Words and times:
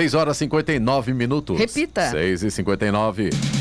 6 0.00 0.14
horas 0.14 0.36
e 0.36 0.38
59 0.40 1.12
minutos. 1.12 1.58
Repita. 1.58 2.10
6 2.10 2.44
e 2.44 2.50
59. 2.50 3.59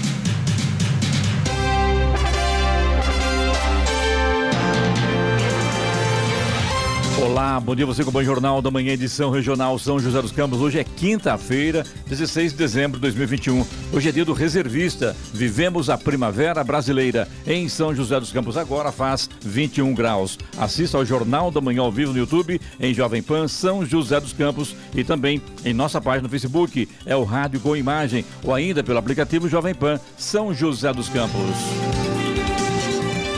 Olá, 7.22 7.60
bom 7.60 7.76
dia 7.76 7.86
você 7.86 8.02
com 8.02 8.12
o 8.12 8.14
Bom 8.14 8.24
Jornal 8.24 8.62
da 8.62 8.72
Manhã, 8.72 8.94
edição 8.94 9.30
regional 9.30 9.78
São 9.78 10.00
José 10.00 10.22
dos 10.22 10.32
Campos. 10.32 10.62
Hoje 10.62 10.80
é 10.80 10.86
quinta-feira, 10.86 11.86
16 12.08 12.54
de 12.54 12.58
dezembro 12.58 12.98
de 12.98 13.02
2021. 13.02 13.66
Hoje 13.92 14.08
é 14.08 14.12
dia 14.12 14.24
do 14.24 14.32
reservista. 14.32 15.14
Vivemos 15.34 15.90
a 15.90 15.98
primavera 15.98 16.64
brasileira. 16.64 17.28
Em 17.46 17.68
São 17.68 17.94
José 17.94 18.18
dos 18.22 18.32
Campos 18.32 18.56
agora 18.56 18.90
faz 18.90 19.30
21 19.42 19.94
graus. 19.94 20.40
Assista 20.58 20.98
ao 20.98 21.06
Jornal 21.06 21.52
da 21.52 21.60
Manhã 21.60 21.82
ao 21.82 21.92
vivo 21.92 22.14
no 22.14 22.20
YouTube, 22.20 22.60
em 22.80 22.94
Jovem 22.94 23.22
Pan 23.22 23.50
São 23.50 23.86
José 23.86 24.18
dos 24.22 24.32
Campos 24.32 24.74
e 24.96 25.04
também 25.04 25.42
em 25.66 25.74
nossa 25.74 26.00
página 26.00 26.24
no 26.24 26.30
Facebook, 26.30 26.88
é 27.06 27.18
o 27.18 27.26
Rádio 27.26 27.60
com 27.60 27.76
Imagem, 27.76 28.24
ou 28.46 28.54
ainda 28.54 28.82
pelo 28.82 28.98
aplicativo 28.98 29.50
Jovem 29.50 29.76
Pan 29.76 30.00
São 30.18 30.54
José 30.54 30.94
dos 30.94 31.10
Campos. 31.10 32.09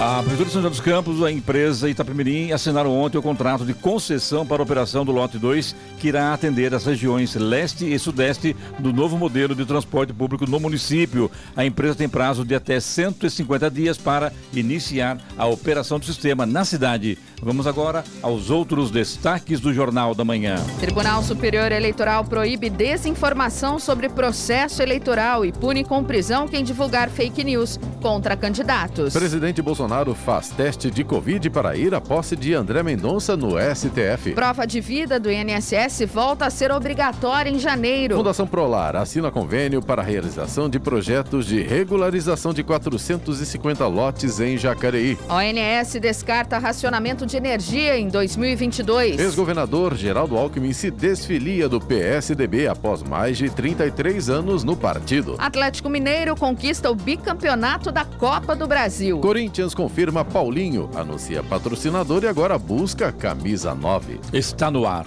A 0.04 0.24
Prefeitura 0.24 0.46
de 0.46 0.52
São 0.52 0.62
José 0.64 0.70
dos 0.72 0.80
Campos, 0.80 1.24
a 1.24 1.32
empresa 1.32 1.88
Itapemirim 1.88 2.52
assinaram 2.52 2.92
ontem 2.92 3.20
o 3.20 3.22
contrato 3.22 3.64
de 3.64 3.76
concessão 3.76 4.44
para 4.44 4.60
a 4.60 4.64
operação 4.64 5.06
do 5.06 5.12
lote 5.12 5.38
2, 5.38 5.76
que 6.00 6.08
irá 6.08 6.34
atender 6.34 6.74
as 6.74 6.84
regiões 6.84 7.36
leste 7.36 7.86
e 7.86 8.00
sudeste 8.00 8.56
do 8.80 8.92
novo 8.92 9.16
modelo 9.16 9.54
de 9.54 9.64
transporte 9.64 10.12
público 10.12 10.50
no 10.50 10.60
município. 10.60 11.30
A 11.56 11.64
empresa 11.64 11.94
tem 11.94 12.10
prazo 12.10 12.44
de 12.44 12.56
até 12.56 12.80
150 12.80 13.70
dias 13.70 13.96
para 13.96 14.34
iniciar 14.52 15.20
a 15.38 15.46
operação 15.46 16.00
do 16.00 16.06
sistema 16.08 16.48
na 16.48 16.66
cidade. 16.66 17.20
Vamos 17.40 17.68
agora 17.68 18.04
aos 18.24 18.50
outros 18.50 18.90
destaques 18.90 19.60
do 19.60 19.72
Jornal 19.72 20.16
da 20.16 20.26
Manhã. 20.26 20.56
Tribunal 20.80 21.24
Superior 21.24 21.72
Eleitoral 21.72 22.24
proíbe 22.24 22.72
desinformação 22.72 23.78
sobre 23.78 24.10
processo 24.10 24.82
eleitoral 24.82 25.46
e 25.46 25.52
pune 25.52 25.84
com 25.84 26.04
prisão 26.04 26.48
quem 26.48 26.64
divulgar 26.64 27.10
fake 27.10 27.44
news 27.44 27.80
contra 28.02 28.36
candidatos. 28.36 29.14
Presidente 29.14 29.62
Bolsonaro 29.62 29.91
faz 30.16 30.48
teste 30.48 30.90
de 30.90 31.04
Covid 31.04 31.50
para 31.50 31.76
ir 31.76 31.94
à 31.94 32.00
posse 32.00 32.34
de 32.34 32.54
André 32.54 32.82
Mendonça 32.82 33.36
no 33.36 33.56
STF. 33.60 34.32
Prova 34.34 34.66
de 34.66 34.80
vida 34.80 35.20
do 35.20 35.30
INSS 35.30 36.06
volta 36.08 36.46
a 36.46 36.50
ser 36.50 36.72
obrigatória 36.72 37.50
em 37.50 37.60
janeiro. 37.60 38.16
Fundação 38.16 38.48
Prolar 38.48 38.96
assina 38.96 39.30
convênio 39.30 39.82
para 39.82 40.02
a 40.02 40.06
realização 40.06 40.70
de 40.70 40.80
projetos 40.80 41.46
de 41.46 41.62
regularização 41.62 42.54
de 42.54 42.64
450 42.64 43.86
lotes 43.86 44.40
em 44.40 44.58
Jacareí. 44.58 45.18
ONS 45.28 46.00
descarta 46.00 46.58
racionamento 46.58 47.26
de 47.26 47.36
energia 47.36 47.98
em 47.98 48.08
2022. 48.08 49.20
Ex-governador 49.20 49.96
Geraldo 49.96 50.38
Alckmin 50.38 50.72
se 50.72 50.90
desfilia 50.90 51.68
do 51.68 51.82
PSDB 51.82 52.70
após 52.70 53.04
mais 53.04 53.38
de 53.38 53.50
33 53.50 54.30
anos 54.30 54.64
no 54.64 54.78
partido. 54.78 55.36
Atlético 55.38 55.90
Mineiro 55.90 56.34
conquista 56.34 56.90
o 56.90 56.96
bicampeonato 56.96 57.92
da 57.92 58.06
Copa 58.06 58.56
do 58.56 58.66
Brasil. 58.66 59.20
Corinthians 59.20 59.71
confirma 59.74 60.24
Paulinho, 60.24 60.90
anuncia 60.96 61.44
patrocinador 61.44 62.24
e 62.24 62.28
agora 62.28 62.58
busca 62.58 63.12
camisa 63.12 63.74
9. 63.74 64.20
Está 64.34 64.70
no 64.72 64.86
ar 64.88 65.06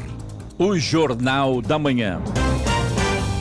o 0.58 0.78
Jornal 0.78 1.60
da 1.60 1.78
Manhã. 1.78 2.22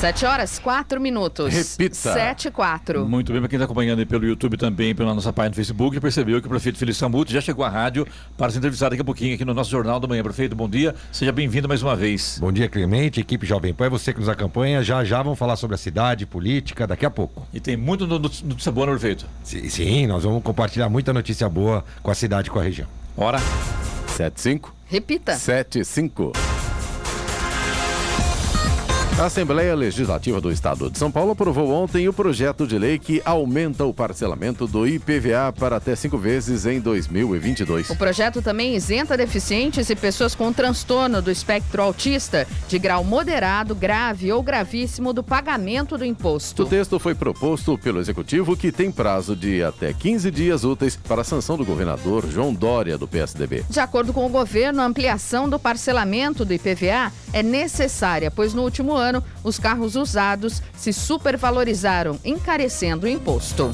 7 0.00 0.24
horas, 0.26 0.60
4 0.60 1.00
minutos. 1.00 1.52
Repita. 1.52 2.12
7 2.12 2.48
e 2.48 2.50
4. 2.52 3.04
Muito 3.08 3.32
bem, 3.32 3.40
para 3.40 3.48
quem 3.48 3.56
está 3.56 3.64
acompanhando 3.64 3.98
aí 3.98 4.06
pelo 4.06 4.24
YouTube 4.24 4.56
também, 4.56 4.94
pela 4.94 5.12
nossa 5.12 5.32
página 5.32 5.50
no 5.50 5.54
Facebook, 5.56 5.92
já 5.96 6.00
percebeu 6.00 6.40
que 6.40 6.46
o 6.46 6.50
prefeito 6.50 6.78
Felício 6.78 7.00
Sambuti 7.00 7.32
já 7.32 7.40
chegou 7.40 7.64
à 7.64 7.68
rádio 7.68 8.06
para 8.36 8.48
se 8.52 8.58
entrevistar 8.58 8.90
daqui 8.90 9.02
a 9.02 9.04
pouquinho 9.04 9.34
aqui 9.34 9.44
no 9.44 9.52
nosso 9.52 9.70
Jornal 9.70 9.98
da 9.98 10.06
Manhã. 10.06 10.22
Prefeito, 10.22 10.54
bom 10.54 10.68
dia, 10.68 10.94
seja 11.10 11.32
bem-vindo 11.32 11.66
mais 11.66 11.82
uma 11.82 11.96
vez. 11.96 12.38
Bom 12.40 12.52
dia, 12.52 12.68
Clemente, 12.68 13.18
equipe 13.20 13.44
Jovem 13.44 13.74
Pan, 13.74 13.86
é 13.86 13.90
você 13.90 14.12
que 14.12 14.20
nos 14.20 14.28
acompanha. 14.28 14.84
Já 14.84 15.02
já 15.04 15.20
vamos 15.20 15.36
falar 15.38 15.56
sobre 15.56 15.74
a 15.74 15.78
cidade, 15.78 16.26
política, 16.26 16.86
daqui 16.86 17.04
a 17.04 17.10
pouco. 17.10 17.44
E 17.52 17.58
tem 17.58 17.76
muito 17.76 18.06
no- 18.06 18.20
no- 18.20 18.30
notícia 18.44 18.70
boa, 18.70 18.86
né, 18.86 18.92
prefeito? 18.92 19.26
Sim, 19.42 19.68
sim, 19.68 20.06
nós 20.06 20.22
vamos 20.22 20.44
compartilhar 20.44 20.88
muita 20.88 21.12
notícia 21.12 21.48
boa 21.48 21.84
com 22.04 22.10
a 22.12 22.14
cidade 22.14 22.48
e 22.48 22.50
com 22.52 22.60
a 22.60 22.62
região. 22.62 22.86
Ora, 23.16 23.40
75 24.16 24.72
Repita. 24.86 25.34
75. 25.34 26.32
A 29.18 29.24
Assembleia 29.24 29.74
Legislativa 29.74 30.40
do 30.40 30.48
Estado 30.48 30.88
de 30.88 30.96
São 30.96 31.10
Paulo 31.10 31.32
aprovou 31.32 31.72
ontem 31.72 32.08
o 32.08 32.12
projeto 32.12 32.68
de 32.68 32.78
lei 32.78 33.00
que 33.00 33.20
aumenta 33.24 33.84
o 33.84 33.92
parcelamento 33.92 34.64
do 34.64 34.86
IPVA 34.86 35.52
para 35.58 35.74
até 35.74 35.96
cinco 35.96 36.16
vezes 36.16 36.64
em 36.66 36.78
2022. 36.78 37.90
O 37.90 37.96
projeto 37.96 38.40
também 38.40 38.76
isenta 38.76 39.16
deficientes 39.16 39.90
e 39.90 39.96
pessoas 39.96 40.36
com 40.36 40.52
transtorno 40.52 41.20
do 41.20 41.32
espectro 41.32 41.82
autista 41.82 42.46
de 42.68 42.78
grau 42.78 43.02
moderado, 43.02 43.74
grave 43.74 44.32
ou 44.32 44.40
gravíssimo 44.40 45.12
do 45.12 45.24
pagamento 45.24 45.98
do 45.98 46.04
O 46.04 46.06
imposto. 46.06 46.64
texto 46.64 46.96
foi 47.00 47.16
proposto 47.16 47.76
pelo 47.76 47.98
Executivo, 47.98 48.56
que 48.56 48.70
tem 48.70 48.92
prazo 48.92 49.34
de 49.34 49.64
até 49.64 49.92
15 49.92 50.30
dias 50.30 50.62
úteis 50.62 50.94
para 50.94 51.22
a 51.22 51.24
sanção 51.24 51.56
do 51.56 51.64
governador 51.64 52.24
João 52.30 52.54
Dória, 52.54 52.96
do 52.96 53.08
PSDB. 53.08 53.64
De 53.68 53.80
acordo 53.80 54.12
com 54.12 54.24
o 54.24 54.28
governo, 54.28 54.80
a 54.80 54.84
ampliação 54.84 55.48
do 55.48 55.58
parcelamento 55.58 56.44
do 56.44 56.54
IPVA 56.54 57.12
é 57.32 57.42
necessária, 57.42 58.30
pois 58.30 58.54
no 58.54 58.62
último 58.62 58.94
ano 58.94 59.07
os 59.42 59.58
carros 59.58 59.96
usados 59.96 60.62
se 60.76 60.92
supervalorizaram, 60.92 62.18
encarecendo 62.24 63.06
o 63.06 63.08
imposto. 63.08 63.70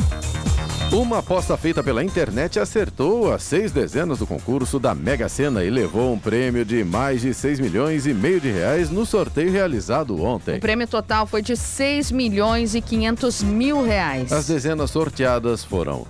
Uma 0.93 1.19
aposta 1.19 1.57
feita 1.57 1.83
pela 1.83 2.05
internet 2.05 2.61
acertou 2.61 3.33
as 3.33 3.43
seis 3.43 3.73
dezenas 3.73 4.19
do 4.19 4.27
concurso 4.27 4.79
da 4.79 4.95
Mega 4.95 5.29
Sena 5.29 5.65
e 5.65 5.71
levou 5.71 6.13
um 6.13 6.19
prêmio 6.19 6.65
de 6.65 6.85
mais 6.85 7.21
de 7.21 7.35
6 7.35 7.59
milhões 7.59 8.07
e 8.07 8.15
meio 8.15 8.41
de 8.41 8.51
reais 8.51 8.91
no 8.91 9.05
sorteio 9.05 9.51
realizado 9.51 10.23
ontem. 10.23 10.59
O 10.59 10.61
prêmio 10.61 10.87
total 10.87 11.27
foi 11.27 11.43
de 11.43 11.57
6 11.57 12.13
milhões 12.13 12.77
e 12.77 12.81
500 12.81 13.43
mil 13.43 13.83
reais. 13.83 14.33
As 14.33 14.47
dezenas 14.47 14.91
sorteadas 14.91 15.65
foram 15.65 16.07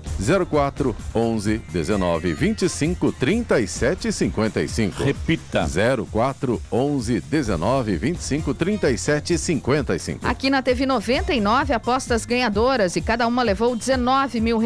04, 0.50 0.94
11, 1.14 1.58
19, 1.72 2.34
25, 2.34 3.12
37 3.12 4.08
e 4.08 4.12
55. 4.12 5.02
repita. 5.02 5.66
04, 6.12 6.60
11, 6.70 7.20
19, 7.20 7.96
25, 7.96 8.52
37 8.52 9.34
e 9.34 9.38
55. 9.38 10.26
Aqui 10.26 10.50
na 10.50 10.60
TV 10.60 10.84
99 10.84 11.72
apostas 11.72 12.26
ganhadoras 12.26 12.96
e 12.96 13.00
cada 13.00 13.26
uma 13.26 13.42
levou 13.42 13.74
19 13.74 14.40
mil 14.40 14.58
reais. 14.58 14.63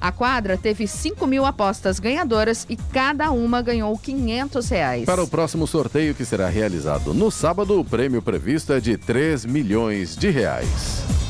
A 0.00 0.12
quadra 0.12 0.56
teve 0.56 0.86
5 0.86 1.26
mil 1.26 1.44
apostas 1.44 1.98
ganhadoras 1.98 2.66
e 2.68 2.76
cada 2.76 3.30
uma 3.30 3.60
ganhou 3.60 3.96
500 3.98 4.68
reais. 4.68 5.04
Para 5.04 5.22
o 5.22 5.28
próximo 5.28 5.66
sorteio 5.66 6.14
que 6.14 6.24
será 6.24 6.48
realizado 6.48 7.12
no 7.12 7.30
sábado, 7.30 7.78
o 7.78 7.84
prêmio 7.84 8.22
previsto 8.22 8.72
é 8.72 8.80
de 8.80 8.96
3 8.96 9.44
milhões 9.44 10.16
de 10.16 10.30
reais. 10.30 11.25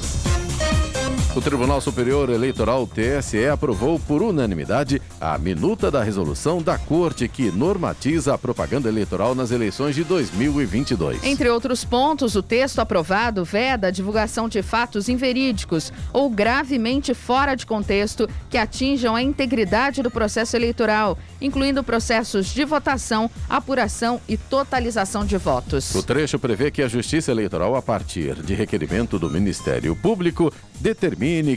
O 1.36 1.40
Tribunal 1.42 1.82
Superior 1.82 2.30
Eleitoral 2.30 2.86
TSE 2.86 3.46
aprovou 3.46 4.00
por 4.00 4.22
unanimidade 4.22 5.02
a 5.20 5.36
minuta 5.36 5.90
da 5.90 6.02
resolução 6.02 6.62
da 6.62 6.78
Corte 6.78 7.28
que 7.28 7.50
normatiza 7.50 8.32
a 8.32 8.38
propaganda 8.38 8.88
eleitoral 8.88 9.34
nas 9.34 9.50
eleições 9.50 9.94
de 9.94 10.02
2022. 10.02 11.22
Entre 11.22 11.50
outros 11.50 11.84
pontos, 11.84 12.36
o 12.36 12.42
texto 12.42 12.78
aprovado 12.78 13.44
veda 13.44 13.88
a 13.88 13.90
divulgação 13.90 14.48
de 14.48 14.62
fatos 14.62 15.10
inverídicos 15.10 15.92
ou 16.10 16.30
gravemente 16.30 17.12
fora 17.12 17.54
de 17.54 17.66
contexto 17.66 18.26
que 18.48 18.56
atinjam 18.56 19.14
a 19.14 19.20
integridade 19.20 20.02
do 20.02 20.10
processo 20.10 20.56
eleitoral, 20.56 21.18
incluindo 21.38 21.84
processos 21.84 22.46
de 22.46 22.64
votação, 22.64 23.30
apuração 23.46 24.22
e 24.26 24.38
totalização 24.38 25.22
de 25.22 25.36
votos. 25.36 25.94
O 25.94 26.02
trecho 26.02 26.38
prevê 26.38 26.70
que 26.70 26.80
a 26.80 26.88
Justiça 26.88 27.30
Eleitoral, 27.30 27.76
a 27.76 27.82
partir 27.82 28.36
de 28.36 28.54
requerimento 28.54 29.18
do 29.18 29.28
Ministério 29.28 29.94
Público, 29.94 30.50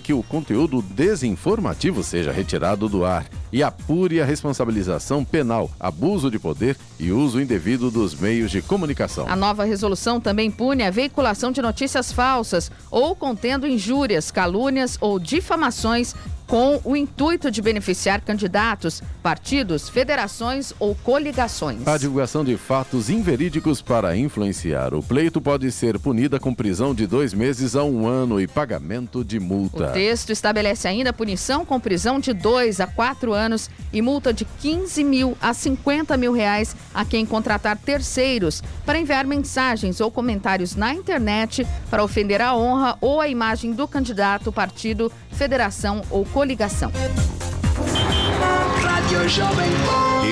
que 0.02 0.14
o 0.14 0.24
conteúdo 0.24 0.82
desinformativo 0.82 2.04
seja 2.04 2.32
retirado 2.32 2.90
do 2.90 3.06
ar 3.06 3.26
e 3.52 3.62
apure 3.62 4.20
a 4.20 4.26
responsabilização 4.26 5.24
penal, 5.24 5.70
abuso 5.80 6.32
de 6.32 6.40
poder 6.40 6.76
e 7.00 7.12
uso 7.12 7.40
indevido 7.40 7.92
dos 7.92 8.16
meios 8.16 8.50
de 8.50 8.64
comunicação. 8.64 9.28
A 9.30 9.36
nova 9.36 9.64
resolução 9.64 10.20
também 10.20 10.50
pune 10.50 10.84
a 10.84 10.90
veiculação 10.90 11.52
de 11.52 11.62
notícias 11.62 12.12
falsas 12.12 12.72
ou 12.90 13.16
contendo 13.16 13.68
injúrias, 13.68 14.32
calúnias 14.32 14.98
ou 15.00 15.20
difamações 15.20 16.16
com 16.50 16.82
o 16.84 16.96
intuito 16.96 17.52
de 17.52 17.62
beneficiar 17.62 18.22
candidatos, 18.22 19.04
partidos, 19.22 19.88
federações 19.88 20.74
ou 20.80 20.96
coligações. 20.96 21.88
A 21.88 21.96
divulgação 21.96 22.44
de 22.44 22.58
fatos 22.58 23.08
inverídicos 23.08 23.84
para 23.84 24.18
influenciar 24.18 24.96
o 24.96 25.04
pleito 25.04 25.40
pode 25.40 25.72
ser 25.72 26.00
punida 26.00 26.40
com 26.40 26.52
prisão 26.52 26.96
de 26.96 27.06
dois 27.06 27.36
meses 27.36 27.76
a 27.76 27.84
um 27.84 28.08
ano 28.08 28.42
e 28.42 28.48
pagamento 28.48 29.24
de 29.24 29.40
multa. 29.40 29.90
O 29.90 29.94
texto 29.94 30.32
estabelece 30.32 30.88
ainda 30.88 31.14
punição 31.14 31.64
com 31.64 31.80
prisão 31.80 32.20
de 32.20 32.34
dois 32.34 32.80
a 32.80 32.88
quatro 32.88 33.32
anos 33.32 33.70
e 33.94 34.02
multa 34.02 34.34
de 34.34 34.44
15 34.44 35.04
mil 35.04 35.38
a 35.40 35.54
50 35.54 36.18
mil 36.18 36.34
reais 36.34 36.76
a 36.92 37.06
quem 37.06 37.28
contratar 37.28 37.78
terceiros 37.78 38.64
para 38.88 38.98
enviar 38.98 39.24
mensagens 39.24 40.02
ou 40.02 40.10
comentários 40.10 40.76
na 40.76 40.96
internet 40.96 41.68
para 41.92 42.04
ofender 42.04 42.42
a 42.42 42.56
honra 42.56 42.98
ou 43.00 43.22
a 43.22 43.28
imagem 43.28 43.72
do 43.72 43.88
candidato, 43.88 44.52
partido, 44.52 45.12
federação 45.32 46.02
ou 46.10 46.26
coligação. 46.26 46.39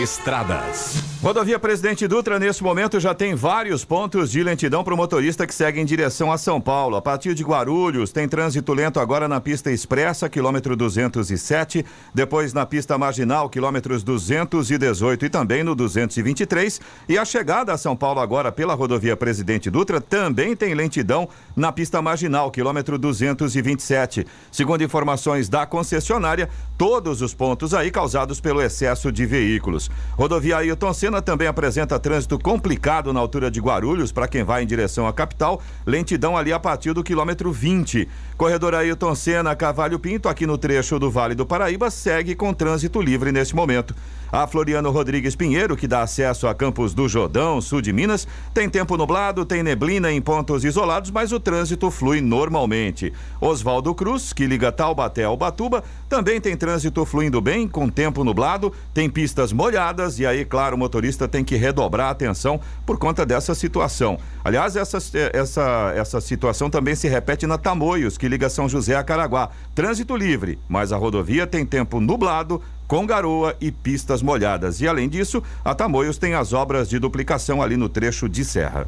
Estradas. 0.02 1.17
Rodovia 1.20 1.58
Presidente 1.58 2.08
Dutra, 2.08 2.38
nesse 2.38 2.64
momento, 2.64 3.00
já 3.00 3.12
tem 3.12 3.34
vários 3.34 3.84
pontos 3.84 4.30
de 4.30 4.44
lentidão 4.44 4.84
para 4.84 4.94
o 4.94 4.98
motorista 4.98 5.48
que 5.48 5.54
segue 5.54 5.82
em 5.82 5.86
direção 5.86 6.32
a 6.32 6.38
São 6.38 6.62
Paulo. 6.62 6.96
A 6.96 7.02
partir 7.02 7.34
de 7.34 7.44
Guarulhos, 7.44 8.12
tem 8.12 8.30
trânsito 8.30 8.72
lento 8.72 9.00
agora 9.00 9.28
na 9.28 9.42
pista 9.42 9.72
expressa, 9.72 10.30
quilômetro 10.30 10.76
207, 10.76 11.84
depois 12.14 12.54
na 12.54 12.68
pista 12.68 13.00
marginal, 13.00 13.50
quilômetros 13.50 14.04
218 14.04 15.26
e 15.26 15.30
também 15.30 15.64
no 15.64 15.74
223. 15.74 16.80
E 17.10 17.18
a 17.18 17.26
chegada 17.26 17.74
a 17.74 17.78
São 17.78 17.96
Paulo 17.96 18.20
agora 18.20 18.52
pela 18.52 18.76
rodovia 18.76 19.18
Presidente 19.18 19.72
Dutra 19.72 20.00
também 20.00 20.56
tem 20.56 20.76
lentidão 20.76 21.28
na 21.56 21.72
pista 21.72 22.00
marginal, 22.00 22.52
quilômetro 22.52 22.96
227. 22.96 24.26
Segundo 24.52 24.84
informações 24.84 25.50
da 25.50 25.66
concessionária, 25.66 26.48
todos 26.78 27.24
os 27.24 27.34
pontos 27.34 27.74
aí 27.74 27.90
causados 27.90 28.40
pelo 28.40 28.62
excesso 28.62 29.12
de 29.12 29.26
veículos. 29.26 29.90
Rodovia 30.16 30.58
Ailton 30.58 30.94
Senna 30.94 31.07
também 31.22 31.48
apresenta 31.48 31.98
trânsito 31.98 32.38
complicado 32.38 33.14
na 33.14 33.20
altura 33.20 33.50
de 33.50 33.62
Guarulhos 33.62 34.12
para 34.12 34.28
quem 34.28 34.44
vai 34.44 34.64
em 34.64 34.68
direção 34.68 35.08
à 35.08 35.14
capital, 35.14 35.62
lentidão 35.86 36.36
ali 36.36 36.52
a 36.52 36.60
partir 36.60 36.94
do 36.94 37.04
quilômetro 37.04 37.52
20. 37.52 38.08
Corredor 38.36 38.76
Ailton 38.76 39.16
Senna, 39.16 39.56
Cavalho 39.56 39.98
Pinto, 39.98 40.28
aqui 40.30 40.46
no 40.46 40.58
trecho 40.58 41.00
do 41.00 41.10
Vale 41.10 41.34
do 41.34 41.46
Paraíba, 41.46 41.90
segue 41.90 42.36
com 42.36 42.54
trânsito 42.54 43.02
livre 43.02 43.32
neste 43.32 43.56
momento. 43.56 43.96
A 44.30 44.46
Floriano 44.46 44.92
Rodrigues 44.92 45.38
Pinheiro, 45.38 45.78
que 45.78 45.88
dá 45.88 46.02
acesso 46.02 46.48
a 46.48 46.54
Campos 46.54 46.94
do 46.94 47.08
Jordão, 47.08 47.62
sul 47.62 47.82
de 47.82 47.94
Minas, 47.94 48.28
tem 48.54 48.70
tempo 48.70 48.98
nublado, 48.98 49.46
tem 49.46 49.64
neblina 49.64 50.12
em 50.12 50.22
pontos 50.22 50.66
isolados, 50.66 51.10
mas 51.10 51.32
o 51.32 51.40
trânsito 51.40 51.90
flui 51.90 52.20
normalmente. 52.20 53.14
Oswaldo 53.40 53.96
Cruz, 53.96 54.34
que 54.34 54.46
liga 54.46 54.70
Taubaté 54.70 55.24
ao 55.24 55.38
Batuba, 55.38 55.82
também 56.10 56.42
tem 56.42 56.58
trânsito 56.58 57.06
fluindo 57.06 57.40
bem, 57.40 57.70
com 57.70 57.88
tempo 57.88 58.24
nublado, 58.26 58.74
tem 58.94 59.10
pistas 59.10 59.54
molhadas 59.54 60.20
e 60.20 60.26
aí, 60.26 60.44
claro, 60.44 60.76
o 60.76 60.80
motorista 60.98 61.28
tem 61.28 61.44
que 61.44 61.56
redobrar 61.56 62.08
a 62.08 62.12
atenção 62.12 62.60
por 62.86 62.98
conta 62.98 63.24
dessa 63.26 63.54
situação. 63.54 64.18
Aliás, 64.44 64.76
essa, 64.76 64.98
essa, 65.32 65.94
essa 65.96 66.20
situação 66.20 66.70
também 66.70 66.96
se 66.96 67.08
repete 67.08 67.46
na 67.46 67.58
Tamoios, 67.58 68.18
que 68.18 68.28
liga 68.28 68.50
São 68.50 68.68
José 68.68 68.96
a 68.96 69.04
Caraguá. 69.04 69.50
Trânsito 69.76 70.16
livre, 70.16 70.58
mas 70.68 70.92
a 70.92 70.98
rodovia 70.98 71.46
tem 71.46 71.66
tempo 71.66 72.00
nublado, 72.00 72.62
com 72.88 73.06
garoa 73.06 73.56
e 73.62 73.72
pistas 73.72 74.24
molhadas. 74.24 74.82
E 74.82 74.88
além 74.88 75.08
disso, 75.08 75.44
a 75.64 75.76
Tamoios 75.76 76.18
tem 76.18 76.34
as 76.34 76.52
obras 76.52 76.90
de 76.90 76.98
duplicação 76.98 77.62
ali 77.62 77.78
no 77.78 77.90
trecho 77.90 78.28
de 78.28 78.44
serra. 78.44 78.88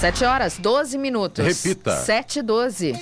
7 0.00 0.24
horas, 0.24 0.58
12 0.58 0.96
minutos. 0.96 1.44
Repita. 1.44 1.96
7 1.96 2.38
e 2.38 2.42
12. 2.42 2.92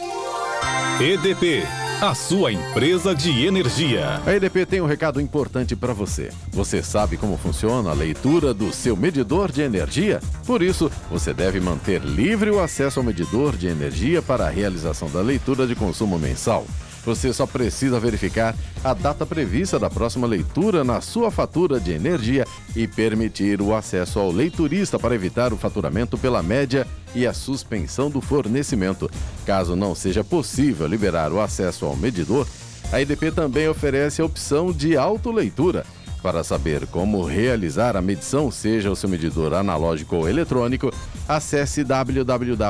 EDP, 0.98 1.62
a 2.00 2.14
sua 2.14 2.50
empresa 2.50 3.14
de 3.14 3.44
energia. 3.44 4.18
A 4.24 4.32
EDP 4.32 4.64
tem 4.64 4.80
um 4.80 4.86
recado 4.86 5.20
importante 5.20 5.76
para 5.76 5.92
você. 5.92 6.30
Você 6.50 6.82
sabe 6.82 7.18
como 7.18 7.36
funciona 7.36 7.90
a 7.90 7.92
leitura 7.92 8.54
do 8.54 8.72
seu 8.72 8.96
medidor 8.96 9.52
de 9.52 9.60
energia? 9.60 10.22
Por 10.46 10.62
isso, 10.62 10.90
você 11.10 11.34
deve 11.34 11.60
manter 11.60 12.00
livre 12.00 12.50
o 12.50 12.60
acesso 12.60 12.98
ao 12.98 13.04
medidor 13.04 13.58
de 13.58 13.66
energia 13.66 14.22
para 14.22 14.46
a 14.46 14.50
realização 14.50 15.10
da 15.10 15.20
leitura 15.20 15.66
de 15.66 15.74
consumo 15.74 16.18
mensal. 16.18 16.64
Você 17.06 17.32
só 17.32 17.46
precisa 17.46 18.00
verificar 18.00 18.52
a 18.82 18.92
data 18.92 19.24
prevista 19.24 19.78
da 19.78 19.88
próxima 19.88 20.26
leitura 20.26 20.82
na 20.82 21.00
sua 21.00 21.30
fatura 21.30 21.78
de 21.78 21.92
energia 21.92 22.44
e 22.74 22.88
permitir 22.88 23.62
o 23.62 23.72
acesso 23.72 24.18
ao 24.18 24.32
leiturista 24.32 24.98
para 24.98 25.14
evitar 25.14 25.52
o 25.52 25.56
faturamento 25.56 26.18
pela 26.18 26.42
média 26.42 26.84
e 27.14 27.24
a 27.24 27.32
suspensão 27.32 28.10
do 28.10 28.20
fornecimento. 28.20 29.08
Caso 29.46 29.76
não 29.76 29.94
seja 29.94 30.24
possível 30.24 30.88
liberar 30.88 31.32
o 31.32 31.40
acesso 31.40 31.86
ao 31.86 31.96
medidor, 31.96 32.44
a 32.92 33.00
EDP 33.00 33.30
também 33.30 33.68
oferece 33.68 34.20
a 34.20 34.24
opção 34.24 34.72
de 34.72 34.96
autoleitura. 34.96 35.86
Para 36.26 36.42
saber 36.42 36.88
como 36.88 37.24
realizar 37.24 37.96
a 37.96 38.02
medição, 38.02 38.50
seja 38.50 38.90
o 38.90 38.96
seu 38.96 39.08
medidor 39.08 39.54
analógico 39.54 40.16
ou 40.16 40.28
eletrônico, 40.28 40.92
acesse 41.28 41.84
www.edp.com.br 41.84 42.66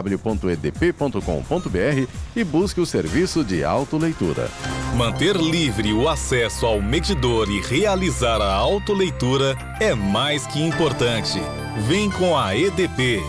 e 2.37 2.45
busque 2.45 2.83
o 2.83 2.85
serviço 2.85 3.43
de 3.43 3.65
autoleitura. 3.65 4.51
Manter 4.95 5.37
livre 5.37 5.91
o 5.95 6.07
acesso 6.07 6.67
ao 6.67 6.83
medidor 6.83 7.51
e 7.51 7.63
realizar 7.63 8.43
a 8.43 8.53
autoleitura 8.53 9.57
é 9.81 9.95
mais 9.95 10.47
que 10.47 10.63
importante. 10.63 11.41
Vem 11.89 12.11
com 12.11 12.37
a 12.37 12.55
EDP. 12.55 13.23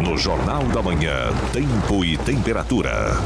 No 0.00 0.16
Jornal 0.16 0.62
da 0.68 0.80
Manhã, 0.80 1.32
tempo 1.52 2.04
e 2.04 2.16
temperatura. 2.16 3.16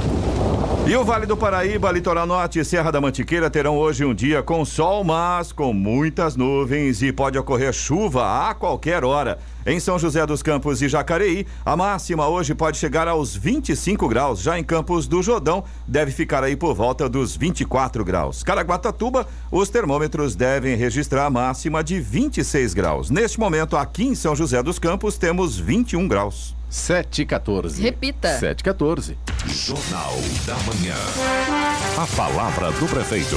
E 0.87 0.97
o 0.97 1.05
Vale 1.05 1.25
do 1.25 1.37
Paraíba, 1.37 1.93
Litoral 1.93 2.27
Norte 2.27 2.59
e 2.59 2.65
Serra 2.65 2.91
da 2.91 3.01
Mantiqueira 3.01 3.49
terão 3.49 3.77
hoje 3.77 4.05
um 4.05 4.13
dia 4.13 4.43
com 4.43 4.65
sol, 4.65 5.05
mas 5.05 5.53
com 5.53 5.73
muitas 5.73 6.35
nuvens 6.35 7.01
e 7.03 7.13
pode 7.13 7.39
ocorrer 7.39 7.73
chuva 7.73 8.49
a 8.49 8.55
qualquer 8.55 9.05
hora. 9.05 9.39
Em 9.67 9.79
São 9.79 9.99
José 9.99 10.25
dos 10.25 10.43
Campos 10.43 10.81
e 10.81 10.89
Jacareí, 10.89 11.47
a 11.65 11.77
máxima 11.77 12.27
hoje 12.27 12.55
pode 12.55 12.79
chegar 12.79 13.07
aos 13.07 13.37
25 13.37 14.09
graus. 14.09 14.41
Já 14.41 14.59
em 14.59 14.65
Campos 14.65 15.07
do 15.07 15.23
Jordão, 15.23 15.63
deve 15.87 16.11
ficar 16.13 16.43
aí 16.43 16.57
por 16.57 16.75
volta 16.75 17.09
dos 17.09 17.37
24 17.37 18.05
graus. 18.05 18.43
Caraguatatuba, 18.43 19.27
os 19.51 19.69
termômetros 19.69 20.35
devem 20.35 20.77
registrar 20.77 21.27
a 21.27 21.31
máxima 21.31 21.85
de 21.85 22.01
26 22.01 22.73
graus. 22.73 23.11
Neste 23.11 23.39
momento, 23.39 23.77
aqui 23.77 24.05
em 24.05 24.15
São 24.15 24.35
José 24.35 24.63
dos 24.63 24.79
Campos, 24.79 25.19
temos 25.19 25.59
21 25.59 26.09
graus. 26.09 26.57
7 26.71 27.23
e 27.23 27.27
14. 27.27 27.83
Repita. 27.83 28.39
7 28.39 28.61
e 28.61 28.65
14. 28.65 29.19
Jornal 29.47 30.15
da 30.47 30.55
Manhã. 30.61 30.97
A 31.99 32.07
palavra 32.17 32.71
do 32.73 32.87
prefeito. 32.87 33.37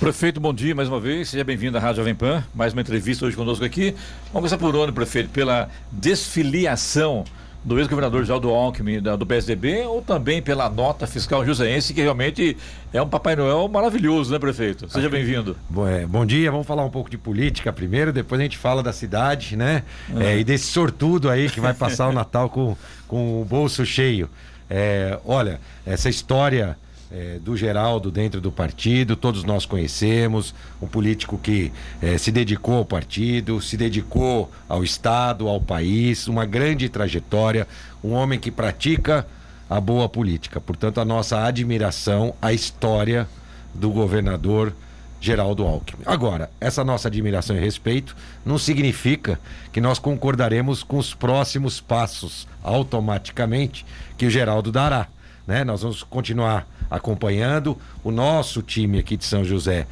Prefeito, 0.00 0.40
bom 0.40 0.54
dia 0.54 0.74
mais 0.74 0.88
uma 0.88 0.98
vez. 0.98 1.28
Seja 1.28 1.44
bem-vindo 1.44 1.76
à 1.76 1.80
Rádio 1.80 1.96
Jovem 1.98 2.14
Pan. 2.14 2.42
Mais 2.54 2.72
uma 2.72 2.80
entrevista 2.80 3.26
hoje 3.26 3.36
conosco 3.36 3.62
aqui. 3.64 3.90
Vamos 4.32 4.50
começar 4.50 4.56
por 4.58 4.74
onde, 4.74 4.92
prefeito? 4.92 5.28
Pela 5.28 5.68
desfiliação 5.92 7.22
do 7.62 7.78
ex-governador 7.78 8.24
Geraldo 8.24 8.48
Alckmin 8.48 9.02
da- 9.02 9.14
do 9.14 9.26
PSDB 9.26 9.82
ou 9.82 10.00
também 10.00 10.40
pela 10.40 10.70
nota 10.70 11.06
fiscal 11.06 11.44
joseense, 11.44 11.92
que 11.92 12.00
realmente 12.00 12.56
é 12.94 13.02
um 13.02 13.08
Papai 13.08 13.36
Noel 13.36 13.68
maravilhoso, 13.68 14.32
né, 14.32 14.38
prefeito? 14.38 14.88
Seja 14.90 15.10
bem-vindo. 15.10 15.54
Bom, 15.68 15.86
é, 15.86 16.06
bom 16.06 16.24
dia, 16.24 16.50
vamos 16.50 16.66
falar 16.66 16.82
um 16.86 16.90
pouco 16.90 17.10
de 17.10 17.18
política 17.18 17.70
primeiro, 17.70 18.10
depois 18.10 18.40
a 18.40 18.44
gente 18.44 18.56
fala 18.56 18.82
da 18.82 18.94
cidade, 18.94 19.54
né? 19.54 19.82
É, 20.18 20.38
e 20.38 20.44
desse 20.44 20.64
sortudo 20.68 21.28
aí 21.28 21.50
que 21.50 21.60
vai 21.60 21.74
passar 21.74 22.08
o 22.08 22.12
Natal 22.12 22.48
com, 22.48 22.74
com 23.06 23.42
o 23.42 23.44
bolso 23.44 23.84
cheio. 23.84 24.30
É, 24.70 25.18
olha, 25.26 25.60
essa 25.84 26.08
história 26.08 26.78
é, 27.12 27.38
do 27.40 27.56
Geraldo 27.56 28.10
dentro 28.10 28.40
do 28.40 28.52
partido, 28.52 29.16
todos 29.16 29.42
nós 29.42 29.66
conhecemos, 29.66 30.54
um 30.80 30.86
político 30.86 31.38
que 31.38 31.72
é, 32.00 32.16
se 32.16 32.30
dedicou 32.30 32.76
ao 32.76 32.84
partido, 32.84 33.60
se 33.60 33.76
dedicou 33.76 34.50
ao 34.68 34.84
Estado, 34.84 35.48
ao 35.48 35.60
país, 35.60 36.28
uma 36.28 36.46
grande 36.46 36.88
trajetória, 36.88 37.66
um 38.02 38.12
homem 38.12 38.38
que 38.38 38.50
pratica 38.50 39.26
a 39.68 39.80
boa 39.80 40.08
política. 40.08 40.60
Portanto, 40.60 41.00
a 41.00 41.04
nossa 41.04 41.44
admiração 41.44 42.34
à 42.40 42.52
história 42.52 43.28
do 43.74 43.90
governador 43.90 44.72
Geraldo 45.20 45.64
Alckmin. 45.64 46.02
Agora, 46.06 46.50
essa 46.60 46.82
nossa 46.82 47.08
admiração 47.08 47.54
e 47.54 47.60
respeito 47.60 48.16
não 48.44 48.56
significa 48.56 49.38
que 49.70 49.80
nós 49.80 49.98
concordaremos 49.98 50.82
com 50.82 50.96
os 50.96 51.12
próximos 51.12 51.80
passos 51.80 52.48
automaticamente 52.62 53.84
que 54.16 54.26
o 54.26 54.30
Geraldo 54.30 54.72
dará. 54.72 55.08
Né? 55.46 55.62
Nós 55.62 55.82
vamos 55.82 56.02
continuar 56.02 56.66
acompanhando. 56.90 57.78
O 58.02 58.10
nosso 58.10 58.62
time 58.62 58.98
aqui 58.98 59.16
de 59.16 59.24
São 59.24 59.44
José 59.44 59.86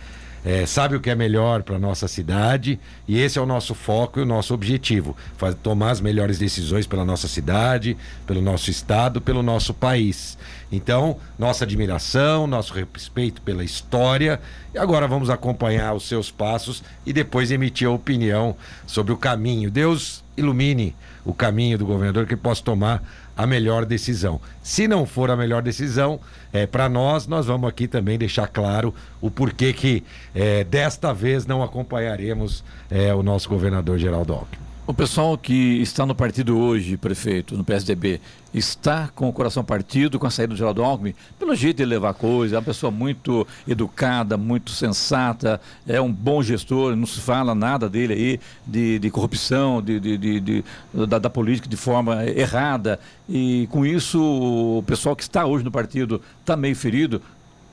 é, 0.44 0.64
sabe 0.66 0.94
o 0.94 1.00
que 1.00 1.10
é 1.10 1.14
melhor 1.14 1.62
para 1.62 1.78
nossa 1.78 2.06
cidade 2.06 2.78
e 3.06 3.18
esse 3.18 3.38
é 3.38 3.42
o 3.42 3.46
nosso 3.46 3.74
foco 3.74 4.20
e 4.20 4.22
o 4.22 4.26
nosso 4.26 4.54
objetivo: 4.54 5.16
faz, 5.36 5.54
tomar 5.62 5.90
as 5.90 6.00
melhores 6.00 6.38
decisões 6.38 6.86
pela 6.86 7.04
nossa 7.04 7.26
cidade, 7.26 7.96
pelo 8.26 8.40
nosso 8.40 8.70
estado, 8.70 9.20
pelo 9.20 9.42
nosso 9.42 9.74
país. 9.74 10.38
Então, 10.70 11.16
nossa 11.38 11.64
admiração, 11.64 12.46
nosso 12.46 12.72
respeito 12.72 13.42
pela 13.42 13.64
história 13.64 14.40
e 14.72 14.78
agora 14.78 15.08
vamos 15.08 15.28
acompanhar 15.28 15.94
os 15.94 16.06
seus 16.06 16.30
passos 16.30 16.82
e 17.04 17.12
depois 17.12 17.50
emitir 17.50 17.88
a 17.88 17.90
opinião 17.90 18.54
sobre 18.86 19.12
o 19.12 19.16
caminho. 19.16 19.70
Deus 19.70 20.22
ilumine 20.36 20.94
o 21.24 21.34
caminho 21.34 21.78
do 21.78 21.86
governador 21.86 22.26
que 22.26 22.36
possa 22.36 22.62
tomar 22.62 23.02
a 23.38 23.46
melhor 23.46 23.86
decisão. 23.86 24.40
Se 24.64 24.88
não 24.88 25.06
for 25.06 25.30
a 25.30 25.36
melhor 25.36 25.62
decisão, 25.62 26.18
é, 26.52 26.66
para 26.66 26.88
nós, 26.88 27.28
nós 27.28 27.46
vamos 27.46 27.68
aqui 27.68 27.86
também 27.86 28.18
deixar 28.18 28.48
claro 28.48 28.92
o 29.20 29.30
porquê 29.30 29.72
que 29.72 30.02
é, 30.34 30.64
desta 30.64 31.14
vez 31.14 31.46
não 31.46 31.62
acompanharemos 31.62 32.64
é, 32.90 33.14
o 33.14 33.22
nosso 33.22 33.48
governador 33.48 33.96
Geraldo 33.96 34.32
Alckmin. 34.32 34.67
O 34.88 34.94
pessoal 34.94 35.36
que 35.36 35.82
está 35.82 36.06
no 36.06 36.14
partido 36.14 36.58
hoje, 36.58 36.96
prefeito, 36.96 37.54
no 37.54 37.62
PSDB, 37.62 38.22
está 38.54 39.06
com 39.14 39.28
o 39.28 39.32
coração 39.34 39.62
partido 39.62 40.18
com 40.18 40.26
a 40.26 40.30
saída 40.30 40.54
do 40.54 40.56
Geraldo 40.56 40.82
Alckmin, 40.82 41.14
pelo 41.38 41.54
jeito 41.54 41.76
de 41.76 41.84
levar 41.84 42.14
coisa, 42.14 42.54
é 42.54 42.58
uma 42.58 42.64
pessoa 42.64 42.90
muito 42.90 43.46
educada, 43.68 44.38
muito 44.38 44.70
sensata, 44.70 45.60
é 45.86 46.00
um 46.00 46.10
bom 46.10 46.42
gestor, 46.42 46.96
não 46.96 47.04
se 47.04 47.20
fala 47.20 47.54
nada 47.54 47.86
dele 47.86 48.14
aí 48.14 48.40
de, 48.66 48.98
de 48.98 49.10
corrupção, 49.10 49.82
de, 49.82 50.00
de, 50.00 50.40
de 50.40 50.64
da, 51.06 51.18
da, 51.18 51.28
política 51.28 51.68
de 51.68 51.76
forma 51.76 52.24
errada. 52.24 52.98
E 53.28 53.68
com 53.70 53.84
isso, 53.84 54.18
o 54.18 54.82
pessoal 54.86 55.14
que 55.14 55.22
está 55.22 55.44
hoje 55.44 55.66
no 55.66 55.70
partido 55.70 56.18
está 56.40 56.56
meio 56.56 56.74
ferido. 56.74 57.20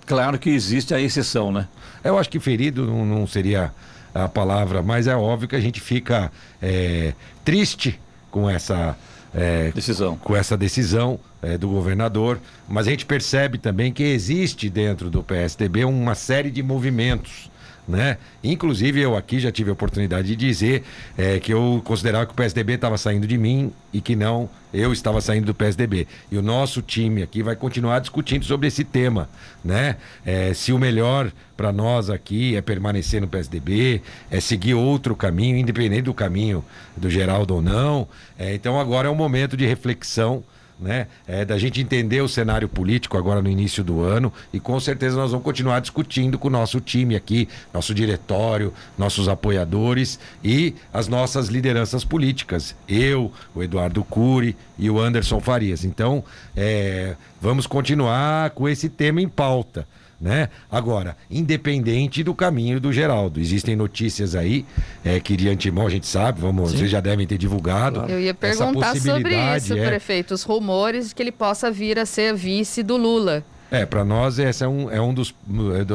Claro 0.05 0.37
que 0.37 0.49
existe 0.49 0.93
a 0.93 0.99
exceção, 0.99 1.49
né? 1.49 1.69
Eu 2.03 2.17
acho 2.17 2.29
que 2.29 2.41
ferido 2.41 2.85
não, 2.85 3.05
não 3.05 3.25
seria 3.25 3.71
a 4.15 4.29
palavra, 4.29 4.81
mas 4.81 5.07
é 5.07 5.15
óbvio 5.15 5.49
que 5.49 5.55
a 5.57 5.59
gente 5.59 5.81
fica 5.81 6.31
é, 6.61 7.13
triste 7.43 7.99
com 8.31 8.49
essa 8.49 8.97
é, 9.33 9.71
decisão, 9.71 10.15
com 10.15 10.33
essa 10.33 10.55
decisão 10.55 11.19
é, 11.41 11.57
do 11.57 11.67
governador, 11.67 12.39
mas 12.67 12.87
a 12.87 12.91
gente 12.91 13.05
percebe 13.05 13.57
também 13.57 13.91
que 13.91 14.03
existe 14.03 14.69
dentro 14.69 15.09
do 15.09 15.21
PSDB 15.21 15.83
uma 15.83 16.15
série 16.15 16.49
de 16.49 16.63
movimentos 16.63 17.51
né? 17.87 18.17
Inclusive 18.43 18.99
eu 18.99 19.15
aqui 19.15 19.39
já 19.39 19.51
tive 19.51 19.69
a 19.69 19.73
oportunidade 19.73 20.27
de 20.27 20.35
dizer 20.35 20.83
é, 21.17 21.39
que 21.39 21.53
eu 21.53 21.81
considerava 21.83 22.25
que 22.25 22.31
o 22.31 22.35
PSDB 22.35 22.73
estava 22.73 22.97
saindo 22.97 23.27
de 23.27 23.37
mim 23.37 23.71
e 23.93 24.01
que 24.01 24.15
não 24.15 24.49
eu 24.73 24.91
estava 24.91 25.21
saindo 25.21 25.45
do 25.45 25.55
PSDB. 25.55 26.07
E 26.29 26.37
o 26.37 26.41
nosso 26.41 26.81
time 26.81 27.23
aqui 27.23 27.41
vai 27.41 27.55
continuar 27.55 27.99
discutindo 27.99 28.43
sobre 28.43 28.67
esse 28.67 28.83
tema, 28.83 29.29
né? 29.63 29.95
É, 30.25 30.53
se 30.53 30.73
o 30.73 30.77
melhor 30.77 31.31
para 31.55 31.71
nós 31.71 32.09
aqui 32.09 32.55
é 32.55 32.61
permanecer 32.61 33.21
no 33.21 33.27
PSDB, 33.27 34.01
é 34.29 34.39
seguir 34.41 34.73
outro 34.73 35.15
caminho, 35.15 35.57
independente 35.57 36.03
do 36.03 36.13
caminho 36.13 36.63
do 36.97 37.09
Geraldo 37.09 37.55
ou 37.55 37.61
não. 37.61 38.07
É, 38.37 38.53
então 38.53 38.79
agora 38.79 39.07
é 39.07 39.11
um 39.11 39.15
momento 39.15 39.55
de 39.55 39.65
reflexão 39.65 40.43
né? 40.79 41.07
É, 41.27 41.45
da 41.45 41.57
gente 41.57 41.81
entender 41.81 42.21
o 42.21 42.27
cenário 42.27 42.67
político 42.67 43.17
agora 43.17 43.41
no 43.41 43.49
início 43.49 43.83
do 43.83 44.01
ano 44.01 44.31
e 44.51 44.59
com 44.59 44.79
certeza 44.79 45.15
nós 45.15 45.31
vamos 45.31 45.43
continuar 45.43 45.79
discutindo 45.79 46.37
com 46.37 46.47
o 46.47 46.51
nosso 46.51 46.81
time 46.81 47.15
aqui, 47.15 47.47
nosso 47.73 47.93
diretório, 47.93 48.73
nossos 48.97 49.27
apoiadores 49.29 50.19
e 50.43 50.75
as 50.93 51.07
nossas 51.07 51.47
lideranças 51.47 52.03
políticas. 52.03 52.75
Eu, 52.87 53.31
o 53.53 53.63
Eduardo 53.63 54.03
Cury 54.03 54.55
e 54.77 54.89
o 54.89 54.99
Anderson 54.99 55.39
Farias. 55.39 55.85
Então, 55.85 56.23
é, 56.55 57.15
vamos 57.41 57.65
continuar 57.65 58.49
com 58.51 58.67
esse 58.67 58.89
tema 58.89 59.21
em 59.21 59.29
pauta 59.29 59.87
né? 60.19 60.49
Agora, 60.71 61.17
independente 61.29 62.23
do 62.23 62.33
caminho 62.33 62.79
do 62.79 62.91
Geraldo, 62.91 63.39
existem 63.39 63.75
notícias 63.75 64.35
aí 64.35 64.65
é, 65.03 65.19
que 65.19 65.35
de 65.35 65.49
antemão 65.49 65.87
a 65.87 65.89
gente 65.89 66.07
sabe, 66.07 66.41
vamos, 66.41 66.71
vocês 66.71 66.89
já 66.89 66.99
devem 66.99 67.27
ter 67.27 67.37
divulgado. 67.37 68.05
Eu 68.09 68.19
ia 68.19 68.33
perguntar 68.33 68.95
sobre 68.95 69.35
isso, 69.57 69.77
é... 69.77 69.85
prefeito, 69.85 70.33
os 70.33 70.43
rumores 70.43 71.09
de 71.09 71.15
que 71.15 71.21
ele 71.21 71.31
possa 71.31 71.69
vir 71.69 71.99
a 71.99 72.05
ser 72.05 72.33
vice 72.33 72.81
do 72.81 72.97
Lula. 72.97 73.43
É, 73.71 73.85
para 73.85 74.05
nós 74.05 74.37
esse 74.37 74.63
é 74.63 74.67
um, 74.67 74.91
é, 74.91 75.01
um 75.01 75.13
dos, 75.13 75.33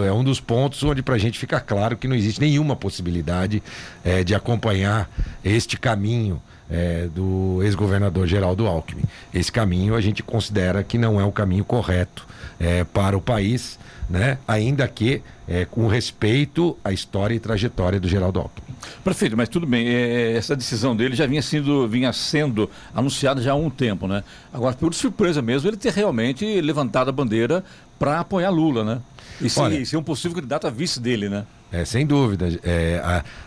é 0.07 0.13
um 0.13 0.25
dos 0.25 0.41
pontos 0.41 0.83
onde 0.83 1.03
para 1.03 1.15
a 1.15 1.19
gente 1.19 1.39
fica 1.39 1.61
claro 1.61 1.97
que 1.97 2.09
não 2.09 2.17
existe 2.17 2.41
nenhuma 2.41 2.75
possibilidade 2.75 3.63
é, 4.05 4.25
de 4.25 4.35
acompanhar 4.35 5.09
este 5.45 5.79
caminho 5.79 6.43
é, 6.71 7.09
do 7.15 7.61
ex-governador 7.63 8.27
Geraldo 8.27 8.67
Alckmin. 8.67 9.05
Esse 9.33 9.51
caminho 9.51 9.95
a 9.95 10.01
gente 10.01 10.23
considera 10.23 10.83
que 10.83 10.99
não 10.99 11.21
é 11.21 11.25
o 11.25 11.33
caminho 11.33 11.65
correto 11.65 12.27
é, 12.59 12.85
para 12.85 13.17
o 13.17 13.21
país 13.21 13.79
né? 14.11 14.39
ainda 14.47 14.87
que 14.89 15.23
é, 15.47 15.65
com 15.65 15.87
respeito 15.87 16.77
à 16.85 16.93
história 16.93 17.35
e 17.35 17.39
trajetória 17.39 18.01
do 18.01 18.09
Geraldo 18.09 18.41
Alckmin. 18.41 18.75
Prefeito, 19.05 19.37
mas 19.37 19.49
tudo 19.49 19.67
bem, 19.67 19.89
é, 19.89 20.33
essa 20.33 20.57
decisão 20.57 20.97
dele 20.97 21.15
já 21.15 21.27
vinha 21.27 21.41
sendo, 21.41 21.87
vinha 21.87 22.13
sendo 22.13 22.69
anunciada 22.93 23.41
já 23.41 23.53
há 23.53 23.55
um 23.55 23.71
tempo, 23.71 24.09
né? 24.09 24.25
Agora, 24.53 24.75
por 24.75 24.93
surpresa 24.93 25.41
mesmo, 25.41 25.69
ele 25.69 25.77
ter 25.77 25.93
realmente 25.93 26.61
levantado 26.61 27.09
a 27.09 27.13
bandeira 27.13 27.65
para 27.99 28.19
apoiar 28.21 28.51
Lula, 28.51 28.85
né? 28.85 29.01
E 29.41 29.49
ser, 29.49 29.61
Olha, 29.61 29.87
ser 29.87 29.97
um 29.97 30.03
possível 30.03 30.35
candidato 30.35 30.67
a 30.67 30.71
vice 30.71 30.99
dele, 30.99 31.29
né? 31.29 31.47
É, 31.73 31.85
sem 31.85 32.05
dúvida. 32.05 32.49
É, 32.65 33.01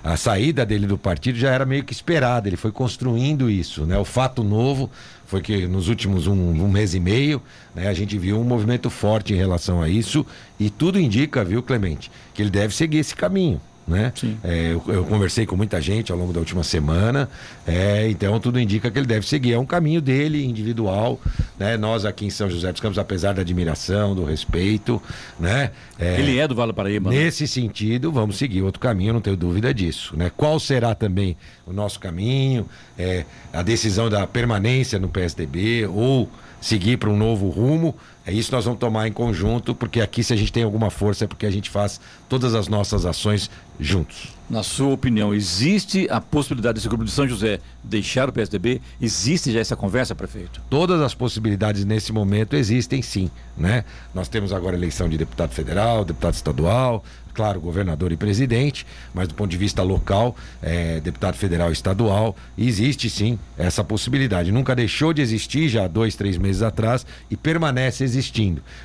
a, 0.03 0.11
a 0.13 0.17
saída 0.17 0.65
dele 0.65 0.87
do 0.87 0.97
partido 0.97 1.37
já 1.37 1.51
era 1.51 1.65
meio 1.65 1.83
que 1.83 1.91
esperada, 1.91 2.47
ele 2.47 2.55
foi 2.55 2.71
construindo 2.71 3.49
isso. 3.49 3.85
Né? 3.85 3.97
O 3.97 4.05
fato 4.05 4.43
novo 4.43 4.89
foi 5.33 5.41
que 5.41 5.65
nos 5.65 5.87
últimos 5.87 6.27
um, 6.27 6.33
um 6.33 6.69
mês 6.69 6.93
e 6.93 6.99
meio 6.99 7.41
né, 7.73 7.87
a 7.87 7.93
gente 7.93 8.15
viu 8.19 8.39
um 8.39 8.43
movimento 8.43 8.87
forte 8.87 9.33
em 9.33 9.35
relação 9.35 9.81
a 9.81 9.89
isso 9.89 10.23
e 10.59 10.69
tudo 10.69 10.99
indica, 10.99 11.43
viu, 11.43 11.63
Clemente, 11.63 12.11
que 12.35 12.43
ele 12.43 12.51
deve 12.51 12.75
seguir 12.75 12.99
esse 12.99 13.15
caminho 13.15 13.59
né? 13.87 14.13
É, 14.43 14.71
eu, 14.71 14.83
eu, 14.87 15.05
conversei 15.05 15.45
com 15.45 15.55
muita 15.55 15.81
gente 15.81 16.11
ao 16.11 16.17
longo 16.17 16.31
da 16.31 16.39
última 16.39 16.63
semana, 16.63 17.29
é, 17.67 18.09
então 18.09 18.39
tudo 18.39 18.59
indica 18.59 18.89
que 18.89 18.97
ele 18.97 19.05
deve 19.05 19.27
seguir. 19.27 19.53
É 19.53 19.59
um 19.59 19.65
caminho 19.65 20.01
dele, 20.01 20.45
individual, 20.45 21.19
né? 21.59 21.77
Nós 21.77 22.05
aqui 22.05 22.25
em 22.25 22.29
São 22.29 22.49
José 22.49 22.71
dos 22.71 22.81
Campos, 22.81 22.97
apesar 22.97 23.33
da 23.33 23.41
admiração, 23.41 24.15
do 24.15 24.23
respeito, 24.23 25.01
né? 25.39 25.71
É, 25.99 26.19
ele 26.19 26.39
é 26.39 26.47
do 26.47 26.55
Vale 26.55 26.73
Paraíba. 26.73 27.09
Né? 27.09 27.17
Nesse 27.17 27.47
sentido, 27.47 28.11
vamos 28.11 28.37
seguir 28.37 28.61
outro 28.61 28.79
caminho, 28.79 29.13
não 29.13 29.21
tenho 29.21 29.35
dúvida 29.35 29.73
disso, 29.73 30.15
né? 30.15 30.31
Qual 30.35 30.59
será 30.59 30.95
também 30.95 31.35
o 31.65 31.73
nosso 31.73 31.99
caminho, 31.99 32.67
é, 32.97 33.25
a 33.51 33.61
decisão 33.61 34.09
da 34.09 34.25
permanência 34.25 34.97
no 34.97 35.09
PSDB 35.09 35.87
ou 35.87 36.29
seguir 36.63 36.97
para 36.97 37.09
um 37.09 37.17
novo 37.17 37.49
rumo. 37.49 37.95
É 38.25 38.31
isso 38.31 38.49
que 38.49 38.55
nós 38.55 38.63
vamos 38.63 38.79
tomar 38.79 39.07
em 39.07 39.11
conjunto, 39.11 39.75
porque 39.75 39.99
aqui, 39.99 40.23
se 40.23 40.31
a 40.33 40.35
gente 40.35 40.51
tem 40.51 40.63
alguma 40.63 40.89
força, 40.89 41.25
é 41.25 41.27
porque 41.27 41.45
a 41.45 41.51
gente 41.51 41.69
faz 41.69 41.99
todas 42.29 42.55
as 42.55 42.69
nossas 42.69 43.05
ações 43.05 43.51
juntos. 43.79 44.29
Na 44.49 44.61
sua 44.61 44.93
opinião, 44.93 45.33
existe 45.33 46.07
a 46.09 46.21
possibilidade 46.21 46.75
desse 46.75 46.87
grupo 46.87 47.03
de 47.03 47.11
São 47.11 47.27
José 47.27 47.59
deixar 47.83 48.29
o 48.29 48.31
PSDB? 48.31 48.81
Existe 49.01 49.51
já 49.51 49.59
essa 49.59 49.75
conversa, 49.75 50.13
prefeito? 50.13 50.61
Todas 50.69 51.01
as 51.01 51.13
possibilidades 51.13 51.83
nesse 51.83 52.13
momento 52.13 52.55
existem 52.55 53.01
sim. 53.01 53.31
Né? 53.57 53.83
Nós 54.13 54.27
temos 54.27 54.53
agora 54.53 54.75
eleição 54.75 55.09
de 55.09 55.17
deputado 55.17 55.51
federal, 55.51 56.05
deputado 56.05 56.33
estadual, 56.33 57.03
claro, 57.33 57.59
governador 57.59 58.11
e 58.11 58.17
presidente, 58.17 58.85
mas 59.13 59.27
do 59.27 59.33
ponto 59.33 59.49
de 59.49 59.57
vista 59.57 59.81
local, 59.81 60.35
é, 60.61 60.99
deputado 60.99 61.35
federal 61.35 61.69
e 61.69 61.73
estadual, 61.73 62.35
existe 62.57 63.09
sim 63.09 63.39
essa 63.57 63.83
possibilidade. 63.83 64.51
Nunca 64.51 64.75
deixou 64.75 65.13
de 65.13 65.21
existir 65.21 65.67
já 65.67 65.87
dois, 65.87 66.15
três 66.15 66.37
meses 66.37 66.61
atrás 66.61 67.05
e 67.29 67.35
permanece 67.35 68.03
existindo. 68.03 68.12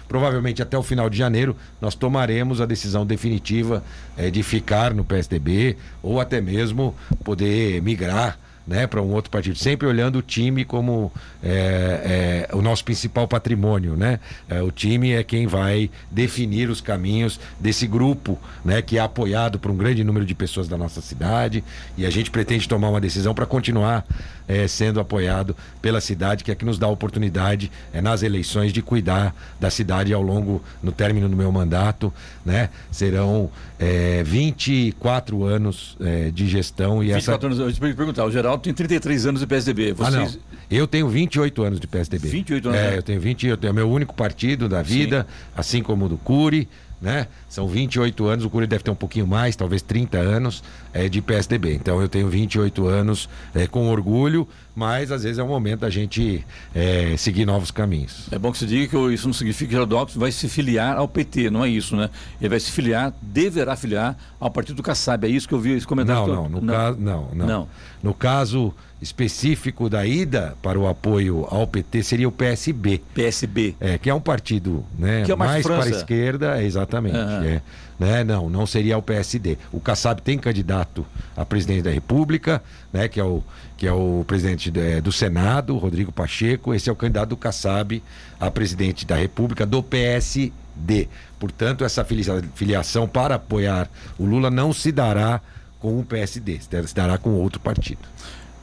Provavelmente 0.09 0.63
até 0.63 0.77
o 0.79 0.83
final 0.83 1.09
de 1.11 1.17
janeiro 1.17 1.57
nós 1.81 1.95
tomaremos 1.95 2.61
a 2.61 2.67
decisão 2.67 3.05
definitiva 3.05 3.83
é, 4.17 4.31
de 4.31 4.43
ficar 4.43 4.95
no 4.95 5.05
PSDB 5.05 5.77
ou 6.03 6.21
até 6.21 6.41
mesmo 6.41 6.95
poder 7.25 7.83
migrar 7.83 8.39
né, 8.69 8.87
para 8.87 9.01
um 9.01 9.11
outro 9.13 9.31
partido, 9.31 9.57
sempre 9.57 9.87
olhando 9.87 10.19
o 10.19 10.23
time 10.23 10.63
como 10.63 11.11
é, 11.43 12.47
é, 12.51 12.55
o 12.55 12.61
nosso 12.61 12.85
principal 12.85 13.27
patrimônio, 13.27 13.97
né? 13.97 14.21
É, 14.47 14.63
o 14.63 14.71
time 14.71 15.13
é 15.13 15.25
quem 15.25 15.47
vai 15.47 15.91
definir 16.11 16.69
os 16.69 16.83
caminhos 16.83 17.41
desse 17.59 17.87
grupo, 17.87 18.39
né, 18.63 18.83
que 18.83 18.99
é 18.99 19.01
apoiado 19.01 19.59
por 19.59 19.71
um 19.71 19.77
grande 19.77 20.05
número 20.05 20.27
de 20.27 20.35
pessoas 20.35 20.69
da 20.69 20.77
nossa 20.77 21.01
cidade 21.01 21.65
e 21.97 22.05
a 22.05 22.11
gente 22.11 22.31
pretende 22.31 22.69
tomar 22.69 22.91
uma 22.91 23.01
decisão 23.01 23.35
para 23.35 23.47
continuar 23.47 24.05
é, 24.49 24.67
sendo 24.67 24.99
apoiado 24.99 25.55
pela 25.81 26.01
cidade, 26.01 26.43
que 26.43 26.51
é 26.51 26.55
que 26.55 26.65
nos 26.65 26.79
dá 26.79 26.87
a 26.87 26.91
oportunidade 26.91 27.71
é, 27.93 28.01
nas 28.01 28.23
eleições 28.23 28.73
de 28.73 28.81
cuidar 28.81 29.35
da 29.61 29.71
cidade 29.71 30.13
ao 30.13 30.23
longo, 30.23 30.63
no 30.83 30.91
término 30.91 31.29
do 31.29 31.37
meu 31.37 31.53
mandato, 31.53 32.13
né? 32.45 32.71
Serão 32.91 33.51
é, 33.79 34.23
24 34.25 35.45
anos 35.45 35.97
é, 36.01 36.31
de 36.31 36.49
gestão 36.49 37.03
e 37.03 37.13
24 37.13 37.35
essa... 37.35 37.47
anos, 37.47 37.59
eu 37.59 37.89
te 37.91 37.95
perguntar, 37.95 38.25
o 38.25 38.31
Geraldo 38.31 38.58
tem 38.59 38.75
33 38.75 39.27
anos 39.27 39.41
de 39.41 39.47
PSDB. 39.47 39.93
Vocês... 39.93 40.15
Ah, 40.15 40.21
não. 40.21 40.59
Eu 40.71 40.87
tenho 40.87 41.09
28 41.09 41.63
anos 41.63 41.81
de 41.81 41.87
PSDB. 41.87 42.29
28 42.29 42.69
anos? 42.69 42.81
É, 42.81 42.91
né? 42.91 42.99
eu 42.99 43.03
tenho 43.03 43.21
20, 43.21 43.47
eu 43.47 43.57
tenho 43.57 43.71
é 43.71 43.73
meu 43.73 43.91
único 43.91 44.15
partido 44.15 44.69
da 44.69 44.83
vida, 44.83 45.27
Sim. 45.29 45.53
assim 45.57 45.83
como 45.83 46.07
o 46.07 46.09
do 46.09 46.19
Cury 46.19 46.69
né? 47.01 47.29
São 47.49 47.69
28 47.69 48.27
anos, 48.27 48.45
o 48.45 48.51
Cury 48.51 48.67
deve 48.67 48.83
ter 48.83 48.91
um 48.91 48.97
pouquinho 48.97 49.27
mais, 49.27 49.55
talvez 49.55 49.83
30 49.83 50.19
anos 50.19 50.63
é, 50.93 51.09
de 51.09 51.23
PSDB. 51.23 51.75
Então 51.75 52.01
eu 52.01 52.09
tenho 52.09 52.29
28 52.29 52.87
anos 52.87 53.29
é, 53.55 53.67
com 53.67 53.89
orgulho, 53.89 54.49
mas 54.79 55.11
às 55.11 55.25
vezes 55.25 55.41
é 55.41 55.43
o 55.43 55.49
momento 55.49 55.81
da 55.81 55.91
gente 55.91 56.47
é, 56.73 57.17
seguir 57.19 57.45
novos 57.45 57.73
caminhos. 57.73 58.29
É 58.31 58.39
bom 58.39 58.53
que 58.53 58.59
se 58.59 58.67
diga 58.67 58.87
que 58.87 59.13
isso 59.13 59.27
não 59.27 59.35
significa 59.35 59.67
que 59.67 59.73
Geraldo 59.73 59.97
Alckmin 59.97 60.21
vai 60.21 60.31
se 60.31 60.49
filiar 60.49 60.97
ao 60.97 61.09
PT, 61.09 61.51
não 61.51 61.65
é 61.65 61.69
isso, 61.69 61.97
né? 61.97 62.09
Ele 62.41 62.49
vai 62.49 62.61
se 62.61 62.71
filiar, 62.71 63.13
deverá 63.21 63.75
filiar 63.75 64.17
ao 64.39 64.49
partido 64.49 64.77
do 64.77 64.83
Kassab. 64.85 65.27
É 65.27 65.29
isso 65.29 65.49
que 65.49 65.55
eu 65.55 65.59
vi 65.59 65.73
esse 65.73 65.87
comentário. 65.87 66.29
Não, 66.29 66.45
não, 66.45 66.49
no 66.49 66.61
não. 66.61 66.75
Caso, 66.75 66.99
não, 67.01 67.29
não. 67.35 67.47
Não. 67.47 67.69
No 68.01 68.15
caso 68.15 68.73
específico 69.03 69.89
da 69.89 70.07
ida 70.07 70.57
para 70.63 70.79
o 70.79 70.87
apoio 70.87 71.45
ao 71.51 71.67
PT 71.67 72.05
seria 72.05 72.29
o 72.29 72.33
PSB. 72.33 73.03
PSB. 73.13 73.75
É, 73.81 73.99
que 73.99 74.09
é 74.09 74.15
um 74.15 74.21
partido 74.21 74.85
né, 74.97 75.23
é 75.23 75.35
mais 75.35 75.65
mais 75.65 75.67
para 75.67 75.85
a 75.85 75.89
esquerda, 75.89 76.63
exatamente. 76.63 77.17
Aham. 77.17 77.45
é. 77.45 77.63
Né, 77.99 78.23
não, 78.23 78.49
não 78.49 78.67
seria 78.67 78.97
o 78.97 79.03
PSD. 79.03 79.59
O 79.73 79.81
Kassab 79.81 80.23
tem 80.23 80.39
candidato 80.39 81.05
a 81.37 81.45
presidente 81.45 81.83
da 81.83 81.91
República, 81.91 82.63
né, 82.93 83.09
que, 83.09 83.19
é 83.19 83.25
o, 83.25 83.43
que 83.77 83.87
é 83.87 83.93
o 83.93 84.25
presidente 84.27 84.73
eh, 84.77 85.01
do 85.01 85.11
Senado, 85.11 85.77
Rodrigo 85.77 86.13
Pacheco. 86.13 86.73
Esse 86.73 86.89
é 86.89 86.93
o 86.93 86.97
candidato 86.97 87.31
do 87.31 87.37
Kassab 87.37 88.03
a 88.41 88.51
presidente 88.51 89.05
da 89.05 89.17
República 89.17 89.67
do 89.67 89.83
PSD. 89.83 91.09
Portanto, 91.39 91.85
essa 91.85 92.05
filia- 92.05 92.43
filiação 92.55 93.09
para 93.09 93.35
apoiar 93.35 93.91
o 94.19 94.25
Lula 94.25 94.51
não 94.51 94.73
se 94.73 94.93
dará 94.93 95.41
com 95.81 95.99
o 95.99 96.05
PSD, 96.05 96.61
se 96.61 96.95
dará 96.95 97.19
com 97.19 97.31
outro 97.31 97.61
partido. 97.61 98.01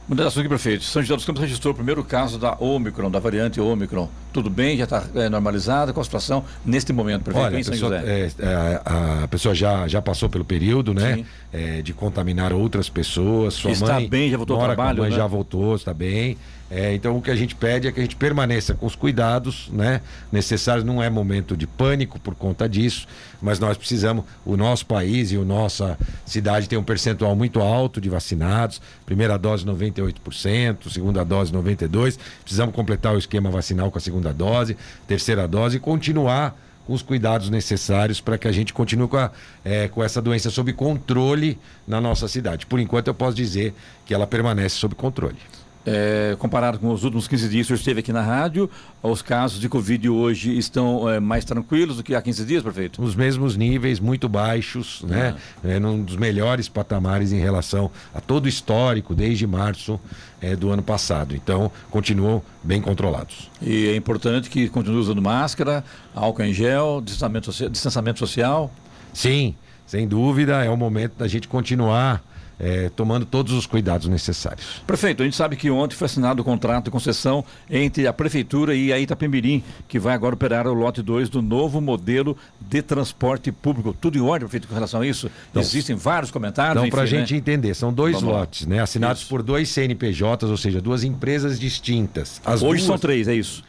Moderação 0.08 0.40
aqui, 0.40 0.48
prefeito. 0.48 0.84
São 0.84 1.02
José 1.02 1.16
dos 1.16 1.24
Campos 1.24 1.42
registrou 1.42 1.72
o 1.72 1.74
primeiro 1.74 2.04
caso 2.04 2.38
da 2.38 2.54
Omicron, 2.60 3.10
da 3.10 3.18
variante 3.18 3.60
Omicron. 3.60 4.08
Tudo 4.32 4.48
bem? 4.48 4.76
Já 4.76 4.84
está 4.84 5.02
normalizada? 5.28 5.92
Qual 5.92 6.00
a 6.00 6.04
situação 6.04 6.44
neste 6.64 6.92
momento, 6.92 7.24
prefeito, 7.24 7.46
Olha, 7.46 7.58
a 7.58 7.64
pessoa, 7.64 7.96
é, 7.98 8.30
é, 8.38 8.80
a, 8.84 9.24
a 9.24 9.28
pessoa 9.28 9.52
já, 9.52 9.88
já 9.88 10.00
passou 10.00 10.28
pelo 10.28 10.44
período, 10.44 10.94
né? 10.94 11.24
É, 11.52 11.82
de 11.82 11.92
contaminar 11.92 12.52
outras 12.52 12.88
pessoas. 12.88 13.54
Sua 13.54 13.72
Está 13.72 13.94
mãe 13.94 14.08
bem, 14.08 14.30
já 14.30 14.36
voltou 14.36 14.56
ao 14.60 14.64
trabalho, 14.64 15.00
mãe, 15.00 15.10
né? 15.10 15.16
já 15.16 15.26
voltou, 15.26 15.74
está 15.74 15.92
bem. 15.92 16.36
É, 16.68 16.92
então 16.94 17.16
o 17.16 17.22
que 17.22 17.30
a 17.30 17.36
gente 17.36 17.54
pede 17.54 17.86
é 17.86 17.92
que 17.92 18.00
a 18.00 18.02
gente 18.02 18.16
permaneça 18.16 18.74
com 18.74 18.86
os 18.86 18.96
cuidados 18.96 19.68
né, 19.72 20.00
necessários. 20.32 20.84
Não 20.84 21.02
é 21.02 21.08
momento 21.08 21.56
de 21.56 21.66
pânico 21.66 22.18
por 22.18 22.34
conta 22.34 22.68
disso, 22.68 23.06
mas 23.40 23.58
nós 23.60 23.76
precisamos, 23.76 24.24
o 24.44 24.56
nosso 24.56 24.84
país 24.86 25.30
e 25.30 25.36
a 25.36 25.44
nossa 25.44 25.96
cidade 26.24 26.68
tem 26.68 26.78
um 26.78 26.82
percentual 26.82 27.36
muito 27.36 27.60
alto 27.60 28.00
de 28.00 28.08
vacinados. 28.08 28.80
Primeira 29.04 29.38
dose 29.38 29.64
98%, 30.02 30.90
segunda 30.90 31.24
dose 31.24 31.52
92%. 31.52 32.18
Precisamos 32.42 32.74
completar 32.74 33.14
o 33.14 33.18
esquema 33.18 33.50
vacinal 33.50 33.90
com 33.90 33.98
a 33.98 34.00
segunda 34.00 34.32
dose, 34.32 34.76
terceira 35.06 35.46
dose 35.48 35.76
e 35.76 35.80
continuar 35.80 36.56
com 36.86 36.92
os 36.92 37.02
cuidados 37.02 37.50
necessários 37.50 38.20
para 38.20 38.38
que 38.38 38.46
a 38.46 38.52
gente 38.52 38.72
continue 38.72 39.08
com, 39.08 39.16
a- 39.16 39.30
eh, 39.64 39.88
com 39.88 40.04
essa 40.04 40.22
doença 40.22 40.50
sob 40.50 40.72
controle 40.72 41.58
na 41.86 42.00
nossa 42.00 42.28
cidade. 42.28 42.64
Por 42.64 42.78
enquanto, 42.78 43.08
eu 43.08 43.14
posso 43.14 43.36
dizer 43.36 43.74
que 44.04 44.14
ela 44.14 44.26
permanece 44.26 44.76
sob 44.76 44.94
controle. 44.94 45.36
É, 45.86 46.34
comparado 46.38 46.80
com 46.80 46.90
os 46.90 47.04
últimos 47.04 47.28
15 47.28 47.48
dias 47.48 47.66
que 47.66 47.72
o 47.72 47.76
senhor 47.76 47.78
esteve 47.78 48.00
aqui 48.00 48.12
na 48.12 48.22
rádio, 48.22 48.68
os 49.02 49.22
casos 49.22 49.60
de 49.60 49.68
Covid 49.68 50.08
hoje 50.08 50.58
estão 50.58 51.08
é, 51.08 51.20
mais 51.20 51.44
tranquilos 51.44 51.98
do 51.98 52.02
que 52.02 52.14
há 52.14 52.20
15 52.20 52.44
dias, 52.44 52.62
prefeito? 52.62 53.00
Nos 53.00 53.14
mesmos 53.14 53.56
níveis, 53.56 54.00
muito 54.00 54.28
baixos, 54.28 55.02
né? 55.02 55.36
É, 55.62 55.78
num 55.78 56.02
dos 56.02 56.16
melhores 56.16 56.68
patamares 56.68 57.32
em 57.32 57.38
relação 57.38 57.90
a 58.12 58.20
todo 58.20 58.46
o 58.46 58.48
histórico, 58.48 59.14
desde 59.14 59.46
março 59.46 60.00
eh, 60.40 60.56
do 60.56 60.70
ano 60.70 60.82
passado. 60.82 61.34
Então, 61.34 61.70
continuam 61.90 62.42
bem 62.62 62.80
controlados. 62.80 63.50
E 63.62 63.86
é 63.88 63.96
importante 63.96 64.50
que 64.50 64.68
continue 64.68 64.98
usando 64.98 65.22
máscara, 65.22 65.84
álcool 66.14 66.42
em 66.42 66.52
gel. 66.52 67.02
Distanciamento 67.02 68.18
social. 68.18 68.70
Sim, 69.14 69.54
sem 69.86 70.06
dúvida, 70.06 70.64
é 70.64 70.68
o 70.68 70.76
momento 70.76 71.14
da 71.16 71.28
gente 71.28 71.48
continuar 71.48 72.22
eh, 72.58 72.90
tomando 72.94 73.26
todos 73.26 73.52
os 73.52 73.66
cuidados 73.66 74.08
necessários. 74.08 74.82
Prefeito, 74.86 75.22
a 75.22 75.24
gente 75.24 75.36
sabe 75.36 75.56
que 75.56 75.70
ontem 75.70 75.94
foi 75.94 76.06
assinado 76.06 76.42
o 76.42 76.44
contrato 76.44 76.84
de 76.84 76.90
concessão 76.90 77.44
entre 77.70 78.06
a 78.06 78.12
Prefeitura 78.12 78.74
e 78.74 78.92
a 78.92 78.98
Itapemirim, 78.98 79.62
que 79.88 79.98
vai 79.98 80.14
agora 80.14 80.34
operar 80.34 80.66
o 80.66 80.74
lote 80.74 81.02
2 81.02 81.28
do 81.28 81.42
novo 81.42 81.80
modelo 81.80 82.36
de 82.60 82.82
transporte 82.82 83.52
público. 83.52 83.94
Tudo 83.98 84.18
em 84.18 84.20
ordem, 84.20 84.48
prefeito, 84.48 84.68
com 84.68 84.74
relação 84.74 85.00
a 85.00 85.06
isso? 85.06 85.30
Existem 85.54 85.96
vários 85.96 86.30
comentários. 86.30 86.76
Então, 86.76 86.90
para 86.90 87.02
a 87.02 87.04
enfim, 87.04 87.16
gente 87.18 87.32
né? 87.32 87.38
entender, 87.38 87.74
são 87.74 87.92
dois 87.92 88.14
Vamos 88.14 88.30
lá. 88.30 88.40
lotes, 88.40 88.66
né? 88.66 88.80
Assinados 88.80 89.22
Isso. 89.22 89.28
por 89.28 89.42
dois 89.42 89.68
CNPJs, 89.68 90.44
ou 90.50 90.56
seja, 90.56 90.80
duas 90.80 91.04
empresas 91.04 91.58
distintas. 91.58 92.40
As 92.44 92.62
Hoje 92.62 92.78
duas... 92.78 92.82
são 92.82 92.98
três, 92.98 93.28
é 93.28 93.34
isso. 93.34 93.62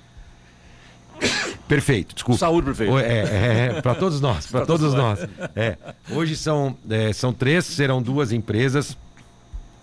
Perfeito, 1.67 2.15
desculpa. 2.15 2.39
Saúde, 2.39 2.65
prefeito. 2.67 2.93
O- 2.93 2.99
É, 2.99 3.75
é, 3.77 3.81
para 3.81 3.95
todos 3.95 4.21
nós, 4.21 4.47
para 4.47 4.65
todos 4.65 4.93
nós. 4.93 5.19
É. 5.55 5.75
Hoje 6.11 6.35
são, 6.35 6.77
é, 6.89 7.11
são 7.13 7.33
três, 7.33 7.65
serão 7.65 8.01
duas 8.01 8.31
empresas, 8.31 8.97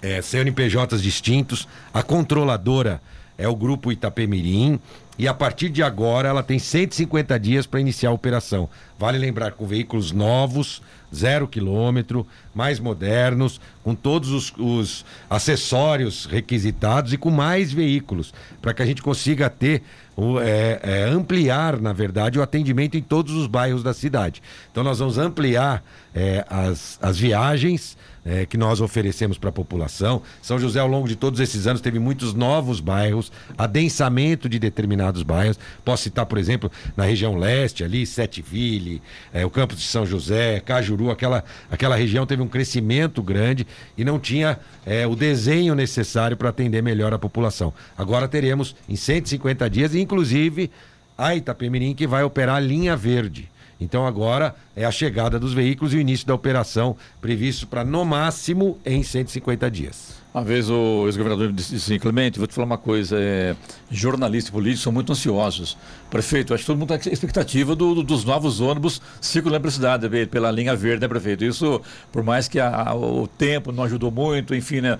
é, 0.00 0.22
CNPJs 0.22 1.02
distintos. 1.02 1.68
A 1.92 2.02
controladora 2.02 3.00
é 3.36 3.46
o 3.48 3.54
grupo 3.54 3.92
Itapemirim. 3.92 4.78
E 5.16 5.28
a 5.28 5.34
partir 5.34 5.68
de 5.68 5.80
agora 5.80 6.28
ela 6.28 6.42
tem 6.42 6.58
150 6.58 7.38
dias 7.38 7.66
para 7.66 7.78
iniciar 7.80 8.08
a 8.10 8.12
operação. 8.12 8.68
Vale 8.98 9.16
lembrar 9.16 9.52
com 9.52 9.64
veículos 9.64 10.10
novos, 10.10 10.82
zero 11.14 11.48
quilômetro, 11.48 12.26
mais 12.54 12.78
modernos, 12.78 13.60
com 13.82 13.94
todos 13.94 14.30
os, 14.30 14.52
os 14.58 15.04
acessórios 15.28 16.26
requisitados 16.26 17.12
e 17.12 17.16
com 17.16 17.30
mais 17.30 17.72
veículos, 17.72 18.32
para 18.60 18.74
que 18.74 18.82
a 18.82 18.86
gente 18.86 19.02
consiga 19.02 19.48
ter 19.48 19.82
é, 20.42 20.80
é, 20.82 21.04
ampliar, 21.04 21.80
na 21.80 21.92
verdade, 21.92 22.38
o 22.38 22.42
atendimento 22.42 22.96
em 22.96 23.02
todos 23.02 23.34
os 23.34 23.46
bairros 23.46 23.82
da 23.82 23.92
cidade. 23.92 24.42
Então, 24.70 24.84
nós 24.84 24.98
vamos 24.98 25.18
ampliar 25.18 25.82
é, 26.14 26.44
as, 26.48 26.98
as 27.02 27.18
viagens 27.18 27.96
é, 28.24 28.46
que 28.46 28.56
nós 28.56 28.80
oferecemos 28.80 29.36
para 29.36 29.50
a 29.50 29.52
população. 29.52 30.22
São 30.40 30.58
José, 30.58 30.80
ao 30.80 30.88
longo 30.88 31.06
de 31.06 31.16
todos 31.16 31.40
esses 31.40 31.66
anos, 31.66 31.80
teve 31.80 31.98
muitos 31.98 32.32
novos 32.32 32.80
bairros, 32.80 33.30
adensamento 33.58 34.48
de 34.48 34.58
determinados 34.58 35.22
bairros. 35.22 35.58
Posso 35.84 36.04
citar, 36.04 36.26
por 36.26 36.38
exemplo, 36.38 36.70
na 36.96 37.04
região 37.04 37.36
leste, 37.36 37.84
ali, 37.84 38.06
Setiville, 38.06 39.02
é, 39.32 39.44
o 39.44 39.50
campus 39.50 39.78
de 39.78 39.84
São 39.84 40.06
José, 40.06 40.60
Cajuru, 40.60 41.10
aquela, 41.10 41.44
aquela 41.70 41.96
região 41.96 42.26
teve 42.26 42.42
um 42.42 42.48
crescimento 42.48 43.22
grande 43.22 43.66
e 43.96 44.04
não 44.04 44.18
tinha 44.18 44.58
é, 44.86 45.06
o 45.06 45.14
desenho 45.14 45.74
necessário 45.74 46.36
para 46.36 46.48
atender 46.48 46.82
melhor 46.82 47.12
a 47.12 47.18
população. 47.18 47.72
Agora 47.96 48.26
teremos 48.26 48.74
em 48.88 48.96
150 48.96 49.68
dias, 49.68 49.94
inclusive 49.94 50.70
a 51.16 51.34
Itapemirim, 51.36 51.94
que 51.94 52.06
vai 52.06 52.24
operar 52.24 52.56
a 52.56 52.60
linha 52.60 52.96
verde. 52.96 53.48
Então 53.84 54.06
agora 54.06 54.54
é 54.74 54.84
a 54.84 54.90
chegada 54.90 55.38
dos 55.38 55.52
veículos 55.52 55.92
e 55.92 55.98
o 55.98 56.00
início 56.00 56.26
da 56.26 56.34
operação 56.34 56.96
previsto 57.20 57.66
para 57.66 57.84
no 57.84 58.02
máximo 58.04 58.78
em 58.84 59.02
150 59.02 59.70
dias. 59.70 60.23
Uma 60.34 60.42
vez 60.42 60.68
o 60.68 61.04
ex-governador 61.06 61.52
disse 61.52 61.76
assim, 61.76 61.96
Clemente, 61.96 62.40
vou 62.40 62.48
te 62.48 62.54
falar 62.54 62.66
uma 62.66 62.76
coisa, 62.76 63.16
é, 63.20 63.54
jornalistas 63.88 64.48
e 64.48 64.52
políticos 64.52 64.82
são 64.82 64.92
muito 64.92 65.12
ansiosos. 65.12 65.76
Prefeito, 66.10 66.52
acho 66.52 66.64
que 66.64 66.66
todo 66.66 66.76
mundo 66.76 66.92
está 66.92 67.08
com 67.08 67.14
expectativa 67.14 67.76
do- 67.76 67.94
do- 67.94 68.02
dos 68.02 68.24
novos 68.24 68.60
ônibus 68.60 69.00
circulando 69.20 69.60
pela 69.60 69.70
cidade, 69.70 70.08
pe- 70.08 70.26
pela 70.26 70.50
linha 70.50 70.74
verde, 70.74 71.02
né, 71.02 71.08
prefeito? 71.08 71.44
Isso, 71.44 71.80
por 72.10 72.24
mais 72.24 72.48
que 72.48 72.58
a- 72.58 72.88
a- 72.88 72.94
o 72.96 73.28
tempo 73.28 73.70
não 73.70 73.84
ajudou 73.84 74.10
muito, 74.10 74.56
enfim, 74.56 74.80
né, 74.80 74.98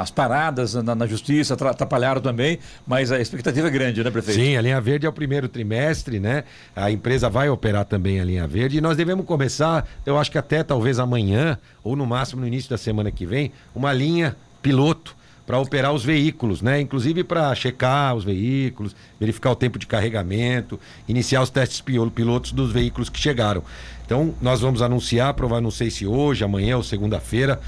as 0.00 0.10
paradas 0.10 0.72
na, 0.72 0.94
na 0.94 1.06
justiça 1.06 1.52
atra- 1.52 1.72
atrapalharam 1.72 2.22
também, 2.22 2.58
mas 2.86 3.12
a 3.12 3.20
expectativa 3.20 3.68
é 3.68 3.70
grande, 3.70 4.02
né, 4.02 4.10
prefeito? 4.10 4.40
Sim, 4.40 4.56
a 4.56 4.62
linha 4.62 4.80
verde 4.80 5.04
é 5.04 5.08
o 5.08 5.12
primeiro 5.12 5.48
trimestre, 5.50 6.18
né? 6.18 6.44
A 6.74 6.90
empresa 6.90 7.28
vai 7.28 7.50
operar 7.50 7.84
também 7.84 8.20
a 8.20 8.24
linha 8.24 8.46
verde 8.46 8.78
e 8.78 8.80
nós 8.80 8.96
devemos 8.96 9.26
começar, 9.26 9.86
eu 10.06 10.18
acho 10.18 10.30
que 10.30 10.38
até 10.38 10.62
talvez 10.64 10.98
amanhã, 10.98 11.58
ou 11.84 11.94
no 11.94 12.06
máximo 12.06 12.40
no 12.40 12.46
início 12.46 12.70
da 12.70 12.78
semana 12.78 13.10
que 13.10 13.26
vem, 13.26 13.52
uma 13.74 13.92
linha 13.92 14.34
piloto 14.62 15.16
para 15.46 15.58
operar 15.58 15.92
os 15.92 16.04
veículos, 16.04 16.62
né? 16.62 16.80
Inclusive 16.80 17.24
para 17.24 17.54
checar 17.54 18.14
os 18.14 18.24
veículos, 18.24 18.94
verificar 19.18 19.50
o 19.50 19.56
tempo 19.56 19.78
de 19.78 19.86
carregamento, 19.86 20.78
iniciar 21.08 21.42
os 21.42 21.50
testes 21.50 21.80
pilotos 21.80 22.52
dos 22.52 22.72
veículos 22.72 23.08
que 23.08 23.18
chegaram. 23.18 23.62
Então, 24.06 24.34
nós 24.40 24.60
vamos 24.60 24.82
anunciar, 24.82 25.34
provavelmente 25.34 25.64
não 25.64 25.70
sei 25.70 25.90
se 25.90 26.06
hoje, 26.06 26.44
amanhã 26.44 26.76
ou 26.76 26.82
segunda-feira, 26.82 27.60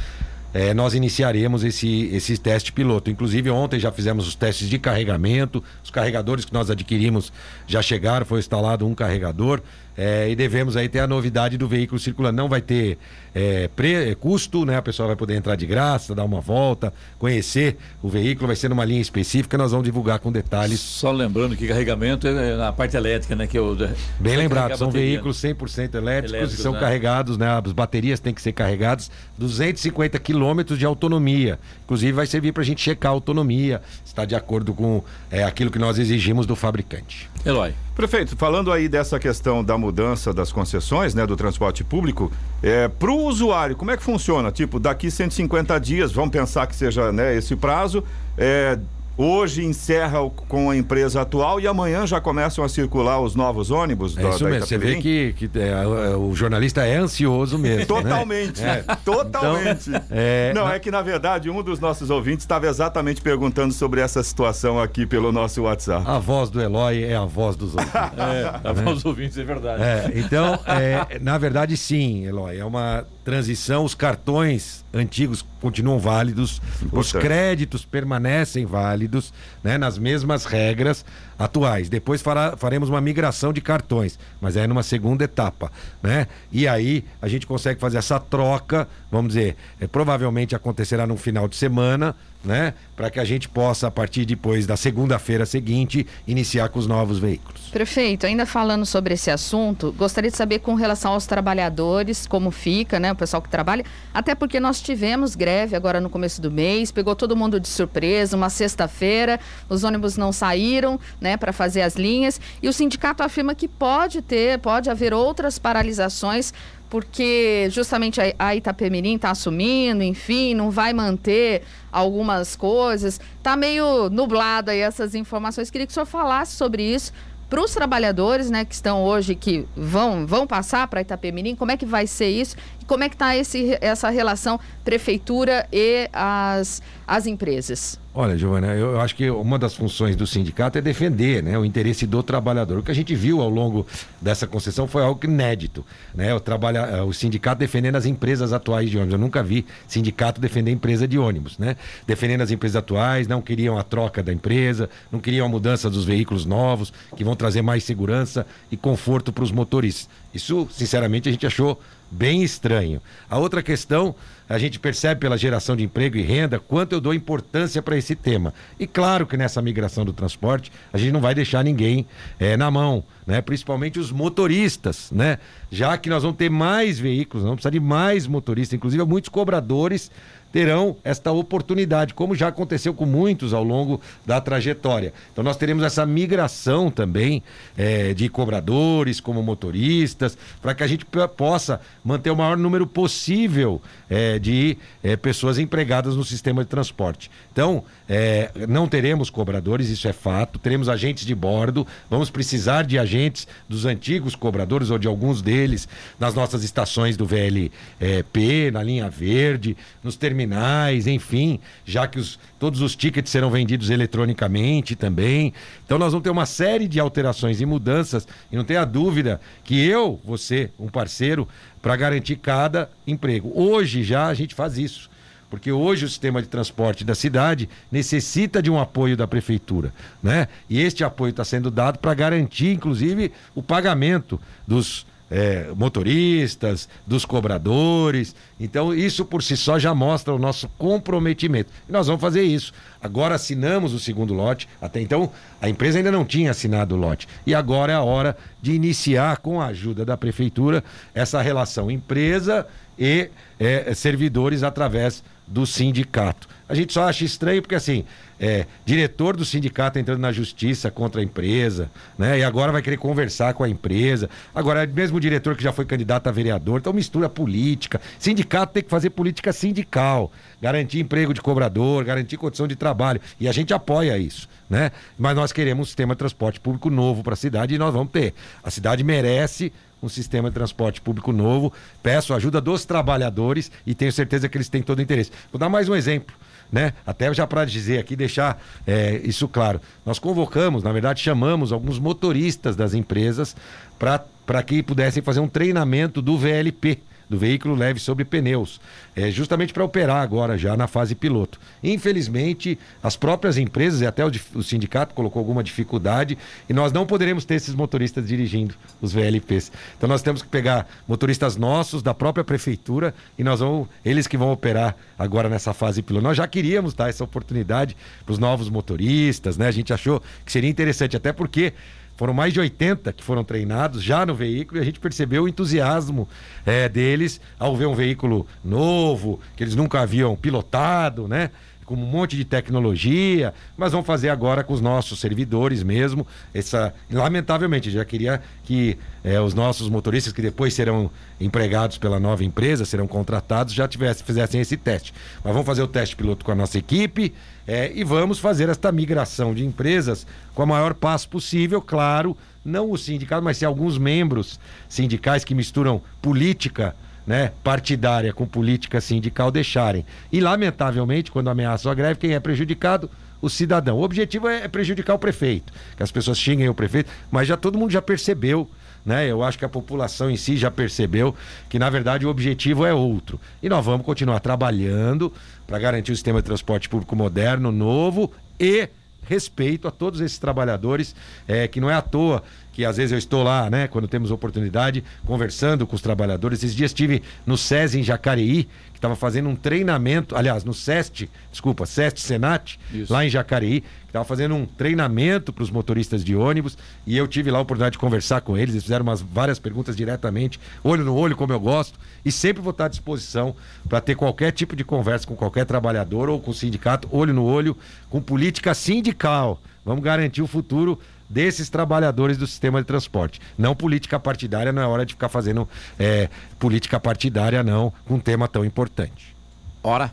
é, 0.55 0.73
nós 0.73 0.95
iniciaremos 0.95 1.65
esse, 1.65 2.09
esse 2.13 2.39
teste 2.39 2.73
piloto. 2.73 3.11
Inclusive, 3.11 3.51
ontem 3.51 3.81
já 3.81 3.91
fizemos 3.91 4.29
os 4.29 4.37
testes 4.37 4.69
de 4.69 4.79
carregamento, 4.79 5.63
os 5.83 5.91
carregadores 5.91 6.45
que 6.45 6.55
nós 6.55 6.71
adquirimos 6.71 7.33
já 7.67 7.83
chegaram, 7.83 8.25
foi 8.25 8.39
instalado 8.39 8.87
um 8.87 8.95
carregador. 8.95 9.61
É, 9.97 10.29
e 10.31 10.37
devemos 10.37 10.77
aí 10.77 10.89
ter 10.89 11.01
a 11.01 11.07
novidade 11.07 11.57
do 11.57 11.69
veículo 11.69 11.99
circulando. 11.99 12.37
Não 12.37 12.49
vai 12.49 12.61
ter 12.61 12.99
é, 13.35 13.69
pre- 13.69 14.15
custo, 14.17 14.65
né? 14.65 14.77
A 14.77 14.83
pessoa 14.83 15.09
vai 15.09 15.17
poder 15.17 15.35
entrar 15.35 15.57
de 15.57 15.67
graça, 15.67 16.15
dar 16.15 16.25
uma 16.25 16.41
volta, 16.41 16.93
conhecer 17.19 17.77
o 18.03 18.09
veículo, 18.09 18.47
vai 18.49 18.57
ser 18.57 18.69
numa 18.69 18.85
linha 18.85 19.01
específica, 19.01 19.57
nós 19.59 19.71
vamos 19.71 19.85
divulgar 19.85 20.19
com 20.19 20.31
detalhes. 20.31 20.81
Só 20.81 21.11
lembrando 21.13 21.57
que 21.57 21.67
carregamento 21.67 22.27
é 22.27 22.57
na 22.57 22.73
parte 22.73 22.97
elétrica, 22.97 23.35
né? 23.37 23.47
Que 23.47 23.59
eu, 23.59 23.77
Bem 24.19 24.37
lembrado, 24.37 24.77
são 24.77 24.89
bateria, 24.89 25.11
veículos 25.11 25.37
100% 25.39 25.95
elétricos 25.95 26.33
Elétricos, 26.33 26.59
e 26.59 26.63
são 26.63 26.73
né? 26.73 26.81
carregados, 26.81 27.37
né? 27.39 27.47
As 27.65 27.73
baterias 27.73 28.21
têm 28.21 28.33
que 28.33 28.43
ser 28.43 28.53
carregadas 28.53 29.11
250 29.39 30.19
quilômetros 30.19 30.79
de 30.79 30.87
autonomia. 30.87 31.59
Inclusive 31.85 32.13
vai 32.13 32.27
servir 32.27 32.53
para 32.53 32.63
a 32.63 32.67
gente 32.67 32.81
checar 32.81 33.11
a 33.11 33.15
autonomia, 33.15 33.81
está 34.05 34.25
de 34.25 34.35
acordo 34.35 34.75
com 34.75 35.03
é, 35.31 35.45
aquilo 35.45 35.71
que 35.71 35.79
nós 35.79 35.99
exigimos 35.99 36.47
do 36.47 36.57
fabricante. 36.57 37.29
Eloy. 37.45 37.75
Prefeito, 37.95 38.37
falando 38.37 38.73
aí 38.73 38.89
dessa 38.89 39.21
questão 39.21 39.63
da 39.63 39.79
mudança 39.79 40.35
das 40.35 40.51
concessões, 40.51 41.15
né, 41.15 41.25
do 41.25 41.37
transporte 41.37 41.85
público, 41.85 42.31
é, 42.61 42.89
para 42.89 43.09
o 43.09 43.25
usuário, 43.25 43.77
como 43.77 43.93
é 43.93 43.97
que 43.97 44.03
funciona? 44.03 44.51
Tipo, 44.51 44.81
daqui 44.81 45.13
150 45.13 45.79
dias, 45.79 46.11
vamos 46.11 46.31
pensar 46.31 46.67
que 46.67 46.75
seja 46.75 47.13
né, 47.13 47.37
esse 47.37 47.55
prazo, 47.55 48.03
é, 48.37 48.77
Hoje 49.17 49.65
encerra 49.65 50.19
com 50.49 50.71
a 50.71 50.77
empresa 50.77 51.21
atual 51.23 51.61
e 51.61 51.69
amanhã 51.69 52.05
já 52.05 52.21
começam 52.21 52.65
a 52.65 52.69
circular 52.69 53.21
os 53.21 53.37
novos 53.37 53.71
ônibus 53.71 54.17
É 54.19 54.23
da, 54.23 54.31
isso 54.31 54.43
da 54.45 54.51
mesmo. 54.51 54.67
Você 54.67 54.77
vê 54.77 54.97
que, 54.97 55.33
que, 55.35 55.51
é, 55.59 55.87
o- 56.17 56.31
o 56.31 56.35
jornalista 56.35 56.85
é 56.85 56.97
ansioso 56.97 57.57
mesmo. 57.57 57.79
né? 57.81 57.85
Totalmente, 57.87 58.61
totalmente. 59.05 59.91
é, 60.11 60.53
Não, 60.53 60.69
é 60.69 60.79
que 60.81 60.91
na 60.91 61.01
verdade 61.01 61.49
um 61.49 61.63
dos 61.63 61.79
nossos 61.79 62.11
ouvintes 62.11 62.43
estava 62.45 62.67
exatamente 62.67 63.21
perguntando 63.23 63.73
sobre 63.73 64.01
essa 64.01 64.21
situação 64.23 64.81
aqui 64.81 65.07
pelo 65.07 65.31
nosso 65.31 65.63
WhatsApp. 65.63 66.05
A 66.09 66.19
voz 66.19 66.51
do 66.51 66.61
Eloy 66.61 67.05
é 67.05 67.15
a 67.15 67.25
voz 67.25 67.55
dos 67.57 67.75
ouvintes. 67.75 67.95
É, 68.25 68.51
tá 68.59 68.73
bom, 68.73 68.93
os 68.93 69.05
ouvintes, 69.05 69.39
é 69.39 69.45
verdade. 69.45 69.83
É, 69.83 70.13
então, 70.17 70.59
é, 70.67 71.19
na 71.21 71.39
verdade, 71.39 71.77
sim, 71.77 72.25
Eloy. 72.27 72.59
É 72.59 72.65
uma 72.65 73.05
transição. 73.25 73.85
Os 73.85 73.95
cartões 73.95 74.85
antigos 74.93 75.45
continuam 75.61 75.99
válidos, 75.99 76.61
os 76.77 76.83
Importante. 76.83 77.23
créditos 77.23 77.85
permanecem 77.85 78.67
válidos, 78.67 79.33
né, 79.63 79.79
nas 79.79 79.97
mesmas 79.99 80.45
regras 80.45 81.05
atuais. 81.39 81.89
Depois 81.89 82.21
fará- 82.23 82.57
faremos 82.57 82.89
uma 82.89 83.01
migração 83.01 83.53
de 83.53 83.61
cartões, 83.61 84.19
mas 84.41 84.57
é 84.57 84.67
numa 84.67 84.83
segunda 84.83 85.25
etapa, 85.25 85.73
né? 86.03 86.27
E 86.53 86.69
aí 86.69 87.05
a 87.21 87.27
gente 87.27 87.47
consegue 87.47 87.81
fazer 87.81 87.99
essa 87.99 88.21
troca, 88.21 88.87
vamos 89.11 89.35
dizer, 89.35 89.57
é, 89.81 89.87
provavelmente 89.87 90.55
acontecerá 90.55 91.07
no 91.07 91.17
final 91.17 91.49
de 91.49 91.57
semana, 91.57 92.15
né? 92.45 92.75
Para 92.95 93.11
que 93.11 93.19
a 93.19 93.25
gente 93.25 93.49
possa, 93.49 93.87
a 93.87 93.91
partir 93.91 94.25
depois 94.25 94.67
da 94.67 94.77
segunda-feira 94.77 95.47
seguinte, 95.47 96.07
iniciar 96.27 96.69
com 96.69 96.79
os 96.79 96.87
novos 96.87 97.19
veículos. 97.19 97.69
Prefeito, 97.71 98.27
ainda 98.27 98.47
falando 98.47 98.85
sobre 98.87 99.15
esse 99.15 99.31
assunto, 99.31 99.93
gostaria 99.93 100.31
de 100.31 100.37
saber 100.37 100.61
com 100.61 100.75
relação 100.75 101.13
aos 101.13 101.27
trabalhadores, 101.27 102.27
como 102.27 102.51
fica, 102.51 103.01
né, 103.01 103.13
o 103.13 103.17
pessoal 103.17 103.43
que 103.43 103.49
trabalha, 103.49 103.85
até 104.13 104.35
porque 104.35 104.61
nós 104.61 104.81
tivemos 104.81 105.35
greve 105.35 105.75
agora 105.75 106.01
no 106.01 106.11
começo 106.11 106.41
do 106.41 106.51
mês, 106.51 106.93
pegou 106.93 107.17
todo 107.17 107.37
mundo 107.37 107.59
de 107.59 107.69
surpresa, 107.69 108.37
uma 108.37 108.51
sexta-feira, 108.51 109.41
os 109.69 109.83
ônibus 109.85 110.17
não 110.17 110.33
saíram, 110.33 111.01
né, 111.21 111.37
para 111.37 111.53
fazer 111.53 111.83
as 111.83 111.97
linhas, 111.97 112.41
e 112.63 112.69
o 112.69 112.73
sindicato 112.73 113.23
afirma 113.23 113.55
que 113.55 113.67
pode 113.67 114.23
ter, 114.23 114.59
pode 114.59 114.91
haver 114.91 115.13
outras 115.13 115.59
paralisações 115.59 116.53
porque 116.95 117.67
justamente 117.73 118.21
a, 118.39 118.55
Itapemirim 118.55 119.17
está 119.17 119.33
assumindo, 119.33 120.05
enfim, 120.05 120.55
não 120.55 120.71
vai 120.71 120.93
manter 120.93 121.63
algumas 121.91 122.55
coisas. 122.55 123.21
Tá 123.43 123.57
meio 123.57 124.09
nublado 124.11 124.71
aí 124.71 124.79
essas 124.79 125.13
informações. 125.17 125.73
Queria 125.73 125.89
que 125.89 125.91
o 125.91 125.93
senhor 125.95 126.07
falasse 126.07 126.53
sobre 126.55 126.85
isso 126.85 127.13
para 127.51 127.61
os 127.61 127.75
trabalhadores, 127.75 128.49
né, 128.49 128.65
que 128.65 128.75
estão 128.75 129.03
hoje, 129.03 129.35
que 129.35 129.67
vão, 129.77 130.25
vão 130.25 130.47
passar 130.47 130.87
para 130.87 131.01
Itapemirim, 131.01 131.57
como 131.57 131.73
é 131.73 131.77
que 131.77 131.85
vai 131.85 132.07
ser 132.07 132.29
isso? 132.29 132.55
Como 132.87 133.05
é 133.05 133.09
que 133.09 133.15
está 133.15 133.35
essa 133.81 134.11
relação 134.11 134.59
prefeitura 134.85 135.67
e 135.73 136.09
as, 136.13 136.83
as 137.07 137.27
empresas? 137.27 137.99
Olha, 138.15 138.39
Giovana, 138.39 138.69
eu 138.75 138.95
eu 138.95 139.01
acho 139.01 139.17
que 139.17 139.29
uma 139.29 139.59
das 139.59 139.75
funções 139.75 140.15
do 140.15 140.27
sindicato 140.27 140.79
é 140.79 140.81
defender 140.81 141.43
né, 141.43 141.59
o 141.59 141.65
interesse 141.65 142.07
do 142.07 142.23
trabalhador. 142.23 142.79
O 142.79 142.83
que 142.83 142.91
a 142.91 142.95
gente 142.95 143.15
viu 143.15 143.41
ao 143.41 143.51
longo 143.51 143.87
dessa 144.21 144.47
concessão 144.47 144.87
foi 144.87 145.03
algo 145.03 145.21
inédito. 145.25 145.85
Né? 146.15 146.33
O, 146.33 146.39
trabalha, 146.39 146.79
eh, 146.79 147.03
o 147.03 147.13
sindicato 147.13 147.59
defendendo 147.59 147.97
as 147.97 148.07
empresas 148.07 148.53
atuais 148.53 148.89
de 148.89 148.97
ônibus. 148.97 149.15
Eu 149.15 149.19
nunca 149.19 149.43
vi 149.43 149.67
sindicato 149.89 150.41
defender 150.41 150.71
empresa 150.71 151.09
de 151.09 151.19
ônibus. 151.19 151.59
Né? 151.59 151.77
Defendendo 152.07 152.43
as 152.43 152.53
empresas 152.53 152.77
atuais, 152.77 153.27
não 153.27 153.43
queriam 153.43 153.77
a 153.77 153.83
troca 153.83 154.23
da 154.23 154.33
empresa, 154.33 154.89
não 155.11 155.19
queriam 155.19 155.45
a 155.45 155.49
mudança 155.49 155.91
dos 155.91 156.05
veículos 156.05 156.47
novos, 156.47 156.93
que 157.17 157.25
vão 157.25 157.35
trazer 157.35 157.63
mais 157.63 157.83
segurança 157.83 158.47
e 158.71 158.77
conforto 158.77 159.33
para 159.33 159.43
os 159.43 159.51
motoristas. 159.51 160.09
Isso, 160.35 160.69
sinceramente, 160.73 161.29
a 161.29 161.33
gente 161.33 161.47
achou 161.47 161.81
bem 162.11 162.43
estranho. 162.43 163.01
A 163.29 163.39
outra 163.39 163.63
questão, 163.63 164.15
a 164.49 164.59
gente 164.59 164.79
percebe 164.79 165.21
pela 165.21 165.39
geração 165.39 165.77
de 165.77 165.85
emprego 165.85 166.17
e 166.17 166.23
renda 166.23 166.59
quanto 166.59 166.93
eu 166.93 167.01
dou 167.01 167.15
importância 167.15 167.81
para 167.81 167.97
esse 167.97 168.15
tema. 168.15 168.53
E 168.79 168.87
claro 168.87 169.27
que 169.27 169.37
nessa 169.37 169.63
migração 169.63 170.05
do 170.05 170.13
transporte, 170.13 170.71
a 170.93 170.99
gente 170.99 171.13
não 171.13 171.21
vai 171.21 171.35
deixar 171.35 171.65
ninguém 171.65 172.07
eh, 172.39 172.57
na 172.57 172.71
mão, 172.71 173.05
né? 173.27 173.41
principalmente 173.41 173.99
os 173.99 174.13
motoristas, 174.13 175.11
né? 175.11 175.39
já 175.71 175.97
que 175.97 176.11
nós 176.11 176.23
vamos 176.23 176.37
ter 176.37 176.51
mais 176.51 176.99
veículos, 176.99 177.43
vamos 177.43 177.57
precisar 177.57 177.71
de 177.71 177.81
mais 177.81 178.27
motoristas, 178.27 178.75
inclusive 178.75 179.03
muitos 179.05 179.29
cobradores 179.29 180.11
terão 180.55 180.97
esta 181.03 181.33
oportunidade, 181.33 182.15
como 182.15 182.33
já 182.33 182.47
aconteceu 182.47 182.95
com 182.95 183.05
muitos 183.05 183.53
ao 183.53 183.65
longo 183.65 184.01
da 184.25 184.41
trajetória. 184.41 185.13
Então 185.33 185.43
nós 185.43 185.57
teremos 185.57 185.83
essa 185.83 186.07
migração 186.07 186.93
também 186.93 187.43
eh, 187.77 188.15
de 188.15 188.29
cobradores 188.29 189.19
como 189.19 189.43
motoristas, 189.43 190.39
para 190.63 190.73
que 190.73 190.85
a 190.85 190.87
gente 190.87 191.05
possa 191.37 191.81
manter 192.05 192.31
o 192.31 192.37
maior 192.37 192.57
número 192.57 192.87
possível 192.87 193.83
eh, 194.09 194.39
de 194.39 194.79
eh, 195.03 195.17
pessoas 195.17 195.59
empregadas 195.59 196.15
no 196.15 196.25
sistema 196.25 196.63
de 196.63 196.71
transporte. 196.71 197.29
Então, 197.51 197.83
eh, 198.09 198.51
não 198.69 198.87
teremos 198.87 199.31
cobradores, 199.31 199.89
isso 199.89 200.07
é 200.07 200.13
fato, 200.13 200.59
teremos 200.59 200.89
agentes 200.89 201.25
de 201.25 201.35
bordo, 201.35 201.87
vamos 202.11 202.29
precisar 202.29 202.83
de 202.83 202.99
agentes 202.99 203.47
dos 203.69 203.87
antigos 203.87 204.35
cobradores 204.35 204.91
ou 204.91 204.99
de 204.99 205.09
alguns 205.09 205.41
deles 205.41 205.89
nas 206.19 206.35
nossas 206.35 206.63
estações 206.65 207.17
do 207.17 207.27
VLP, 207.27 208.71
na 208.73 208.83
linha 208.83 209.09
verde, 209.09 209.77
nos 210.03 210.17
terminais, 210.17 211.07
enfim, 211.07 211.59
já 211.85 212.07
que 212.07 212.19
os, 212.19 212.39
todos 212.59 212.81
os 212.81 212.95
tickets 212.95 213.31
serão 213.31 213.51
vendidos 213.51 213.89
eletronicamente 213.89 214.95
também. 214.95 215.53
Então 215.85 215.99
nós 215.99 216.13
vamos 216.13 216.25
ter 216.25 216.31
uma 216.31 216.47
série 216.47 216.87
de 216.87 217.01
alterações 217.01 217.61
e 217.61 217.67
mudanças, 217.67 218.29
e 218.53 218.57
não 218.57 218.65
tenha 218.65 218.85
dúvida 218.85 219.41
que 219.63 219.83
eu, 219.87 220.21
você, 220.25 220.71
um 220.79 220.89
parceiro, 220.89 221.49
para 221.81 221.97
garantir 221.97 222.37
cada 222.37 222.91
emprego. 223.07 223.53
Hoje 223.55 224.03
já 224.03 224.27
a 224.27 224.35
gente 224.35 224.55
faz 224.55 224.79
isso. 224.79 225.14
Porque 225.55 225.71
hoje 225.71 226.05
o 226.05 226.09
sistema 226.09 226.43
de 226.43 226.49
transporte 226.49 227.05
da 227.05 227.15
cidade 227.15 227.69
necessita 227.89 228.61
de 228.61 228.73
um 228.73 228.81
apoio 228.81 229.17
da 229.17 229.25
prefeitura, 229.25 229.95
né? 230.21 230.49
E 230.69 230.81
este 230.81 231.05
apoio 231.05 231.31
está 231.31 231.45
sendo 231.45 231.71
dado 231.71 232.01
para 232.01 232.13
garantir, 232.13 232.73
inclusive, 232.73 233.31
o 233.55 233.63
pagamento 233.63 234.41
dos 234.67 235.07
eh, 235.31 235.69
motoristas, 235.77 236.89
dos 237.07 237.25
cobradores. 237.25 238.35
Então, 238.59 238.93
isso 238.93 239.25
por 239.25 239.45
si 239.45 239.57
só 239.57 239.79
já 239.79 239.95
mostra 239.95 240.35
o 240.35 240.41
nosso 240.41 240.69
comprometimento. 240.77 241.71
E 241.89 241.93
nós 241.93 242.09
vamos 242.09 242.21
fazer 242.21 242.43
isso. 242.43 242.73
Agora 243.01 243.37
assinamos 243.37 243.93
o 243.93 244.01
segundo 244.01 244.35
lote. 244.35 244.69
Até 244.83 245.01
então, 245.01 245.31
a 245.63 245.69
empresa 245.69 245.99
ainda 245.99 246.11
não 246.11 246.25
tinha 246.25 246.51
assinado 246.51 246.97
o 246.97 246.99
lote. 246.99 247.29
E 247.47 247.55
agora 247.55 247.93
é 247.93 247.97
a 247.97 248.03
hora 248.03 248.37
de 248.61 248.73
iniciar, 248.73 249.37
com 249.37 249.61
a 249.61 249.67
ajuda 249.67 250.05
da 250.05 250.17
prefeitura, 250.17 250.83
essa 251.15 251.41
relação 251.41 251.93
empresa 251.93 252.67
e 252.99 253.31
eh, 253.61 253.93
servidores 253.95 254.63
através 254.63 255.23
do 255.47 255.67
sindicato. 255.67 256.49
A 256.69 256.75
gente 256.75 256.93
só 256.93 257.05
acha 257.05 257.25
estranho 257.25 257.61
porque, 257.61 257.75
assim, 257.75 258.05
é, 258.41 258.67
diretor 258.85 259.37
do 259.37 259.45
sindicato 259.45 259.99
entrando 259.99 260.21
na 260.21 260.33
justiça 260.33 260.91
contra 260.91 261.21
a 261.21 261.25
empresa, 261.25 261.91
né? 262.19 262.39
E 262.39 262.45
agora 262.45 262.73
vai 262.73 262.81
querer 262.81 262.97
conversar 262.97 263.53
com 263.55 263.63
a 263.63 263.69
empresa. 263.69 264.31
Agora, 264.55 264.87
mesmo 264.87 265.19
o 265.19 265.21
diretor 265.21 265.57
que 265.57 265.63
já 265.63 265.73
foi 265.73 265.85
candidato 265.85 266.27
a 266.27 266.33
vereador, 266.33 266.81
então 266.81 266.93
mistura 266.93 267.29
política. 267.29 268.01
Sindicato 268.19 268.73
tem 268.73 268.83
que 268.83 268.91
fazer 268.91 269.11
política 269.11 269.53
sindical, 269.53 270.33
garantir 270.61 271.01
emprego 271.01 271.35
de 271.35 271.41
cobrador, 271.41 272.03
garantir 272.05 272.37
condição 272.39 272.67
de 272.67 272.77
trabalho. 272.77 273.21
E 273.39 273.47
a 273.47 273.53
gente 273.53 273.75
apoia 273.75 274.17
isso, 274.19 274.49
né? 274.69 274.91
Mas 275.19 275.37
nós 275.37 275.53
queremos 275.53 275.83
um 275.83 275.87
sistema 275.87 276.15
de 276.15 276.19
transporte 276.19 276.59
público 276.59 276.89
novo 276.89 277.23
para 277.23 277.35
a 277.35 277.37
cidade 277.37 277.75
e 277.75 277.79
nós 277.79 277.93
vamos 277.93 278.11
ter. 278.11 278.33
A 278.63 278.71
cidade 278.71 279.05
merece 279.05 279.73
um 280.05 280.09
sistema 280.09 280.51
de 280.51 280.55
transporte 280.55 281.01
público 281.01 281.33
novo. 281.33 281.73
Peço 282.03 282.33
a 282.33 282.37
ajuda 282.37 282.61
dos 282.61 282.85
trabalhadores 282.85 283.71
e 283.87 283.95
tenho 283.95 284.13
certeza 284.13 284.49
que 284.49 284.57
eles 284.57 284.69
têm 284.69 284.83
todo 284.83 284.99
o 284.99 285.03
interesse. 285.03 285.31
Vou 285.51 285.59
dar 285.59 285.69
mais 285.69 285.89
um 285.89 285.95
exemplo. 285.95 286.35
Né? 286.71 286.93
Até 287.07 287.33
já 287.33 287.47
para 287.47 287.65
dizer 287.65 287.99
aqui, 287.99 288.17
deixar 288.17 288.61
é, 288.87 289.21
isso 289.25 289.47
claro. 289.47 289.81
Nós 290.05 290.19
convocamos, 290.19 290.83
na 290.83 290.93
verdade, 290.93 291.21
chamamos 291.21 291.73
alguns 291.73 291.99
motoristas 291.99 292.75
das 292.75 292.95
empresas 292.95 293.55
para 293.99 294.63
que 294.63 294.83
pudessem 294.83 295.23
fazer 295.23 295.41
um 295.41 295.49
treinamento 295.49 296.21
do 296.21 296.37
VLP, 296.37 297.01
do 297.29 297.39
veículo 297.39 297.75
leve 297.75 297.99
sobre 297.99 298.25
pneus, 298.25 298.81
é, 299.17 299.31
justamente 299.31 299.73
para 299.73 299.85
operar 299.85 300.23
agora 300.23 300.57
já 300.59 300.77
na 300.77 300.87
fase 300.87 301.15
piloto. 301.15 301.59
Infelizmente, 301.83 302.79
as 303.03 303.17
próprias 303.17 303.57
empresas 303.57 304.01
e 304.01 304.07
até 304.07 304.25
o, 304.25 304.31
o 304.55 304.63
sindicato 304.63 305.15
colocou 305.15 305.41
alguma 305.41 305.63
dificuldade 305.63 306.37
e 306.69 306.73
nós 306.73 306.93
não 306.93 307.07
poderemos 307.07 307.45
ter 307.45 307.55
esses 307.55 307.75
motoristas 307.75 308.27
dirigindo 308.27 308.75
os 309.01 309.13
VLPs. 309.13 309.73
Então 309.97 310.09
nós 310.09 310.23
temos 310.23 310.43
que 310.43 310.49
pegar 310.49 310.89
motoristas 311.07 311.57
nossos 311.57 312.03
da 312.03 312.15
própria 312.15 312.45
prefeitura 312.45 313.15
e 313.39 313.45
nós 313.45 313.61
vamos, 313.61 313.89
eles 314.05 314.27
que 314.27 314.37
vão 314.37 314.53
operar 314.53 314.97
agora 315.19 315.49
nessa 315.49 315.73
fase 315.73 316.03
piloto. 316.03 316.25
Nós 316.25 316.37
já 316.37 316.47
queríamos 316.47 316.95
dar 316.95 317.09
essa 317.09 317.25
oportunidade 317.25 317.97
para 318.25 318.33
os 318.33 318.39
novos 318.39 318.69
motoristas, 318.69 319.57
né? 319.57 319.67
A 319.69 319.73
gente 319.73 319.93
achou 319.93 320.23
que 320.45 320.53
seria 320.53 320.71
interessante, 320.71 321.17
até 321.17 321.33
porque 321.33 321.73
foram 322.17 322.33
mais 322.33 322.53
de 322.53 322.61
80 322.61 323.13
que 323.13 323.25
foram 323.25 323.43
treinados 323.43 324.03
já 324.03 324.25
no 324.25 324.35
veículo 324.35 324.79
e 324.79 324.83
a 324.83 324.85
gente 324.85 325.01
percebeu 325.01 325.45
o 325.45 325.49
entusiasmo 325.49 326.29
eh, 326.65 326.89
deles 326.89 327.41
ao 327.59 327.77
ver 327.77 327.87
um 327.87 327.95
veículo 327.95 328.47
novo, 328.65 329.41
que 329.57 329.65
eles 329.65 329.75
nunca 329.75 330.01
haviam 330.01 330.37
pilotado, 330.37 331.27
né? 331.27 331.51
Com 331.85 331.95
um 331.95 331.99
monte 331.99 332.37
de 332.37 332.45
tecnologia, 332.45 333.53
mas 333.77 333.93
vamos 333.93 334.07
fazer 334.07 334.29
agora 334.29 334.65
com 334.65 334.73
os 334.73 334.81
nossos 334.81 335.21
servidores 335.21 335.83
mesmo. 335.83 336.27
Essa, 336.53 336.95
lamentavelmente, 337.11 337.91
já 337.91 338.05
queria 338.05 338.41
que 338.65 338.99
eh, 339.23 339.41
os 339.41 339.55
nossos 339.55 339.89
motoristas 339.89 340.33
que 340.33 340.43
depois 340.43 340.75
serão 340.75 341.11
empregados 341.41 341.99
pela 341.99 342.19
nova 342.19 342.45
empresa, 342.45 342.85
serão 342.85 343.07
contratados, 343.07 343.75
já 343.75 343.87
tivesse, 343.87 344.23
fizessem 344.23 344.61
esse 344.61 344.77
teste. 344.77 345.13
Mas 345.43 345.53
vamos 345.53 345.67
fazer 345.67 345.83
o 345.83 345.89
teste 345.89 346.17
piloto 346.17 346.45
com 346.45 346.53
a 346.53 346.55
nossa 346.55 346.79
equipe 346.79 347.33
eh, 347.67 347.93
e 347.95 348.05
vamos 348.05 348.39
fazer 348.39 348.69
esta 348.69 348.91
migração 348.91 349.55
de 349.55 349.65
empresas 349.65 350.27
com 350.55 350.63
o 350.63 350.67
maior 350.67 350.95
passo 350.95 351.29
possível, 351.29 351.81
claro, 351.81 352.37
não 352.65 352.91
o 352.91 352.97
sindicato, 352.97 353.43
mas 353.43 353.59
se 353.59 353.65
alguns 353.65 353.99
membros 353.99 354.59
sindicais 354.89 355.45
que 355.45 355.55
misturam 355.55 356.01
política 356.23 356.97
né, 357.27 357.53
partidária 357.63 358.33
com 358.33 358.47
política 358.47 359.01
sindical 359.01 359.51
deixarem. 359.51 360.05
E, 360.33 360.41
lamentavelmente, 360.41 361.31
quando 361.31 361.49
ameaçam 361.49 361.91
a 361.91 361.95
greve, 361.95 362.21
quem 362.21 362.35
é 362.35 362.41
prejudicado? 362.41 363.11
O 363.41 363.51
cidadão. 363.51 363.99
O 363.99 364.03
objetivo 364.03 364.49
é 364.49 364.67
prejudicar 364.69 365.15
o 365.15 365.19
prefeito, 365.19 365.73
que 365.97 366.03
as 366.03 366.11
pessoas 366.11 366.39
xinguem 366.39 366.69
o 366.69 366.75
prefeito, 366.75 367.11
mas 367.31 367.47
já 367.47 367.57
todo 367.57 367.79
mundo 367.79 367.91
já 367.91 368.01
percebeu. 368.01 368.69
Né? 369.05 369.31
Eu 369.31 369.43
acho 369.43 369.59
que 369.59 369.65
a 369.67 369.69
população 369.69 370.31
em 370.31 370.37
si 370.37 370.57
já 370.57 370.71
percebeu 370.71 371.35
que, 371.69 371.79
na 371.79 371.91
verdade, 371.91 372.25
o 372.25 372.31
objetivo 372.31 372.87
é 372.87 372.95
outro. 372.95 373.39
E 373.63 373.69
nós 373.69 373.85
vamos 373.85 374.07
continuar 374.07 374.41
trabalhando 374.41 375.31
para 375.67 375.79
garantir 375.79 376.13
o 376.13 376.17
sistema 376.17 376.41
de 376.41 376.47
transporte 376.47 376.89
público 376.89 377.15
moderno, 377.15 377.71
novo 377.71 378.33
e 378.59 378.89
respeito 379.27 379.89
a 379.89 379.91
todos 379.91 380.21
esses 380.21 380.39
trabalhadores, 380.39 381.15
é, 381.49 381.67
que 381.67 381.81
não 381.81 381.91
é 381.91 381.95
à 381.95 382.03
toa 382.03 382.43
que 382.75 382.85
às 382.85 382.97
vezes 382.97 383.13
eu 383.13 383.19
estou 383.19 383.45
lá, 383.45 383.71
né, 383.71 383.87
quando 383.87 384.09
temos 384.09 384.33
oportunidade, 384.33 385.05
conversando 385.25 385.87
com 385.87 385.95
os 385.95 386.03
trabalhadores. 386.03 386.59
Esses 386.59 386.75
dias 386.75 386.91
estive 386.91 387.23
no 387.47 387.57
SESI 387.57 388.01
em 388.01 388.03
Jacareí, 388.03 388.65
que 388.93 388.99
estava 388.99 389.15
fazendo 389.15 389.49
um 389.49 389.55
treinamento, 389.55 390.37
aliás, 390.37 390.65
no 390.65 390.75
SEST, 390.75 391.31
desculpa, 391.53 391.87
SEST 391.87 392.19
Senat, 392.19 392.77
Isso. 392.93 393.13
lá 393.13 393.25
em 393.25 393.29
Jacareí, 393.29 393.81
que 393.81 394.09
estava 394.09 394.25
fazendo 394.25 394.57
um 394.57 394.67
treinamento 394.67 395.53
para 395.53 395.63
os 395.63 395.71
motoristas 395.71 396.25
de 396.25 396.35
ônibus, 396.35 396.77
e 397.07 397.17
eu 397.17 397.29
tive 397.29 397.49
lá 397.49 397.59
a 397.59 397.63
oportunidade 397.63 397.93
de 397.93 397.99
conversar 397.99 398.41
com 398.41 398.59
eles, 398.59 398.75
eles 398.75 398.83
fizeram 398.83 399.05
umas, 399.05 399.21
várias 399.21 399.61
perguntas 399.61 399.97
diretamente, 399.97 400.59
olho 400.83 401.05
no 401.05 401.15
olho, 401.15 401.37
como 401.37 401.53
eu 401.53 401.61
gosto, 401.61 401.97
e 402.25 402.33
sempre 402.33 402.61
vou 402.61 402.73
estar 402.73 402.87
à 402.87 402.89
disposição 402.89 403.55
para 403.89 404.01
ter 404.01 404.17
qualquer 404.17 404.51
tipo 404.51 404.75
de 404.75 404.83
conversa 404.83 405.29
com 405.29 405.37
qualquer 405.37 405.65
trabalhador 405.65 406.29
ou 406.29 406.41
com 406.41 406.51
o 406.51 406.55
sindicato, 406.55 407.09
olho 407.13 407.33
no 407.33 407.45
olho, 407.45 407.77
com 408.11 408.21
política 408.21 408.75
sindical. 408.75 409.61
Vamos 409.85 410.03
garantir 410.03 410.41
o 410.41 410.47
futuro 410.47 410.99
desses 411.35 411.69
trabalhadores 411.69 412.39
do 412.39 412.47
sistema 412.47 412.81
de 412.81 412.87
transporte. 412.87 413.41
Não 413.59 413.75
política 413.75 414.21
partidária, 414.21 414.73
não 414.73 414.81
é 414.81 414.87
hora 414.87 415.05
de 415.05 415.15
ficar 415.15 415.29
fazendo 415.29 415.69
é, 415.99 416.29
política 416.61 417.01
partidária, 417.01 417.61
não, 417.65 417.93
com 418.07 418.15
um 418.15 418.21
tema 418.21 418.47
tão 418.47 418.65
importante. 418.65 419.35
Ora. 419.83 420.13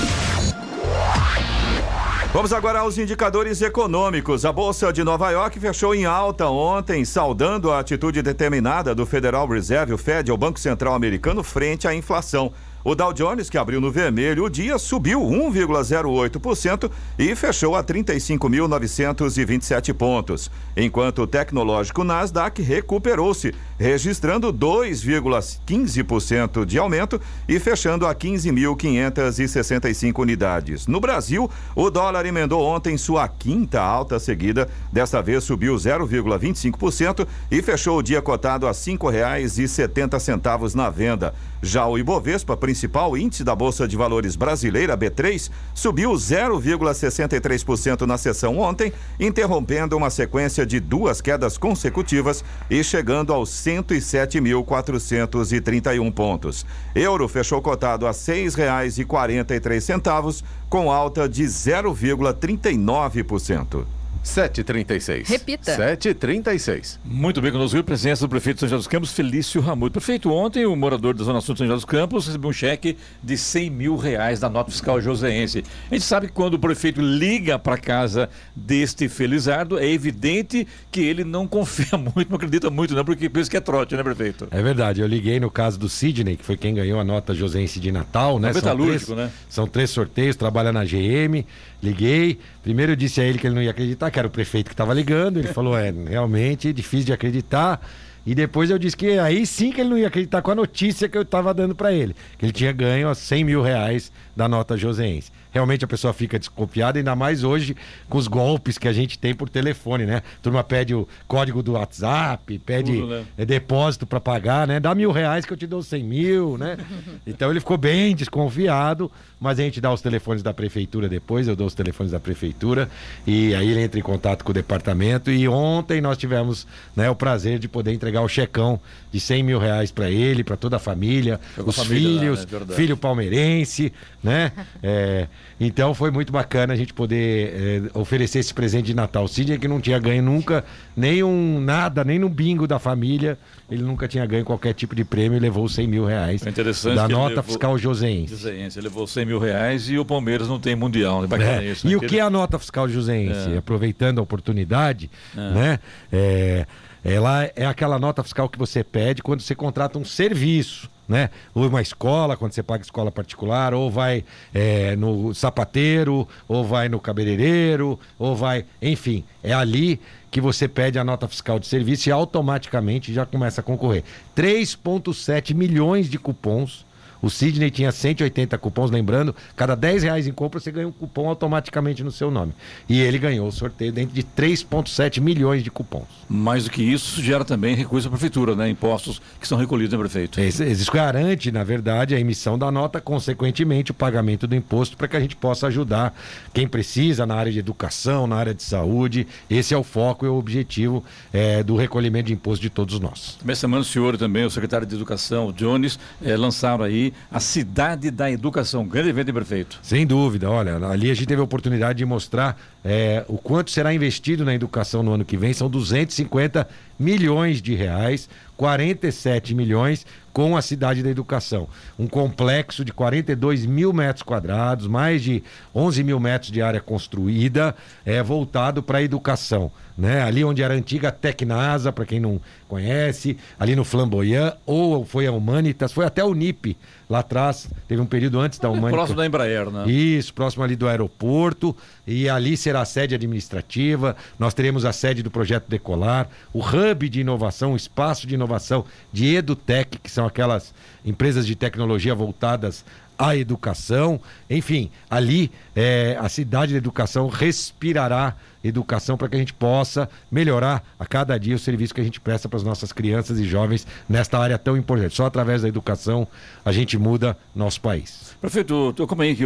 Vamos 2.33 2.53
agora 2.53 2.79
aos 2.79 2.97
indicadores 2.97 3.61
econômicos. 3.61 4.45
A 4.45 4.53
Bolsa 4.53 4.93
de 4.93 5.03
Nova 5.03 5.29
York 5.31 5.59
fechou 5.59 5.93
em 5.93 6.05
alta 6.05 6.47
ontem, 6.47 7.03
saudando 7.03 7.69
a 7.69 7.79
atitude 7.79 8.21
determinada 8.21 8.95
do 8.95 9.05
Federal 9.05 9.45
Reserve, 9.45 9.91
o 9.91 9.97
Fed, 9.97 10.31
ao 10.31 10.37
Banco 10.37 10.57
Central 10.57 10.93
Americano, 10.93 11.43
frente 11.43 11.89
à 11.89 11.93
inflação. 11.93 12.53
O 12.83 12.95
Dow 12.95 13.13
Jones, 13.13 13.47
que 13.47 13.59
abriu 13.59 13.79
no 13.79 13.91
vermelho 13.91 14.45
o 14.45 14.49
dia, 14.49 14.79
subiu 14.79 15.21
1,08% 15.21 16.89
e 17.17 17.33
fechou 17.35 17.75
a 17.75 17.83
35.927 17.83 19.93
pontos, 19.93 20.49
enquanto 20.75 21.21
o 21.21 21.27
tecnológico 21.27 22.03
Nasdaq 22.03 22.59
recuperou-se, 22.61 23.53
registrando 23.77 24.51
2,15% 24.51 26.65
de 26.65 26.79
aumento 26.79 27.21
e 27.47 27.59
fechando 27.59 28.07
a 28.07 28.15
15.565 28.15 30.19
unidades. 30.19 30.87
No 30.87 30.99
Brasil, 30.99 31.47
o 31.75 31.91
dólar 31.91 32.25
emendou 32.25 32.63
ontem 32.63 32.97
sua 32.97 33.27
quinta 33.27 33.79
alta 33.79 34.19
seguida, 34.19 34.67
desta 34.91 35.21
vez 35.21 35.43
subiu 35.43 35.75
0,25% 35.75 37.27
e 37.51 37.61
fechou 37.61 37.99
o 37.99 38.03
dia 38.03 38.23
cotado 38.23 38.65
a 38.65 38.71
R$ 38.71 38.75
5,70 38.75 40.73
na 40.73 40.89
venda. 40.89 41.31
Já 41.63 41.85
o 41.85 41.95
Ibovespa, 41.95 42.57
principal 42.57 43.15
índice 43.15 43.43
da 43.43 43.55
Bolsa 43.55 43.87
de 43.87 43.95
Valores 43.95 44.35
brasileira, 44.35 44.97
B3, 44.97 45.51
subiu 45.75 46.13
0,63% 46.13 48.07
na 48.07 48.17
sessão 48.17 48.57
ontem, 48.57 48.91
interrompendo 49.19 49.95
uma 49.95 50.09
sequência 50.09 50.65
de 50.65 50.79
duas 50.79 51.21
quedas 51.21 51.59
consecutivas 51.59 52.43
e 52.67 52.83
chegando 52.83 53.31
aos 53.31 53.51
107.431 53.51 56.11
pontos. 56.11 56.65
Euro 56.95 57.27
fechou 57.27 57.61
cotado 57.61 58.07
a 58.07 58.11
R$ 58.11 58.15
6,43, 58.15 60.43
com 60.67 60.91
alta 60.91 61.29
de 61.29 61.43
0,39%. 61.43 64.00
736. 64.23 65.27
Repita. 65.27 65.75
736. 65.75 66.99
Muito 67.03 67.41
bem, 67.41 67.51
conosco 67.51 67.77
a 67.77 67.83
presença 67.83 68.25
do 68.25 68.29
prefeito 68.29 68.57
de 68.57 68.59
São 68.61 68.69
José 68.69 68.77
dos 68.77 68.87
Campos, 68.87 69.11
Felício 69.11 69.61
Ramuto. 69.61 69.93
Prefeito, 69.93 70.31
ontem 70.31 70.65
o 70.65 70.75
morador 70.75 71.13
da 71.13 71.23
Zona 71.23 71.41
Sul 71.41 71.55
de 71.55 71.59
São 71.59 71.67
José 71.67 71.75
dos 71.75 71.85
Campos 71.85 72.27
recebeu 72.27 72.49
um 72.49 72.53
cheque 72.53 72.97
de 73.23 73.37
100 73.37 73.69
mil 73.69 73.95
reais 73.95 74.39
da 74.39 74.49
nota 74.49 74.71
fiscal 74.71 75.01
joseense. 75.01 75.63
A 75.89 75.93
gente 75.95 76.05
sabe 76.05 76.27
que 76.27 76.33
quando 76.33 76.53
o 76.53 76.59
prefeito 76.59 77.01
liga 77.01 77.57
para 77.57 77.77
casa 77.77 78.29
deste 78.55 79.09
Felizardo, 79.09 79.79
é 79.79 79.87
evidente 79.87 80.67
que 80.91 81.01
ele 81.01 81.23
não 81.23 81.47
confia 81.47 81.97
muito, 81.97 82.29
não 82.29 82.35
acredita 82.35 82.69
muito, 82.69 82.93
não, 82.93 83.03
porque 83.03 83.29
pensa 83.29 83.49
que 83.49 83.57
é 83.57 83.61
trote, 83.61 83.95
né, 83.95 84.03
prefeito? 84.03 84.47
É 84.51 84.61
verdade. 84.61 85.01
Eu 85.01 85.07
liguei 85.07 85.39
no 85.39 85.49
caso 85.49 85.79
do 85.79 85.89
Sidney, 85.89 86.37
que 86.37 86.45
foi 86.45 86.57
quem 86.57 86.75
ganhou 86.75 86.99
a 86.99 87.03
nota 87.03 87.33
joseense 87.33 87.79
de 87.79 87.91
Natal, 87.91 88.39
né? 88.39 88.51
É 88.51 88.53
metalúrgico, 88.53 89.13
três, 89.13 89.17
né? 89.17 89.31
São 89.49 89.67
três 89.67 89.89
sorteios, 89.89 90.35
trabalha 90.35 90.71
na 90.71 90.83
GM. 90.83 91.45
Liguei. 91.81 92.39
Primeiro 92.63 92.91
eu 92.91 92.95
disse 92.95 93.19
a 93.19 93.23
ele 93.23 93.39
que 93.39 93.47
ele 93.47 93.55
não 93.55 93.61
ia 93.61 93.71
acreditar, 93.71 94.11
que 94.11 94.19
era 94.19 94.27
o 94.27 94.31
prefeito 94.31 94.67
que 94.67 94.73
estava 94.73 94.93
ligando. 94.93 95.37
Ele 95.37 95.47
falou: 95.47 95.77
é, 95.77 95.91
realmente 95.91 96.69
é 96.69 96.73
difícil 96.73 97.07
de 97.07 97.13
acreditar. 97.13 97.81
E 98.23 98.35
depois 98.35 98.69
eu 98.69 98.77
disse 98.77 98.95
que 98.95 99.17
aí 99.17 99.47
sim 99.47 99.71
que 99.71 99.81
ele 99.81 99.89
não 99.89 99.97
ia 99.97 100.07
acreditar 100.07 100.43
com 100.43 100.51
a 100.51 100.55
notícia 100.55 101.09
que 101.09 101.17
eu 101.17 101.23
estava 101.23 101.53
dando 101.53 101.73
para 101.73 101.91
ele. 101.91 102.15
Que 102.37 102.45
ele 102.45 102.51
tinha 102.51 102.71
ganho 102.71 103.09
ó, 103.09 103.13
100 103.15 103.43
mil 103.43 103.61
reais 103.63 104.11
da 104.35 104.47
nota 104.47 104.77
joseense 104.77 105.31
realmente 105.51 105.85
a 105.85 105.87
pessoa 105.87 106.13
fica 106.13 106.39
desconfiada, 106.39 106.97
ainda 106.97 107.15
mais 107.15 107.43
hoje 107.43 107.75
com 108.09 108.17
os 108.17 108.27
golpes 108.27 108.77
que 108.77 108.87
a 108.87 108.93
gente 108.93 109.19
tem 109.19 109.35
por 109.35 109.49
telefone, 109.49 110.05
né? 110.05 110.17
A 110.17 110.41
turma 110.41 110.63
pede 110.63 110.95
o 110.95 111.07
código 111.27 111.61
do 111.61 111.73
WhatsApp, 111.73 112.57
pede 112.59 112.93
Tudo, 112.93 113.07
né? 113.07 113.25
é, 113.37 113.45
depósito 113.45 114.07
para 114.07 114.19
pagar, 114.19 114.65
né? 114.65 114.79
Dá 114.79 114.95
mil 114.95 115.11
reais 115.11 115.45
que 115.45 115.53
eu 115.53 115.57
te 115.57 115.67
dou 115.67 115.83
cem 115.83 116.03
mil, 116.03 116.57
né? 116.57 116.77
Então 117.27 117.51
ele 117.51 117.59
ficou 117.59 117.77
bem 117.77 118.15
desconfiado, 118.15 119.11
mas 119.41 119.59
a 119.59 119.63
gente 119.63 119.81
dá 119.81 119.91
os 119.91 120.01
telefones 120.01 120.43
da 120.43 120.53
prefeitura 120.53 121.09
depois, 121.09 121.47
eu 121.47 121.55
dou 121.55 121.65
os 121.65 121.73
telefones 121.73 122.11
da 122.11 122.19
prefeitura 122.19 122.87
e 123.25 123.55
aí 123.55 123.71
ele 123.71 123.81
entra 123.81 123.99
em 123.99 124.03
contato 124.03 124.43
com 124.43 124.51
o 124.51 124.53
departamento 124.53 125.31
e 125.31 125.47
ontem 125.47 125.99
nós 125.99 126.15
tivemos 126.15 126.67
né, 126.95 127.09
o 127.09 127.15
prazer 127.15 127.57
de 127.57 127.67
poder 127.67 127.91
entregar 127.91 128.21
o 128.21 128.27
checão 128.27 128.79
de 129.11 129.19
cem 129.19 129.41
mil 129.41 129.57
reais 129.57 129.91
para 129.91 130.11
ele, 130.11 130.43
para 130.43 130.55
toda 130.55 130.75
a 130.75 130.79
família, 130.79 131.39
os 131.57 131.75
família 131.75 132.19
filhos, 132.19 132.47
lá, 132.51 132.59
né? 132.59 132.75
filho 132.75 132.95
palmeirense, 132.95 133.91
né? 134.23 134.51
É, 134.83 135.27
então 135.59 135.93
foi 135.93 136.09
muito 136.09 136.31
bacana 136.31 136.73
a 136.73 136.75
gente 136.75 136.91
poder 136.93 137.91
é, 137.93 137.99
oferecer 137.99 138.39
esse 138.39 138.53
presente 138.53 138.85
de 138.85 138.93
Natal. 138.95 139.25
O 139.25 139.27
Sidney 139.27 139.59
que 139.59 139.67
não 139.67 139.79
tinha 139.79 139.99
ganho 139.99 140.23
nunca 140.23 140.65
nenhum 140.95 141.61
nada, 141.61 142.03
nem 142.03 142.17
no 142.17 142.27
bingo 142.27 142.65
da 142.65 142.79
família, 142.79 143.37
ele 143.69 143.83
nunca 143.83 144.07
tinha 144.07 144.25
ganho 144.25 144.43
qualquer 144.43 144.73
tipo 144.73 144.95
de 144.95 145.03
prêmio 145.03 145.37
e 145.37 145.39
levou 145.39 145.67
100 145.69 145.87
mil 145.87 146.05
reais 146.05 146.45
é 146.45 146.49
interessante 146.49 146.95
da 146.95 147.07
nota 147.07 147.29
levou, 147.29 147.43
fiscal 147.43 147.77
joseense. 147.77 148.35
joseense. 148.35 148.81
Levou 148.81 149.05
100 149.05 149.25
mil 149.25 149.30
reais 149.39 149.89
e 149.89 149.97
o 149.97 150.05
Palmeiras 150.05 150.47
não 150.47 150.59
tem 150.59 150.75
mundial. 150.75 151.23
É 151.25 151.43
é. 151.43 151.71
isso. 151.71 151.85
Né? 151.87 151.93
E 151.93 151.95
o 151.95 152.01
que 152.01 152.19
é 152.19 152.21
a 152.21 152.29
nota 152.29 152.57
fiscal 152.59 152.87
joseense? 152.87 153.53
É. 153.53 153.57
Aproveitando 153.57 154.19
a 154.19 154.21
oportunidade, 154.21 155.09
É. 155.35 155.39
né? 155.51 155.79
É, 156.11 156.65
ela 157.03 157.49
é 157.55 157.65
aquela 157.65 157.97
nota 157.97 158.23
fiscal 158.23 158.47
que 158.47 158.57
você 158.57 158.83
pede 158.83 159.21
quando 159.23 159.41
você 159.41 159.55
contrata 159.55 159.97
um 159.97 160.05
serviço. 160.05 160.89
Né? 161.09 161.29
Ou 161.53 161.67
uma 161.67 161.81
escola, 161.81 162.37
quando 162.37 162.53
você 162.53 162.63
paga 162.63 162.83
escola 162.83 163.11
particular, 163.11 163.73
ou 163.73 163.91
vai 163.91 164.23
é, 164.53 164.95
no 164.95 165.33
sapateiro, 165.33 166.25
ou 166.47 166.63
vai 166.63 166.87
no 166.87 167.01
cabeleireiro, 167.01 167.99
ou 168.17 168.33
vai. 168.33 168.63
Enfim, 168.81 169.25
é 169.43 169.51
ali 169.53 169.99
que 170.29 170.39
você 170.39 170.69
pede 170.69 170.97
a 170.97 171.03
nota 171.03 171.27
fiscal 171.27 171.59
de 171.59 171.67
serviço 171.67 172.07
e 172.07 172.13
automaticamente 172.13 173.13
já 173.13 173.25
começa 173.25 173.59
a 173.59 173.63
concorrer. 173.63 174.05
3,7 174.33 175.53
milhões 175.53 176.09
de 176.09 176.17
cupons 176.17 176.85
O 177.21 177.29
Sidney 177.29 177.71
tinha 177.71 177.91
180 177.91 178.57
cupons, 178.57 178.91
lembrando, 178.91 179.35
cada 179.55 179.75
10 179.75 180.03
reais 180.03 180.27
em 180.27 180.31
compra 180.31 180.59
você 180.59 180.71
ganha 180.71 180.87
um 180.87 180.91
cupom 180.91 181.27
automaticamente 181.27 182.03
no 182.03 182.11
seu 182.11 182.29
nome. 182.29 182.53
E 182.87 182.99
ele 182.99 183.17
ganhou 183.17 183.47
o 183.47 183.51
sorteio 183.51 183.91
dentro 183.91 184.13
de 184.13 184.23
3,7 184.23 185.19
milhões 185.19 185.63
de 185.63 185.71
cupons. 185.71 186.05
Mais 186.27 186.65
do 186.65 186.71
que 186.71 186.81
isso, 186.81 187.21
gera 187.21 187.43
também 187.43 187.75
recurso 187.75 188.07
à 188.07 188.11
prefeitura, 188.11 188.55
né? 188.55 188.69
Impostos 188.69 189.21
que 189.39 189.47
são 189.47 189.57
recolhidos, 189.57 189.93
né, 189.93 189.99
prefeito? 189.99 190.39
Isso, 190.41 190.91
garante, 190.91 191.51
na 191.51 191.63
verdade, 191.63 192.15
a 192.15 192.19
emissão 192.19 192.57
da 192.57 192.71
nota, 192.71 192.99
consequentemente, 193.01 193.91
o 193.91 193.93
pagamento 193.93 194.47
do 194.47 194.55
imposto 194.55 194.97
para 194.97 195.07
que 195.07 195.17
a 195.17 195.19
gente 195.19 195.35
possa 195.35 195.67
ajudar 195.67 196.13
quem 196.53 196.67
precisa 196.67 197.25
na 197.25 197.35
área 197.35 197.51
de 197.51 197.59
educação, 197.59 198.27
na 198.27 198.35
área 198.35 198.53
de 198.53 198.63
saúde. 198.63 199.27
Esse 199.49 199.73
é 199.73 199.77
o 199.77 199.83
foco 199.83 200.25
e 200.25 200.29
o 200.29 200.35
objetivo 200.35 201.03
é, 201.33 201.63
do 201.63 201.75
recolhimento 201.75 202.27
de 202.27 202.33
imposto 202.33 202.61
de 202.61 202.69
todos 202.69 202.99
nós. 202.99 203.37
Também 203.39 203.55
semana 203.55 203.81
o 203.81 203.85
senhor 203.85 204.17
também 204.17 204.45
o 204.45 204.49
secretário 204.49 204.85
de 204.85 204.95
Educação, 204.95 205.47
o 205.47 205.53
Jones, 205.53 205.99
eh, 206.23 206.35
lançaram 206.35 206.83
aí 206.83 207.10
a 207.31 207.39
Cidade 207.39 208.11
da 208.11 208.29
Educação. 208.29 208.85
Grande 208.85 209.09
evento, 209.09 209.33
prefeito? 209.33 209.79
Sem 209.81 210.05
dúvida, 210.05 210.49
olha, 210.49 210.75
ali 210.87 211.09
a 211.11 211.13
gente 211.13 211.27
teve 211.27 211.41
a 211.41 211.43
oportunidade 211.43 211.97
de 211.97 212.05
mostrar 212.05 212.59
é, 212.83 213.23
o 213.27 213.37
quanto 213.37 213.71
será 213.71 213.93
investido 213.93 214.43
na 214.43 214.53
educação 214.53 215.03
no 215.03 215.13
ano 215.13 215.25
que 215.25 215.37
vem. 215.37 215.53
São 215.53 215.69
250 215.69 216.67
milhões 216.99 217.61
de 217.61 217.73
reais, 217.73 218.29
47 218.57 219.55
milhões 219.55 220.05
com 220.31 220.55
a 220.55 220.61
cidade 220.61 221.03
da 221.03 221.09
educação. 221.09 221.67
Um 221.97 222.07
complexo 222.07 222.85
de 222.85 222.93
42 222.93 223.65
mil 223.65 223.91
metros 223.91 224.23
quadrados, 224.23 224.87
mais 224.87 225.21
de 225.21 225.43
11 225.73 226.03
mil 226.03 226.19
metros 226.19 226.51
de 226.51 226.61
área 226.61 226.79
construída, 226.79 227.75
é, 228.05 228.21
voltado 228.21 228.81
para 228.83 228.99
a 228.99 229.01
educação. 229.01 229.71
Né? 229.97 230.21
Ali 230.21 230.43
onde 230.43 230.63
era 230.63 230.73
a 230.73 230.77
antiga 230.77 231.11
Tecnasa, 231.11 231.91
para 231.91 232.05
quem 232.05 232.19
não 232.19 232.39
conhece, 232.67 233.37
ali 233.59 233.75
no 233.75 233.83
Flamboyant, 233.83 234.53
ou 234.65 235.05
foi 235.05 235.27
a 235.27 235.31
Humanitas, 235.31 235.91
foi 235.91 236.05
até 236.05 236.23
o 236.23 236.33
NIP, 236.33 236.77
lá 237.11 237.19
atrás, 237.19 237.67
teve 237.89 238.01
um 238.01 238.05
período 238.05 238.39
antes 238.39 238.57
da 238.57 238.69
Humanitas. 238.69 238.93
Próximo 238.93 239.17
da 239.17 239.25
Embraer, 239.25 239.69
né? 239.69 239.91
Isso, 239.91 240.33
próximo 240.33 240.63
ali 240.63 240.77
do 240.77 240.87
aeroporto, 240.87 241.75
e 242.07 242.29
ali 242.29 242.55
será 242.55 242.79
a 242.79 242.85
sede 242.85 243.13
administrativa, 243.13 244.15
nós 244.39 244.53
teremos 244.53 244.85
a 244.85 244.93
sede 244.93 245.21
do 245.21 245.29
projeto 245.29 245.67
Decolar, 245.67 246.29
o 246.53 246.59
hub 246.59 247.09
de 247.09 247.19
inovação, 247.19 247.73
o 247.73 247.75
espaço 247.75 248.25
de 248.25 248.35
inovação 248.35 248.85
de 249.11 249.35
EduTech, 249.35 249.99
que 249.99 250.09
são 250.09 250.25
aquelas 250.25 250.73
empresas 251.03 251.45
de 251.45 251.53
tecnologia 251.53 252.15
voltadas 252.15 252.85
à 253.19 253.35
educação. 253.35 254.17
Enfim, 254.49 254.89
ali 255.09 255.51
é, 255.75 256.17
a 256.17 256.29
cidade 256.29 256.71
da 256.71 256.77
educação 256.77 257.27
respirará 257.27 258.37
educação 258.63 259.17
para 259.17 259.27
que 259.29 259.35
a 259.35 259.39
gente 259.39 259.53
possa 259.53 260.09
melhorar 260.31 260.83
a 260.99 261.05
cada 261.05 261.37
dia 261.37 261.55
o 261.55 261.59
serviço 261.59 261.93
que 261.93 262.01
a 262.01 262.03
gente 262.03 262.19
presta 262.19 262.47
para 262.47 262.57
as 262.57 262.63
nossas 262.63 262.91
crianças 262.91 263.39
e 263.39 263.43
jovens 263.43 263.85
nesta 264.07 264.37
área 264.37 264.57
tão 264.57 264.77
importante. 264.77 265.15
Só 265.15 265.25
através 265.25 265.61
da 265.61 265.67
educação 265.67 266.27
a 266.63 266.71
gente 266.71 266.97
muda 266.97 267.37
nosso 267.55 267.81
país. 267.81 268.31
Prefeito, 268.41 268.95
eu 268.97 269.05
acompanhei 269.05 269.35
que 269.35 269.43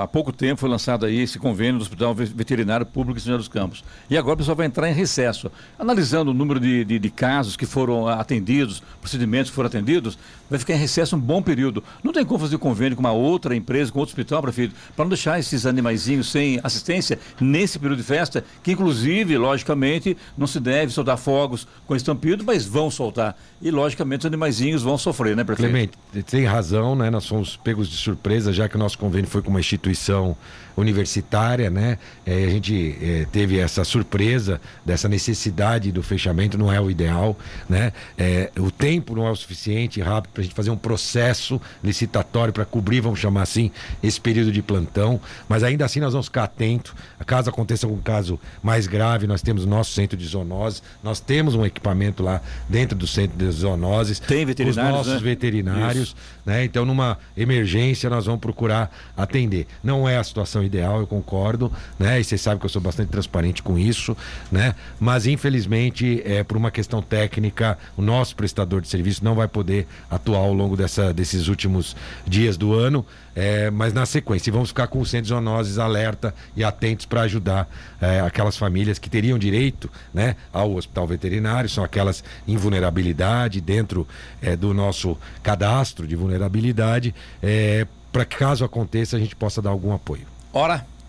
há 0.00 0.06
pouco 0.06 0.32
tempo 0.32 0.60
foi 0.60 0.70
lançado 0.70 1.04
aí 1.04 1.20
esse 1.20 1.38
convênio 1.38 1.78
do 1.78 1.82
Hospital 1.82 2.14
Veterinário 2.14 2.86
Público 2.86 3.20
José 3.20 3.36
dos 3.36 3.48
Campos. 3.48 3.84
E 4.08 4.16
agora 4.16 4.34
o 4.34 4.36
pessoal 4.38 4.56
vai 4.56 4.66
entrar 4.66 4.88
em 4.88 4.94
recesso. 4.94 5.50
Analisando 5.78 6.30
o 6.30 6.34
número 6.34 6.58
de, 6.58 6.84
de, 6.84 6.98
de 6.98 7.10
casos 7.10 7.56
que 7.56 7.66
foram 7.66 8.08
atendidos, 8.08 8.82
procedimentos 9.00 9.50
que 9.50 9.54
foram 9.54 9.66
atendidos, 9.66 10.18
vai 10.48 10.58
ficar 10.58 10.74
em 10.74 10.78
recesso 10.78 11.14
um 11.14 11.20
bom 11.20 11.42
período. 11.42 11.84
Não 12.02 12.12
tem 12.12 12.24
como 12.24 12.38
fazer 12.38 12.56
convênio 12.58 12.96
com 12.96 13.00
uma 13.00 13.12
outra 13.12 13.54
empresa, 13.54 13.92
com 13.92 13.98
outro 13.98 14.12
hospital, 14.12 14.40
prefeito, 14.40 14.74
para 14.96 15.04
não 15.04 15.10
deixar 15.10 15.38
esses 15.38 15.66
animaizinhos 15.66 16.30
sem 16.30 16.58
assistência 16.62 17.18
nesse 17.40 17.78
período 17.78 17.98
de 17.98 18.04
festa, 18.04 18.44
que 18.62 18.72
inclusive, 18.72 19.36
logicamente, 19.36 20.16
não 20.36 20.46
se 20.46 20.60
deve 20.60 20.92
soltar 20.92 21.16
fogos 21.16 21.66
com 21.86 21.94
estampido, 21.94 22.44
mas 22.44 22.66
vão 22.66 22.90
soltar. 22.90 23.36
E, 23.60 23.70
logicamente, 23.70 24.20
os 24.20 24.26
animaizinhos 24.26 24.82
vão 24.82 24.96
sofrer, 24.96 25.36
né, 25.36 25.44
prefeito? 25.44 25.70
Clemente, 25.70 25.92
tem 26.24 26.44
razão, 26.44 26.94
né? 26.94 27.10
Nós 27.10 27.26
fomos 27.26 27.56
pegos 27.56 27.88
de 27.88 27.96
surpresa, 27.96 28.52
já 28.52 28.68
que 28.68 28.76
o 28.76 28.78
nosso 28.78 28.98
convênio 28.98 29.28
foi 29.28 29.42
com 29.42 29.50
uma 29.50 29.60
instituição 29.60 30.36
universitária, 30.76 31.68
né? 31.68 31.98
É, 32.24 32.44
a 32.44 32.50
gente 32.50 32.96
é, 33.02 33.26
teve 33.30 33.58
essa 33.58 33.84
surpresa 33.84 34.60
dessa 34.84 35.08
necessidade 35.08 35.90
do 35.90 36.02
fechamento, 36.02 36.56
não 36.56 36.72
é 36.72 36.80
o 36.80 36.90
ideal, 36.90 37.36
né? 37.68 37.92
É, 38.16 38.50
o 38.58 38.70
tempo 38.70 39.14
não 39.14 39.26
é 39.26 39.30
o 39.30 39.36
suficiente 39.36 40.00
rápido 40.00 40.32
para 40.32 40.40
a 40.40 40.44
gente 40.44 40.54
fazer 40.54 40.70
um 40.70 40.76
processo 40.76 41.60
licitatório 41.82 42.52
para 42.52 42.64
cobrir, 42.64 43.00
vamos 43.00 43.18
chamar 43.18 43.42
assim, 43.42 43.70
esse 44.02 44.20
período 44.20 44.52
de 44.52 44.62
plantão, 44.62 45.20
mas 45.48 45.62
ainda 45.62 45.84
assim 45.84 46.00
nós 46.00 46.12
vamos 46.12 46.26
ficar 46.26 46.44
atentos. 46.44 46.94
Caso 47.26 47.50
aconteça 47.50 47.86
algum 47.86 48.00
caso 48.00 48.38
mais 48.62 48.86
grave, 48.86 49.26
nós 49.26 49.42
temos 49.42 49.64
o 49.64 49.66
nosso 49.66 49.92
centro 49.92 50.16
de 50.16 50.26
zoonose, 50.26 50.82
nós 51.02 51.20
temos 51.20 51.54
um 51.54 51.64
equipamento 51.64 52.22
lá 52.22 52.40
dentro 52.68 52.96
do 52.96 53.06
centro 53.06 53.36
de 53.36 53.50
zoonoses. 53.50 54.18
Tem 54.18 54.44
veterinários, 54.44 55.00
Os 55.00 55.06
nossos 55.06 55.22
né? 55.22 55.28
veterinários, 55.28 56.16
né? 56.44 56.64
Então, 56.64 56.84
numa 56.84 57.18
emergência, 57.36 58.08
nós 58.10 58.26
vamos 58.26 58.40
procurar 58.40 58.90
atender. 59.16 59.66
Não 59.82 60.08
é 60.08 60.16
a 60.16 60.24
situação 60.24 60.62
ideal, 60.62 61.00
eu 61.00 61.06
concordo, 61.06 61.72
né? 61.98 62.20
E 62.20 62.24
você 62.24 62.38
sabe 62.38 62.60
que 62.60 62.66
eu 62.66 62.70
sou 62.70 62.82
bastante 62.82 63.10
transparente 63.10 63.62
com 63.62 63.78
isso, 63.78 64.16
né? 64.50 64.74
Mas 64.98 65.26
infelizmente, 65.26 66.22
é 66.24 66.42
por 66.42 66.56
uma 66.56 66.70
questão 66.70 67.02
técnica, 67.02 67.78
o 67.96 68.02
nosso 68.02 68.34
prestador 68.34 68.80
de 68.80 68.88
serviço 68.88 69.24
não 69.24 69.34
vai 69.34 69.48
poder 69.48 69.86
atuar 70.10 70.38
ao 70.38 70.52
longo 70.52 70.76
dessa, 70.76 71.12
desses 71.12 71.48
últimos 71.48 71.96
dias 72.26 72.56
do 72.56 72.74
ano. 72.74 73.04
É, 73.40 73.70
mas 73.70 73.92
na 73.92 74.04
sequência, 74.04 74.50
e 74.50 74.52
vamos 74.52 74.70
ficar 74.70 74.88
com 74.88 74.98
os 74.98 75.08
centros 75.08 75.28
zoonoses 75.28 75.78
alerta 75.78 76.34
e 76.56 76.64
atentos 76.64 77.06
para 77.06 77.20
ajudar 77.20 77.68
é, 78.00 78.18
aquelas 78.18 78.56
famílias 78.56 78.98
que 78.98 79.08
teriam 79.08 79.38
direito 79.38 79.88
né, 80.12 80.34
ao 80.52 80.74
hospital 80.74 81.06
veterinário, 81.06 81.70
são 81.70 81.84
aquelas 81.84 82.24
em 82.48 82.56
vulnerabilidade 82.56 83.60
dentro 83.60 84.08
é, 84.42 84.56
do 84.56 84.74
nosso 84.74 85.16
cadastro 85.40 86.04
de 86.04 86.16
vulnerabilidade, 86.16 87.14
é, 87.40 87.86
para 88.10 88.24
que 88.24 88.36
caso 88.36 88.64
aconteça 88.64 89.16
a 89.16 89.20
gente 89.20 89.36
possa 89.36 89.62
dar 89.62 89.70
algum 89.70 89.94
apoio. 89.94 90.26
Hora. 90.52 90.84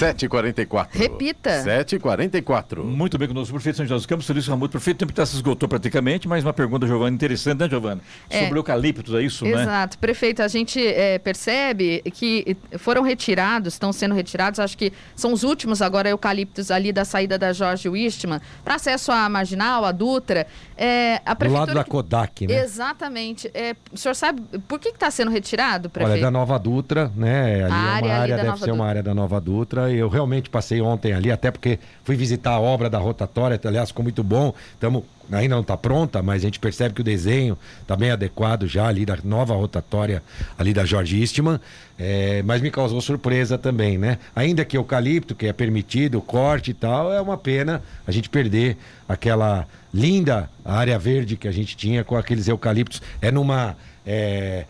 7h44. 0.00 0.88
Repita. 0.92 1.62
7h44. 1.62 2.82
Muito 2.82 3.18
bem 3.18 3.28
conosco, 3.28 3.52
prefeito 3.52 3.76
São 3.76 3.84
José 3.84 3.94
dos 3.96 4.06
Campos, 4.06 4.26
Felício 4.26 4.50
Ramuto. 4.50 4.72
Prefeito, 4.72 4.96
o 4.96 5.06
tempo 5.06 5.12
já 5.16 5.26
se 5.26 5.36
esgotou 5.36 5.68
praticamente, 5.68 6.26
mas 6.26 6.42
uma 6.44 6.52
pergunta, 6.52 6.86
Giovana, 6.86 7.14
interessante, 7.14 7.60
né, 7.60 7.68
Giovana? 7.68 8.00
É. 8.30 8.44
Sobre 8.44 8.58
eucaliptos, 8.58 9.14
é 9.14 9.22
isso, 9.22 9.44
né? 9.44 9.62
Exato, 9.62 9.98
prefeito. 9.98 10.42
A 10.42 10.48
gente 10.48 10.84
é, 10.84 11.18
percebe 11.18 12.02
que 12.12 12.56
foram 12.78 13.02
retirados, 13.02 13.74
estão 13.74 13.92
sendo 13.92 14.14
retirados, 14.14 14.58
acho 14.58 14.76
que 14.76 14.92
são 15.14 15.32
os 15.32 15.42
últimos 15.42 15.82
agora 15.82 16.08
eucaliptos 16.08 16.70
ali 16.70 16.92
da 16.92 17.04
saída 17.04 17.38
da 17.38 17.52
Jorge 17.52 17.88
Wistman 17.88 18.40
para 18.64 18.76
acesso 18.76 19.12
à 19.12 19.28
Marginal, 19.28 19.84
à 19.84 19.92
Dutra. 19.92 20.46
É, 20.76 21.20
a 21.26 21.34
Do 21.34 21.38
prefeitura 21.38 21.66
lado 21.66 21.74
da 21.74 21.84
Kodak, 21.84 22.46
né? 22.46 22.62
Exatamente. 22.62 23.50
É, 23.52 23.76
o 23.92 23.98
senhor 23.98 24.14
sabe 24.14 24.42
por 24.66 24.78
que 24.78 24.88
está 24.88 25.10
sendo 25.10 25.30
retirado, 25.30 25.90
prefeito? 25.90 26.12
Olha, 26.14 26.22
da 26.22 26.30
Nova 26.30 26.58
Dutra, 26.58 27.12
né? 27.14 27.64
Ali 27.64 27.72
A 27.72 27.76
é 27.76 27.90
área 27.90 28.08
uma 28.08 28.14
área, 28.14 28.36
deve 28.36 28.58
ser 28.58 28.64
uma 28.70 28.72
Dutra. 28.72 28.84
área 28.88 29.02
da 29.02 29.14
Nova 29.14 29.40
Dutra. 29.40 29.89
E 29.92 29.98
eu 29.98 30.08
realmente 30.08 30.48
passei 30.48 30.80
ontem 30.80 31.12
ali, 31.12 31.30
até 31.30 31.50
porque 31.50 31.78
fui 32.04 32.16
visitar 32.16 32.52
a 32.52 32.60
obra 32.60 32.88
da 32.88 32.98
rotatória, 32.98 33.60
aliás, 33.64 33.90
ficou 33.90 34.02
muito 34.02 34.22
bom. 34.22 34.54
Tamo, 34.78 35.04
ainda 35.30 35.54
não 35.54 35.62
está 35.62 35.76
pronta, 35.76 36.22
mas 36.22 36.42
a 36.42 36.46
gente 36.46 36.58
percebe 36.58 36.94
que 36.94 37.00
o 37.00 37.04
desenho 37.04 37.56
está 37.82 37.96
bem 37.96 38.10
adequado 38.10 38.66
já 38.66 38.86
ali 38.86 39.04
da 39.04 39.16
nova 39.22 39.54
rotatória 39.54 40.22
ali 40.58 40.72
da 40.72 40.84
Jorge 40.84 41.20
Eastman. 41.20 41.60
É, 41.98 42.42
mas 42.44 42.62
me 42.62 42.70
causou 42.70 43.00
surpresa 43.00 43.58
também, 43.58 43.98
né? 43.98 44.18
Ainda 44.34 44.64
que 44.64 44.76
eucalipto, 44.76 45.34
que 45.34 45.46
é 45.46 45.52
permitido, 45.52 46.20
corte 46.20 46.70
e 46.70 46.74
tal, 46.74 47.12
é 47.12 47.20
uma 47.20 47.36
pena 47.36 47.82
a 48.06 48.10
gente 48.10 48.28
perder 48.28 48.76
aquela 49.08 49.66
linda 49.92 50.48
área 50.64 50.98
verde 50.98 51.36
que 51.36 51.46
a 51.46 51.52
gente 51.52 51.76
tinha 51.76 52.02
com 52.02 52.16
aqueles 52.16 52.48
eucaliptos. 52.48 53.02
É 53.20 53.30
numa. 53.30 53.76
É, 54.06 54.64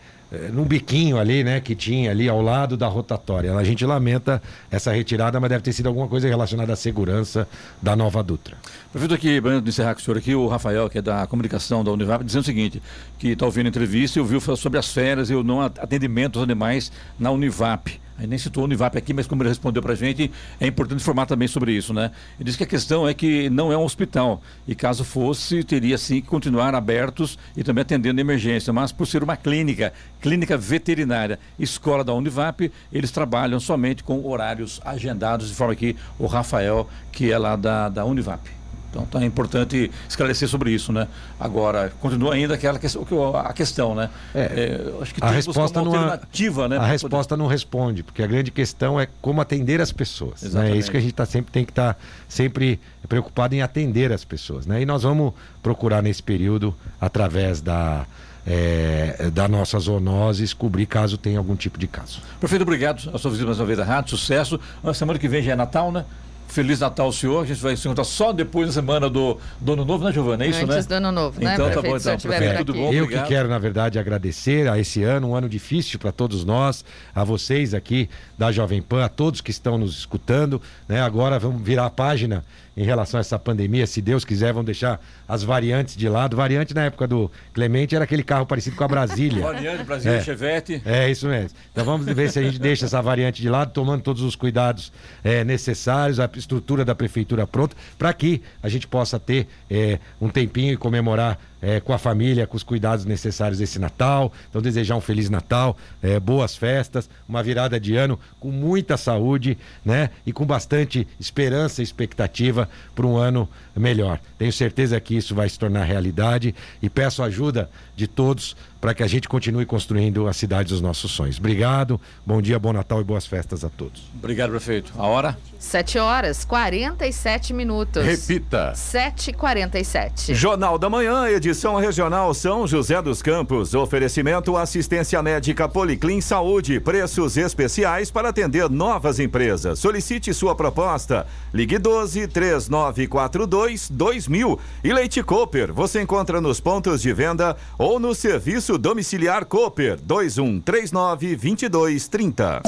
num 0.53 0.63
biquinho 0.63 1.17
ali, 1.17 1.43
né, 1.43 1.59
que 1.59 1.75
tinha 1.75 2.11
ali 2.11 2.29
ao 2.29 2.41
lado 2.41 2.77
da 2.77 2.87
rotatória. 2.87 3.53
A 3.53 3.63
gente 3.63 3.85
lamenta 3.85 4.41
essa 4.69 4.91
retirada, 4.91 5.39
mas 5.39 5.49
deve 5.49 5.63
ter 5.63 5.73
sido 5.73 5.87
alguma 5.87 6.07
coisa 6.07 6.27
relacionada 6.27 6.71
à 6.71 6.75
segurança 6.75 7.47
da 7.81 7.95
nova 7.95 8.23
Dutra. 8.23 8.55
Prefeito 8.91 9.13
aqui, 9.13 9.41
de 9.41 9.69
encerrar 9.69 9.93
com 9.93 9.99
o 9.99 10.03
senhor 10.03 10.17
aqui, 10.17 10.33
o 10.33 10.47
Rafael, 10.47 10.89
que 10.89 10.99
é 10.99 11.01
da 11.01 11.27
comunicação 11.27 11.83
da 11.83 11.91
Univap, 11.91 12.23
dizendo 12.23 12.43
o 12.43 12.45
seguinte, 12.45 12.81
que 13.19 13.29
está 13.29 13.45
ouvindo 13.45 13.65
a 13.65 13.69
entrevista 13.69 14.19
e 14.19 14.21
ouviu 14.21 14.39
falar 14.39 14.57
sobre 14.57 14.79
as 14.79 14.93
férias 14.93 15.29
e 15.29 15.35
o 15.35 15.43
não 15.43 15.61
atendimento 15.61 16.39
aos 16.39 16.43
animais 16.43 16.91
na 17.19 17.31
Univap. 17.31 17.99
Nem 18.27 18.37
citou 18.37 18.63
o 18.63 18.65
Univap 18.65 18.97
aqui, 18.97 19.13
mas 19.13 19.27
como 19.27 19.41
ele 19.41 19.49
respondeu 19.49 19.81
para 19.81 19.93
a 19.93 19.95
gente, 19.95 20.31
é 20.59 20.67
importante 20.67 21.01
informar 21.01 21.25
também 21.25 21.47
sobre 21.47 21.73
isso, 21.73 21.93
né? 21.93 22.11
Ele 22.39 22.45
disse 22.45 22.57
que 22.57 22.63
a 22.63 22.67
questão 22.67 23.07
é 23.07 23.13
que 23.13 23.49
não 23.49 23.71
é 23.71 23.77
um 23.77 23.83
hospital 23.83 24.41
e 24.67 24.75
caso 24.75 25.03
fosse, 25.03 25.63
teria 25.63 25.97
sim 25.97 26.21
que 26.21 26.27
continuar 26.27 26.75
abertos 26.75 27.37
e 27.55 27.63
também 27.63 27.81
atendendo 27.81 28.21
emergência, 28.21 28.71
mas 28.71 28.91
por 28.91 29.07
ser 29.07 29.23
uma 29.23 29.35
clínica, 29.35 29.93
clínica 30.21 30.57
veterinária, 30.57 31.39
escola 31.57 32.03
da 32.03 32.13
Univap, 32.13 32.71
eles 32.91 33.11
trabalham 33.11 33.59
somente 33.59 34.03
com 34.03 34.25
horários 34.25 34.79
agendados, 34.85 35.49
de 35.49 35.55
forma 35.55 35.75
que 35.75 35.95
o 36.17 36.25
Rafael, 36.25 36.89
que 37.11 37.31
é 37.31 37.37
lá 37.37 37.55
da, 37.55 37.89
da 37.89 38.05
Univap. 38.05 38.60
Então 38.91 39.05
tá 39.05 39.23
importante 39.25 39.89
esclarecer 40.07 40.49
sobre 40.49 40.69
isso, 40.71 40.91
né? 40.91 41.07
Agora, 41.39 41.93
continua 42.01 42.33
ainda 42.33 42.55
aquela 42.55 42.77
questão, 42.77 43.05
a 43.37 43.53
questão, 43.53 43.95
né? 43.95 44.09
É, 44.35 44.41
É, 44.41 45.01
acho 45.01 45.15
que 45.15 45.23
a 45.23 45.29
resposta 45.31 45.81
não 45.81 45.95
é- 45.95 45.97
alternativa, 45.97 46.67
né? 46.67 46.77
A 46.77 46.85
resposta 46.85 47.37
não 47.37 47.47
responde, 47.47 48.03
porque 48.03 48.21
a 48.21 48.27
grande 48.27 48.51
questão 48.51 48.99
é 48.99 49.07
como 49.21 49.39
atender 49.39 49.79
as 49.79 49.93
pessoas. 49.93 50.41
Né? 50.41 50.47
É 50.47 50.47
Exatamente. 50.51 50.77
isso 50.79 50.91
que 50.91 50.97
a 50.97 50.99
gente 50.99 51.13
tá 51.13 51.25
sempre, 51.25 51.51
tem 51.53 51.63
que 51.63 51.71
estar 51.71 51.97
sempre 52.27 52.81
preocupado 53.07 53.55
em 53.55 53.61
atender 53.61 54.11
as 54.11 54.25
pessoas. 54.25 54.65
Né? 54.65 54.81
E 54.81 54.85
nós 54.85 55.03
vamos 55.03 55.33
procurar 55.63 56.01
nesse 56.03 56.21
período, 56.21 56.75
através 56.99 57.61
da, 57.61 58.05
é, 58.45 59.29
da 59.33 59.47
nossa 59.47 59.79
zoonoses, 59.79 60.53
cobrir 60.53 60.85
caso 60.85 61.17
tenha 61.17 61.37
algum 61.37 61.55
tipo 61.55 61.79
de 61.79 61.87
caso. 61.87 62.19
poder- 62.19 62.39
Prefeito, 62.41 62.61
obrigado. 62.63 63.09
A 63.13 63.17
sua 63.17 63.31
visita 63.31 63.47
mais 63.47 63.59
uma 63.59 63.65
vez 63.65 63.79
à 63.79 63.85
rádio, 63.85 64.17
sucesso. 64.17 64.59
Na 64.83 64.93
semana 64.93 65.17
que 65.17 65.27
vem 65.29 65.41
já 65.41 65.53
é 65.53 65.55
Natal, 65.55 65.91
né? 65.93 66.03
Feliz 66.51 66.79
Natal 66.81 67.05
ao 67.05 67.13
senhor. 67.13 67.43
A 67.43 67.47
gente 67.47 67.61
vai 67.61 67.75
se 67.75 67.87
encontrar 67.87 68.03
só 68.03 68.33
depois 68.33 68.67
da 68.67 68.73
semana 68.73 69.09
do, 69.09 69.37
do 69.59 69.73
Ano 69.73 69.85
Novo, 69.85 70.03
né, 70.03 70.11
Giovana? 70.11 70.43
É 70.43 70.49
isso, 70.49 70.63
Antes 70.63 70.75
né? 70.75 70.81
do 70.83 70.93
Ano 70.93 71.11
Novo, 71.11 71.41
né, 71.41 71.53
Então 71.53 71.69
tá 71.69 71.81
bom, 71.81 71.95
então. 71.95 72.17
Prefeito, 72.17 72.57
tudo 72.57 72.73
bom? 72.73 72.93
Eu 72.93 73.03
Obrigado. 73.03 73.23
que 73.23 73.29
quero, 73.29 73.47
na 73.47 73.57
verdade, 73.57 73.97
agradecer 73.97 74.69
a 74.69 74.77
esse 74.77 75.01
ano, 75.01 75.29
um 75.29 75.35
ano 75.35 75.47
difícil 75.47 75.97
para 75.97 76.11
todos 76.11 76.43
nós, 76.43 76.83
a 77.15 77.23
vocês 77.23 77.73
aqui 77.73 78.09
da 78.37 78.51
Jovem 78.51 78.81
Pan, 78.81 79.05
a 79.05 79.09
todos 79.09 79.39
que 79.39 79.51
estão 79.51 79.77
nos 79.77 79.97
escutando. 79.97 80.61
Né? 80.87 81.01
Agora 81.01 81.39
vamos 81.39 81.61
virar 81.61 81.85
a 81.85 81.89
página 81.89 82.43
em 82.75 82.83
relação 82.83 83.17
a 83.17 83.21
essa 83.21 83.39
pandemia. 83.39 83.87
Se 83.87 84.01
Deus 84.01 84.25
quiser, 84.25 84.53
vamos 84.53 84.65
deixar 84.65 84.99
as 85.31 85.43
variantes 85.43 85.95
de 85.95 86.09
lado. 86.09 86.35
Variante 86.35 86.73
na 86.73 86.83
época 86.83 87.07
do 87.07 87.31
Clemente 87.53 87.95
era 87.95 88.03
aquele 88.03 88.21
carro 88.21 88.45
parecido 88.45 88.75
com 88.75 88.83
a 88.83 88.87
Brasília. 88.87 89.39
Variante, 89.41 89.83
Brasil, 89.85 90.11
É. 90.11 90.21
Chevette. 90.21 90.81
É 90.85 91.09
isso 91.09 91.25
mesmo. 91.25 91.57
Então 91.71 91.85
vamos 91.85 92.05
ver 92.05 92.29
se 92.29 92.37
a 92.37 92.43
gente 92.43 92.59
deixa 92.59 92.85
essa 92.85 93.01
variante 93.01 93.41
de 93.41 93.47
lado, 93.47 93.71
tomando 93.71 94.01
todos 94.01 94.23
os 94.23 94.35
cuidados 94.35 94.91
eh, 95.23 95.45
necessários, 95.45 96.19
a 96.19 96.29
estrutura 96.35 96.83
da 96.83 96.93
prefeitura 96.93 97.47
pronta, 97.47 97.77
para 97.97 98.11
que 98.13 98.41
a 98.61 98.67
gente 98.67 98.85
possa 98.87 99.17
ter 99.17 99.47
eh, 99.69 99.99
um 100.19 100.27
tempinho 100.27 100.73
e 100.73 100.77
comemorar 100.77 101.39
eh, 101.61 101.79
com 101.79 101.93
a 101.93 101.97
família, 101.97 102.45
com 102.45 102.57
os 102.57 102.63
cuidados 102.63 103.05
necessários 103.05 103.61
esse 103.61 103.79
Natal. 103.79 104.33
Então 104.49 104.61
desejar 104.61 104.97
um 104.97 105.01
feliz 105.01 105.29
Natal, 105.29 105.77
eh, 106.03 106.19
boas 106.19 106.57
festas, 106.57 107.09
uma 107.29 107.41
virada 107.41 107.79
de 107.79 107.95
ano 107.95 108.19
com 108.37 108.51
muita 108.51 108.97
saúde, 108.97 109.57
né? 109.85 110.09
E 110.25 110.33
com 110.33 110.45
bastante 110.45 111.07
esperança 111.19 111.81
e 111.81 111.83
expectativa 111.85 112.67
para 112.93 113.05
um 113.05 113.15
ano 113.15 113.47
melhor. 113.75 114.19
Tenho 114.37 114.51
certeza 114.51 114.99
que 114.99 115.20
isso 115.21 115.33
vai 115.33 115.47
se 115.47 115.57
tornar 115.57 115.83
realidade. 115.83 116.53
E 116.81 116.89
peço 116.89 117.23
ajuda 117.23 117.69
de 117.95 118.07
todos 118.07 118.55
para 118.81 118.95
que 118.95 119.03
a 119.03 119.07
gente 119.07 119.29
continue 119.29 119.65
construindo 119.65 120.27
a 120.27 120.33
cidade 120.33 120.69
dos 120.69 120.81
nossos 120.81 121.11
sonhos. 121.11 121.37
Obrigado, 121.37 122.01
bom 122.25 122.41
dia, 122.41 122.57
bom 122.57 122.73
Natal 122.73 122.99
e 122.99 123.03
boas 123.03 123.27
festas 123.27 123.63
a 123.63 123.69
todos. 123.69 124.01
Obrigado, 124.17 124.49
prefeito. 124.49 124.91
A 124.97 125.05
hora? 125.05 125.37
7 125.59 125.99
horas, 125.99 126.43
47 126.43 127.53
minutos. 127.53 128.03
Repita. 128.03 128.73
7h47. 128.75 130.33
Jornal 130.33 130.79
da 130.79 130.89
Manhã, 130.89 131.29
edição 131.29 131.75
regional 131.75 132.33
São 132.33 132.65
José 132.65 132.99
dos 132.99 133.21
Campos. 133.21 133.75
Oferecimento 133.75 134.57
assistência 134.57 135.21
médica 135.21 135.69
Policlin 135.69 136.19
Saúde. 136.19 136.79
Preços 136.79 137.37
especiais 137.37 138.09
para 138.09 138.29
atender 138.29 138.67
novas 138.69 139.19
empresas. 139.19 139.77
Solicite 139.77 140.33
sua 140.33 140.55
proposta. 140.55 141.27
Ligue 141.53 141.77
12 141.77 142.27
3942 142.27 143.89
2000. 143.91 144.59
E 144.83 144.91
Leite 144.91 145.21
Cooper. 145.21 145.71
Você 145.71 146.01
encontra 146.01 146.41
nos 146.41 146.59
pontos 146.59 147.03
de 147.03 147.13
venda 147.13 147.55
ou 147.77 147.99
no 147.99 148.15
serviço 148.15 148.70
domiciliar 148.79 149.47
Cooper 149.47 149.99
2139 150.01 151.37
2230. 151.37 152.61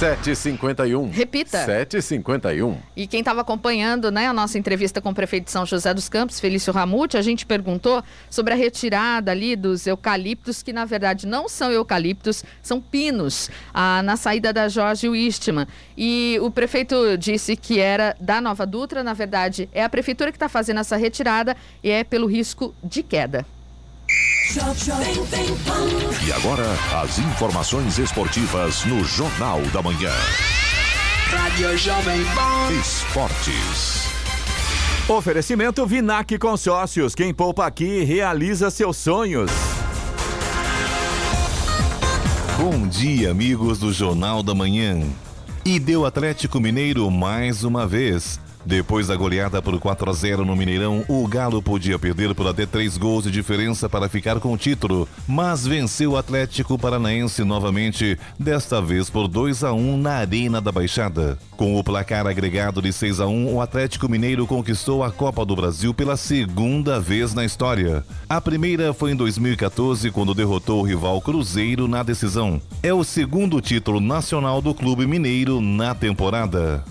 7h51. 0.00 1.10
Repita. 1.10 1.66
7h51. 1.66 2.74
E 2.96 3.06
quem 3.06 3.20
estava 3.20 3.42
acompanhando 3.42 4.10
né, 4.10 4.28
a 4.28 4.32
nossa 4.32 4.58
entrevista 4.58 4.98
com 4.98 5.10
o 5.10 5.14
prefeito 5.14 5.44
de 5.44 5.50
São 5.50 5.66
José 5.66 5.92
dos 5.92 6.08
Campos, 6.08 6.40
Felício 6.40 6.72
Ramute, 6.72 7.18
a 7.18 7.22
gente 7.22 7.44
perguntou 7.44 8.02
sobre 8.30 8.54
a 8.54 8.56
retirada 8.56 9.30
ali 9.30 9.54
dos 9.54 9.86
eucaliptos, 9.86 10.62
que 10.62 10.72
na 10.72 10.86
verdade 10.86 11.26
não 11.26 11.50
são 11.50 11.70
eucaliptos, 11.70 12.42
são 12.62 12.80
pinos, 12.80 13.50
ah, 13.74 14.02
na 14.02 14.16
saída 14.16 14.54
da 14.54 14.70
Jorge 14.70 15.06
Wistman. 15.06 15.66
E 15.98 16.38
o 16.40 16.50
prefeito 16.50 17.18
disse 17.18 17.54
que 17.54 17.78
era 17.78 18.16
da 18.18 18.40
Nova 18.40 18.64
Dutra, 18.64 19.04
na 19.04 19.12
verdade 19.12 19.68
é 19.70 19.84
a 19.84 19.88
prefeitura 19.90 20.32
que 20.32 20.36
está 20.36 20.48
fazendo 20.48 20.80
essa 20.80 20.96
retirada 20.96 21.54
e 21.84 21.90
é 21.90 22.04
pelo 22.04 22.26
risco 22.26 22.74
de 22.82 23.02
queda. 23.02 23.44
E 26.26 26.32
agora, 26.32 26.66
as 27.02 27.18
informações 27.18 27.98
esportivas 27.98 28.84
no 28.84 29.04
Jornal 29.04 29.60
da 29.72 29.80
Manhã. 29.80 30.12
Rádio 31.28 31.76
Jovem 31.78 32.24
Pan. 32.34 32.72
Esportes. 32.80 34.08
Oferecimento 35.08 35.86
Vinac 35.86 36.36
Consórcios. 36.38 37.14
Quem 37.14 37.32
poupa 37.32 37.66
aqui 37.66 38.02
realiza 38.02 38.70
seus 38.70 38.96
sonhos. 38.96 39.50
Bom 42.58 42.86
dia, 42.88 43.30
amigos 43.30 43.78
do 43.78 43.92
Jornal 43.92 44.42
da 44.42 44.54
Manhã. 44.54 45.00
E 45.64 45.78
deu 45.78 46.04
Atlético 46.04 46.58
Mineiro 46.58 47.10
mais 47.10 47.64
uma 47.64 47.86
vez. 47.86 48.40
Depois 48.64 49.06
da 49.06 49.16
goleada 49.16 49.62
por 49.62 49.78
4 49.78 50.10
a 50.10 50.12
0 50.12 50.44
no 50.44 50.54
Mineirão, 50.54 51.04
o 51.08 51.26
Galo 51.26 51.62
podia 51.62 51.98
perder 51.98 52.34
por 52.34 52.46
até 52.46 52.66
3 52.66 52.98
gols 52.98 53.24
de 53.24 53.30
diferença 53.30 53.88
para 53.88 54.08
ficar 54.08 54.38
com 54.38 54.52
o 54.52 54.56
título, 54.56 55.08
mas 55.26 55.66
venceu 55.66 56.12
o 56.12 56.16
Atlético 56.16 56.78
Paranaense 56.78 57.42
novamente, 57.42 58.18
desta 58.38 58.80
vez 58.80 59.08
por 59.08 59.28
2 59.28 59.64
a 59.64 59.72
1 59.72 59.96
na 59.96 60.12
Arena 60.16 60.60
da 60.60 60.70
Baixada. 60.70 61.38
Com 61.56 61.78
o 61.78 61.84
placar 61.84 62.26
agregado 62.26 62.82
de 62.82 62.92
6 62.92 63.20
a 63.20 63.26
1, 63.26 63.54
o 63.54 63.60
Atlético 63.60 64.08
Mineiro 64.08 64.46
conquistou 64.46 65.02
a 65.02 65.10
Copa 65.10 65.44
do 65.44 65.56
Brasil 65.56 65.94
pela 65.94 66.16
segunda 66.16 67.00
vez 67.00 67.34
na 67.34 67.44
história. 67.44 68.04
A 68.28 68.40
primeira 68.40 68.92
foi 68.92 69.12
em 69.12 69.16
2014, 69.16 70.10
quando 70.10 70.34
derrotou 70.34 70.80
o 70.80 70.86
rival 70.86 71.20
Cruzeiro 71.20 71.88
na 71.88 72.02
decisão. 72.02 72.60
É 72.82 72.92
o 72.92 73.04
segundo 73.04 73.60
título 73.60 74.00
nacional 74.00 74.60
do 74.60 74.74
clube 74.74 75.06
mineiro 75.06 75.60
na 75.60 75.94
temporada. 75.94 76.84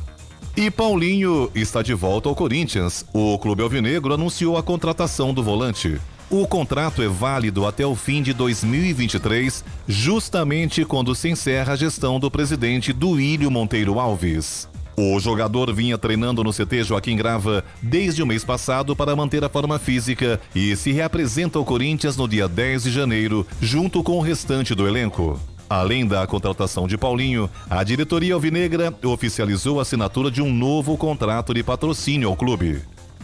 E 0.60 0.70
Paulinho 0.70 1.50
está 1.56 1.82
de 1.82 1.94
volta 1.94 2.28
ao 2.28 2.36
Corinthians. 2.36 3.06
O 3.14 3.40
Clube 3.40 3.64
Alvinegro 3.64 4.14
anunciou 4.14 4.58
a 4.58 4.62
contratação 4.62 5.34
do 5.34 5.42
volante. 5.42 5.98
O 6.30 6.46
contrato 6.46 7.02
é 7.02 7.08
válido 7.08 7.66
até 7.66 7.86
o 7.86 7.96
fim 7.96 8.22
de 8.22 8.34
2023, 8.34 9.64
justamente 9.88 10.84
quando 10.84 11.16
se 11.16 11.30
encerra 11.30 11.72
a 11.72 11.76
gestão 11.78 12.20
do 12.20 12.30
presidente 12.30 12.92
Duílio 12.92 13.50
Monteiro 13.50 14.02
Alves. 14.02 14.68
O 14.98 15.18
jogador 15.18 15.74
vinha 15.74 15.98
treinando 15.98 16.44
no 16.44 16.52
CT 16.52 16.84
Joaquim 16.84 17.16
Grava 17.16 17.64
desde 17.82 18.22
o 18.22 18.28
mês 18.28 18.44
passado 18.44 18.94
para 18.98 19.16
manter 19.16 19.42
a 19.46 19.50
forma 19.50 19.80
física 19.80 20.42
e 20.54 20.76
se 20.76 20.92
reapresenta 20.92 21.58
ao 21.58 21.64
Corinthians 21.64 22.18
no 22.18 22.28
dia 22.28 22.50
10 22.50 22.84
de 22.84 22.92
janeiro, 22.92 23.48
junto 23.62 24.04
com 24.04 24.18
o 24.18 24.22
restante 24.22 24.76
do 24.76 24.86
elenco. 24.86 25.40
Além 25.70 26.08
da 26.08 26.26
contratação 26.26 26.88
de 26.88 26.98
Paulinho, 26.98 27.48
a 27.70 27.84
diretoria 27.84 28.34
alvinegra 28.34 28.92
oficializou 29.04 29.78
a 29.78 29.84
assinatura 29.84 30.32
de 30.32 30.42
um 30.42 30.52
novo 30.52 30.98
contrato 30.98 31.54
de 31.54 31.62
patrocínio 31.62 32.28
ao 32.28 32.36
clube. 32.36 32.82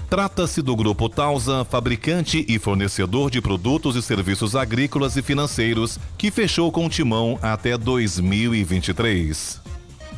Trata-se 0.07 0.61
do 0.61 0.75
Grupo 0.75 1.09
Tausa, 1.09 1.65
fabricante 1.65 2.45
e 2.47 2.59
fornecedor 2.59 3.31
de 3.31 3.41
produtos 3.41 3.95
e 3.95 4.01
serviços 4.03 4.55
agrícolas 4.55 5.17
e 5.17 5.23
financeiros, 5.23 5.97
que 6.15 6.29
fechou 6.29 6.71
com 6.71 6.85
o 6.85 6.89
Timão 6.89 7.39
até 7.41 7.75
2023. 7.75 9.59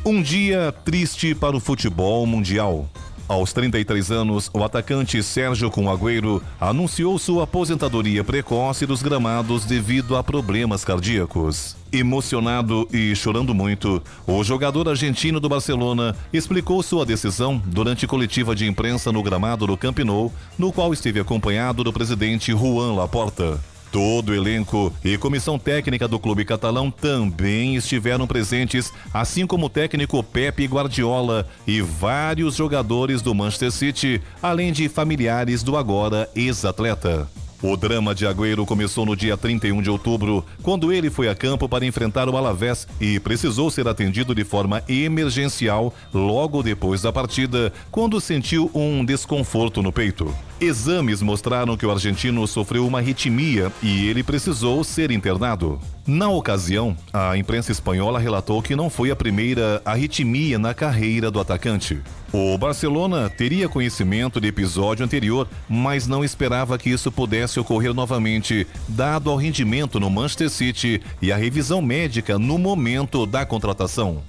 Um 0.04 0.20
dia 0.20 0.72
triste 0.84 1.34
para 1.34 1.56
o 1.56 1.60
futebol 1.60 2.26
mundial. 2.26 2.88
Aos 3.28 3.52
33 3.52 4.10
anos, 4.10 4.50
o 4.54 4.64
atacante 4.64 5.22
Sérgio 5.22 5.70
Cunagüero 5.70 6.42
anunciou 6.58 7.18
sua 7.18 7.44
aposentadoria 7.44 8.24
precoce 8.24 8.86
dos 8.86 9.02
gramados 9.02 9.66
devido 9.66 10.16
a 10.16 10.24
problemas 10.24 10.82
cardíacos. 10.82 11.76
Emocionado 11.92 12.88
e 12.90 13.14
chorando 13.14 13.54
muito, 13.54 14.02
o 14.26 14.42
jogador 14.42 14.88
argentino 14.88 15.38
do 15.40 15.48
Barcelona 15.48 16.16
explicou 16.32 16.82
sua 16.82 17.04
decisão 17.04 17.62
durante 17.66 18.06
coletiva 18.06 18.56
de 18.56 18.66
imprensa 18.66 19.12
no 19.12 19.22
gramado 19.22 19.66
do 19.66 19.76
Camp 19.76 19.98
Nou, 19.98 20.32
no 20.58 20.72
qual 20.72 20.94
esteve 20.94 21.20
acompanhado 21.20 21.84
do 21.84 21.92
presidente 21.92 22.52
Juan 22.52 22.94
Laporta. 22.94 23.60
Todo 23.90 24.30
o 24.30 24.34
elenco 24.34 24.92
e 25.02 25.16
comissão 25.16 25.58
técnica 25.58 26.06
do 26.06 26.18
clube 26.18 26.44
catalão 26.44 26.90
também 26.90 27.74
estiveram 27.74 28.26
presentes, 28.26 28.92
assim 29.14 29.46
como 29.46 29.66
o 29.66 29.70
técnico 29.70 30.22
Pepe 30.22 30.66
Guardiola 30.66 31.48
e 31.66 31.80
vários 31.80 32.56
jogadores 32.56 33.22
do 33.22 33.34
Manchester 33.34 33.72
City, 33.72 34.20
além 34.42 34.72
de 34.72 34.88
familiares 34.88 35.62
do 35.62 35.76
agora 35.76 36.28
ex-atleta. 36.34 37.26
O 37.60 37.76
drama 37.76 38.14
de 38.14 38.24
Agüero 38.24 38.64
começou 38.64 39.04
no 39.04 39.16
dia 39.16 39.36
31 39.36 39.82
de 39.82 39.90
outubro, 39.90 40.44
quando 40.62 40.92
ele 40.92 41.10
foi 41.10 41.28
a 41.28 41.34
campo 41.34 41.68
para 41.68 41.84
enfrentar 41.84 42.28
o 42.28 42.36
Alavés 42.36 42.86
e 43.00 43.18
precisou 43.18 43.68
ser 43.68 43.88
atendido 43.88 44.32
de 44.32 44.44
forma 44.44 44.82
emergencial 44.86 45.92
logo 46.14 46.62
depois 46.62 47.02
da 47.02 47.12
partida, 47.12 47.72
quando 47.90 48.20
sentiu 48.20 48.70
um 48.72 49.04
desconforto 49.04 49.82
no 49.82 49.90
peito. 49.90 50.32
Exames 50.60 51.22
mostraram 51.22 51.76
que 51.76 51.86
o 51.86 51.90
argentino 51.90 52.44
sofreu 52.46 52.84
uma 52.84 52.98
arritmia 52.98 53.72
e 53.80 54.08
ele 54.08 54.24
precisou 54.24 54.82
ser 54.82 55.12
internado. 55.12 55.78
Na 56.04 56.28
ocasião, 56.28 56.96
a 57.12 57.36
imprensa 57.36 57.70
espanhola 57.70 58.18
relatou 58.18 58.60
que 58.60 58.74
não 58.74 58.90
foi 58.90 59.12
a 59.12 59.16
primeira 59.16 59.80
arritmia 59.84 60.58
na 60.58 60.74
carreira 60.74 61.30
do 61.30 61.38
atacante. 61.38 62.00
O 62.32 62.58
Barcelona 62.58 63.30
teria 63.30 63.68
conhecimento 63.68 64.40
de 64.40 64.48
episódio 64.48 65.04
anterior, 65.04 65.46
mas 65.68 66.08
não 66.08 66.24
esperava 66.24 66.76
que 66.76 66.90
isso 66.90 67.12
pudesse 67.12 67.60
ocorrer 67.60 67.94
novamente, 67.94 68.66
dado 68.88 69.30
ao 69.30 69.36
rendimento 69.36 70.00
no 70.00 70.10
Manchester 70.10 70.50
City 70.50 71.00
e 71.22 71.30
a 71.30 71.36
revisão 71.36 71.80
médica 71.80 72.36
no 72.36 72.58
momento 72.58 73.26
da 73.26 73.46
contratação. 73.46 74.22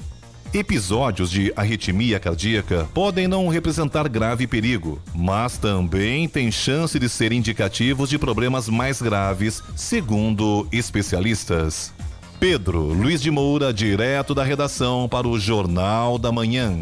Episódios 0.51 1.29
de 1.29 1.53
arritmia 1.55 2.19
cardíaca 2.19 2.89
podem 2.91 3.27
não 3.27 3.47
representar 3.49 4.09
grave 4.09 4.47
perigo, 4.47 4.99
mas 5.13 5.59
também 5.59 6.27
têm 6.27 6.51
chance 6.51 6.97
de 6.97 7.07
ser 7.07 7.31
indicativos 7.31 8.09
de 8.09 8.17
problemas 8.17 8.67
mais 8.67 8.99
graves, 8.99 9.61
segundo 9.75 10.67
especialistas. 10.71 11.93
Pedro 12.39 12.79
Luiz 12.81 13.21
de 13.21 13.29
Moura, 13.29 13.71
direto 13.71 14.33
da 14.33 14.43
redação 14.43 15.07
para 15.07 15.27
o 15.27 15.39
Jornal 15.39 16.17
da 16.17 16.31
Manhã. 16.31 16.81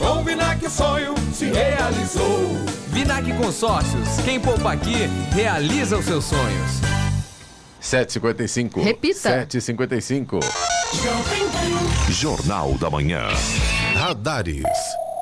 Com 0.00 0.20
o 0.20 0.24
Vinac 0.24 0.64
o 0.64 0.70
sonho 0.70 1.14
se 1.30 1.44
realizou. 1.50 2.56
Vinac 2.88 3.30
Consórcios, 3.34 4.08
quem 4.24 4.40
poupa 4.40 4.72
aqui, 4.72 5.06
realiza 5.30 5.98
os 5.98 6.06
seus 6.06 6.24
sonhos. 6.24 6.80
7h55. 7.82 8.82
Repita. 8.82 9.46
7h55. 9.46 10.40
Jornal 12.08 12.78
da 12.78 12.88
Manhã. 12.88 13.28
Radares. 13.94 14.64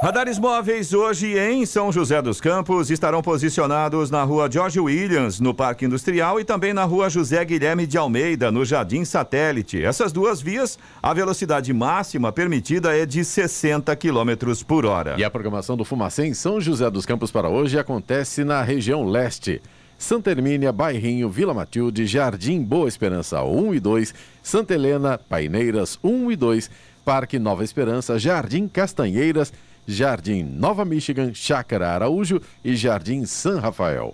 Radares 0.01 0.39
móveis 0.39 0.95
hoje 0.95 1.37
em 1.37 1.67
São 1.67 1.91
José 1.91 2.23
dos 2.23 2.41
Campos 2.41 2.89
estarão 2.89 3.21
posicionados 3.21 4.13
na 4.13 4.23
rua 4.23 4.49
George 4.49 4.79
Williams, 4.79 5.41
no 5.41 5.53
Parque 5.53 5.87
Industrial, 5.87 6.39
e 6.39 6.45
também 6.45 6.73
na 6.73 6.85
rua 6.85 7.11
José 7.11 7.45
Guilherme 7.45 7.85
de 7.85 7.99
Almeida, 7.99 8.53
no 8.53 8.65
Jardim 8.65 9.05
Satélite. 9.05 9.83
Essas 9.83 10.13
duas 10.13 10.41
vias, 10.41 10.79
a 11.03 11.13
velocidade 11.13 11.73
máxima 11.73 12.31
permitida 12.31 12.97
é 12.97 13.05
de 13.05 13.25
60 13.25 13.97
km 13.97 14.55
por 14.65 14.87
hora. 14.87 15.17
E 15.19 15.25
a 15.25 15.31
programação 15.31 15.77
do 15.77 15.85
Fumacê 15.85 16.27
em 16.27 16.35
São 16.35 16.61
José 16.61 16.89
dos 16.89 17.05
Campos 17.05 17.33
para 17.33 17.49
hoje 17.49 17.77
acontece 17.77 18.45
na 18.45 18.63
região 18.63 19.05
leste. 19.05 19.61
Santa 19.99 20.31
Hermínia, 20.31 20.71
Bairrinho, 20.71 21.29
Vila 21.29 21.53
Matilde, 21.53 22.07
Jardim 22.07 22.63
Boa 22.63 22.87
Esperança 22.87 23.43
1 23.43 23.75
e 23.75 23.81
2, 23.81 24.15
Santa 24.45 24.75
Helena, 24.75 25.19
Paineiras 25.19 25.99
1 26.05 26.31
e 26.31 26.37
2, 26.37 26.71
Parque 27.05 27.37
Nova 27.37 27.65
Esperança, 27.65 28.17
Jardim 28.17 28.69
Castanheiras, 28.69 29.53
Jardim 29.91 30.43
Nova 30.45 30.85
Michigan, 30.85 31.33
Chácara 31.33 31.89
Araújo 31.89 32.43
e 32.63 32.77
Jardim 32.77 33.25
San 33.25 33.59
Rafael. 33.59 34.13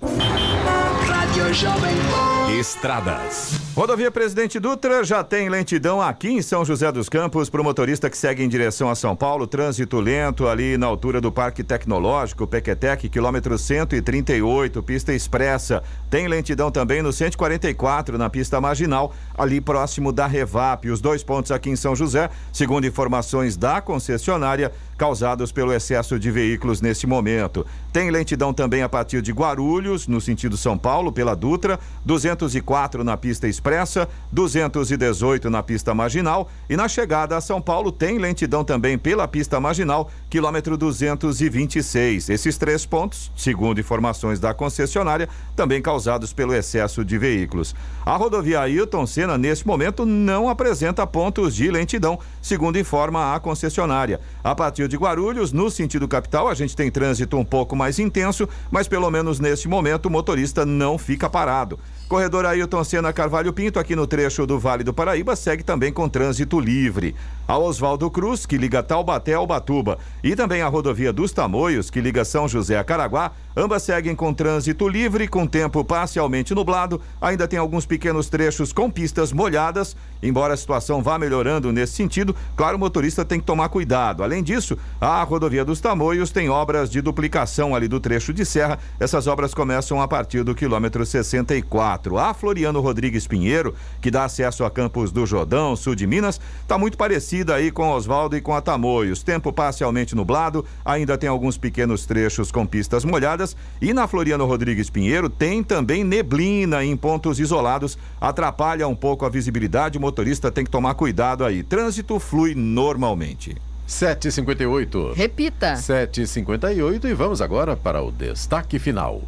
Rádio 1.04 1.52
Jovem 1.52 1.96
Pan. 2.12 2.34
Estradas. 2.52 3.58
Rodovia 3.74 4.10
Presidente 4.10 4.60
Dutra 4.60 5.02
já 5.02 5.24
tem 5.24 5.48
lentidão 5.48 6.00
aqui 6.00 6.28
em 6.28 6.40
São 6.42 6.64
José 6.64 6.92
dos 6.92 7.08
Campos 7.08 7.50
para 7.50 7.60
o 7.60 7.64
motorista 7.64 8.08
que 8.08 8.16
segue 8.16 8.44
em 8.44 8.48
direção 8.48 8.88
a 8.88 8.94
São 8.94 9.16
Paulo. 9.16 9.46
Trânsito 9.46 9.98
lento 9.98 10.46
ali 10.46 10.78
na 10.78 10.86
altura 10.86 11.20
do 11.20 11.32
Parque 11.32 11.64
Tecnológico, 11.64 12.46
Pequetec, 12.46 13.08
quilômetro 13.08 13.58
138, 13.58 14.80
pista 14.82 15.12
expressa. 15.12 15.82
Tem 16.08 16.28
lentidão 16.28 16.70
também 16.70 17.02
no 17.02 17.12
144 17.12 18.16
na 18.16 18.30
pista 18.30 18.60
marginal, 18.60 19.12
ali 19.36 19.60
próximo 19.60 20.12
da 20.12 20.28
Revap. 20.28 20.88
Os 20.88 21.00
dois 21.00 21.24
pontos 21.24 21.50
aqui 21.50 21.70
em 21.70 21.76
São 21.76 21.96
José, 21.96 22.30
segundo 22.52 22.86
informações 22.86 23.56
da 23.56 23.80
concessionária, 23.80 24.70
causados 24.96 25.52
pelo 25.52 25.72
excesso 25.72 26.18
de 26.18 26.30
veículos 26.30 26.80
nesse 26.80 27.06
momento. 27.06 27.66
Tem 27.92 28.10
lentidão 28.10 28.52
também 28.52 28.82
a 28.82 28.88
partir 28.88 29.22
de 29.22 29.32
Guarulhos, 29.32 30.08
no 30.08 30.20
sentido 30.20 30.56
São 30.56 30.76
Paulo, 30.76 31.12
pela 31.12 31.34
Dutra, 31.34 31.78
204 32.04 33.04
na 33.04 33.16
pista 33.16 33.46
expressa, 33.46 34.08
218 34.32 35.48
na 35.48 35.62
pista 35.62 35.94
marginal 35.94 36.48
e 36.68 36.76
na 36.76 36.88
chegada 36.88 37.36
a 37.36 37.40
São 37.40 37.60
Paulo 37.60 37.92
tem 37.92 38.18
lentidão 38.18 38.64
também 38.64 38.98
pela 38.98 39.28
pista 39.28 39.60
marginal, 39.60 40.10
quilômetro 40.28 40.76
226. 40.76 42.30
Esses 42.30 42.56
três 42.56 42.84
pontos, 42.84 43.30
segundo 43.36 43.80
informações 43.80 44.40
da 44.40 44.52
concessionária, 44.54 45.28
também 45.54 45.80
causados 45.80 46.32
pelo 46.32 46.54
excesso 46.54 47.04
de 47.04 47.18
veículos. 47.18 47.74
A 48.04 48.16
rodovia 48.16 48.60
Ailton 48.60 49.06
Senna, 49.06 49.38
nesse 49.38 49.66
momento, 49.66 50.04
não 50.04 50.48
apresenta 50.48 51.06
pontos 51.06 51.54
de 51.54 51.70
lentidão, 51.70 52.18
segundo 52.42 52.78
informa 52.78 53.34
a 53.34 53.40
concessionária. 53.40 54.20
A 54.42 54.54
partir 54.54 54.83
de 54.88 54.96
Guarulhos, 54.96 55.52
no 55.52 55.70
sentido 55.70 56.08
capital, 56.08 56.48
a 56.48 56.54
gente 56.54 56.76
tem 56.76 56.90
trânsito 56.90 57.36
um 57.36 57.44
pouco 57.44 57.74
mais 57.74 57.98
intenso, 57.98 58.48
mas 58.70 58.88
pelo 58.88 59.10
menos 59.10 59.40
nesse 59.40 59.68
momento 59.68 60.06
o 60.06 60.10
motorista 60.10 60.64
não 60.66 60.98
fica 60.98 61.28
parado. 61.28 61.78
Corredor 62.08 62.44
Ailton 62.44 62.84
Senna 62.84 63.14
Carvalho 63.14 63.52
Pinto, 63.52 63.78
aqui 63.78 63.96
no 63.96 64.06
trecho 64.06 64.46
do 64.46 64.58
Vale 64.58 64.84
do 64.84 64.92
Paraíba, 64.92 65.34
segue 65.34 65.62
também 65.62 65.90
com 65.90 66.06
trânsito 66.06 66.60
livre. 66.60 67.14
A 67.48 67.58
Oswaldo 67.58 68.10
Cruz, 68.10 68.44
que 68.44 68.58
liga 68.58 68.82
Taubaté 68.82 69.32
ao 69.32 69.46
Batuba, 69.46 69.98
e 70.22 70.36
também 70.36 70.60
a 70.60 70.68
rodovia 70.68 71.12
dos 71.12 71.32
Tamoios, 71.32 71.90
que 71.90 72.00
liga 72.00 72.24
São 72.24 72.46
José 72.46 72.78
a 72.78 72.84
Caraguá, 72.84 73.32
ambas 73.56 73.82
seguem 73.82 74.14
com 74.14 74.34
trânsito 74.34 74.86
livre, 74.86 75.26
com 75.26 75.46
tempo 75.46 75.82
parcialmente 75.82 76.54
nublado. 76.54 77.00
Ainda 77.20 77.48
tem 77.48 77.58
alguns 77.58 77.86
pequenos 77.86 78.28
trechos 78.28 78.72
com 78.72 78.90
pistas 78.90 79.32
molhadas. 79.32 79.96
Embora 80.22 80.54
a 80.54 80.56
situação 80.56 81.02
vá 81.02 81.18
melhorando 81.18 81.72
nesse 81.72 81.94
sentido, 81.94 82.36
claro, 82.54 82.76
o 82.76 82.80
motorista 82.80 83.24
tem 83.24 83.40
que 83.40 83.46
tomar 83.46 83.68
cuidado. 83.70 84.22
Além 84.22 84.42
disso, 84.42 84.76
a 85.00 85.22
rodovia 85.22 85.64
dos 85.64 85.80
Tamoios 85.80 86.30
tem 86.30 86.48
obras 86.48 86.90
de 86.90 87.00
duplicação 87.00 87.74
ali 87.74 87.88
do 87.88 88.00
trecho 88.00 88.32
de 88.32 88.44
serra. 88.44 88.78
Essas 89.00 89.26
obras 89.26 89.54
começam 89.54 90.00
a 90.00 90.08
partir 90.08 90.42
do 90.42 90.54
quilômetro 90.54 91.04
64. 91.04 91.93
A 92.18 92.34
Floriano 92.34 92.80
Rodrigues 92.80 93.26
Pinheiro, 93.26 93.74
que 94.00 94.10
dá 94.10 94.24
acesso 94.24 94.64
a 94.64 94.70
Campos 94.70 95.12
do 95.12 95.24
Jordão, 95.24 95.76
sul 95.76 95.94
de 95.94 96.06
Minas, 96.06 96.40
está 96.60 96.76
muito 96.76 96.98
parecida 96.98 97.54
aí 97.54 97.70
com 97.70 97.90
Oswaldo 97.90 98.36
e 98.36 98.40
com 98.40 98.54
a 98.54 98.60
Tamoios. 98.60 99.22
Tempo 99.22 99.52
parcialmente 99.52 100.14
nublado, 100.14 100.64
ainda 100.84 101.16
tem 101.16 101.28
alguns 101.28 101.56
pequenos 101.56 102.06
trechos 102.06 102.50
com 102.50 102.66
pistas 102.66 103.04
molhadas. 103.04 103.56
E 103.80 103.92
na 103.92 104.06
Floriano 104.06 104.46
Rodrigues 104.46 104.90
Pinheiro 104.90 105.28
tem 105.28 105.62
também 105.62 106.04
neblina 106.04 106.84
em 106.84 106.96
pontos 106.96 107.38
isolados, 107.40 107.98
atrapalha 108.20 108.88
um 108.88 108.96
pouco 108.96 109.24
a 109.24 109.28
visibilidade. 109.28 109.98
O 109.98 110.00
motorista 110.00 110.50
tem 110.50 110.64
que 110.64 110.70
tomar 110.70 110.94
cuidado 110.94 111.44
aí. 111.44 111.62
Trânsito 111.62 112.18
flui 112.18 112.54
normalmente. 112.54 113.56
7h58. 113.88 115.14
Repita. 115.14 115.74
7h58 115.74 117.04
e 117.04 117.14
vamos 117.14 117.40
agora 117.40 117.76
para 117.76 118.02
o 118.02 118.10
destaque 118.10 118.78
final. 118.78 119.22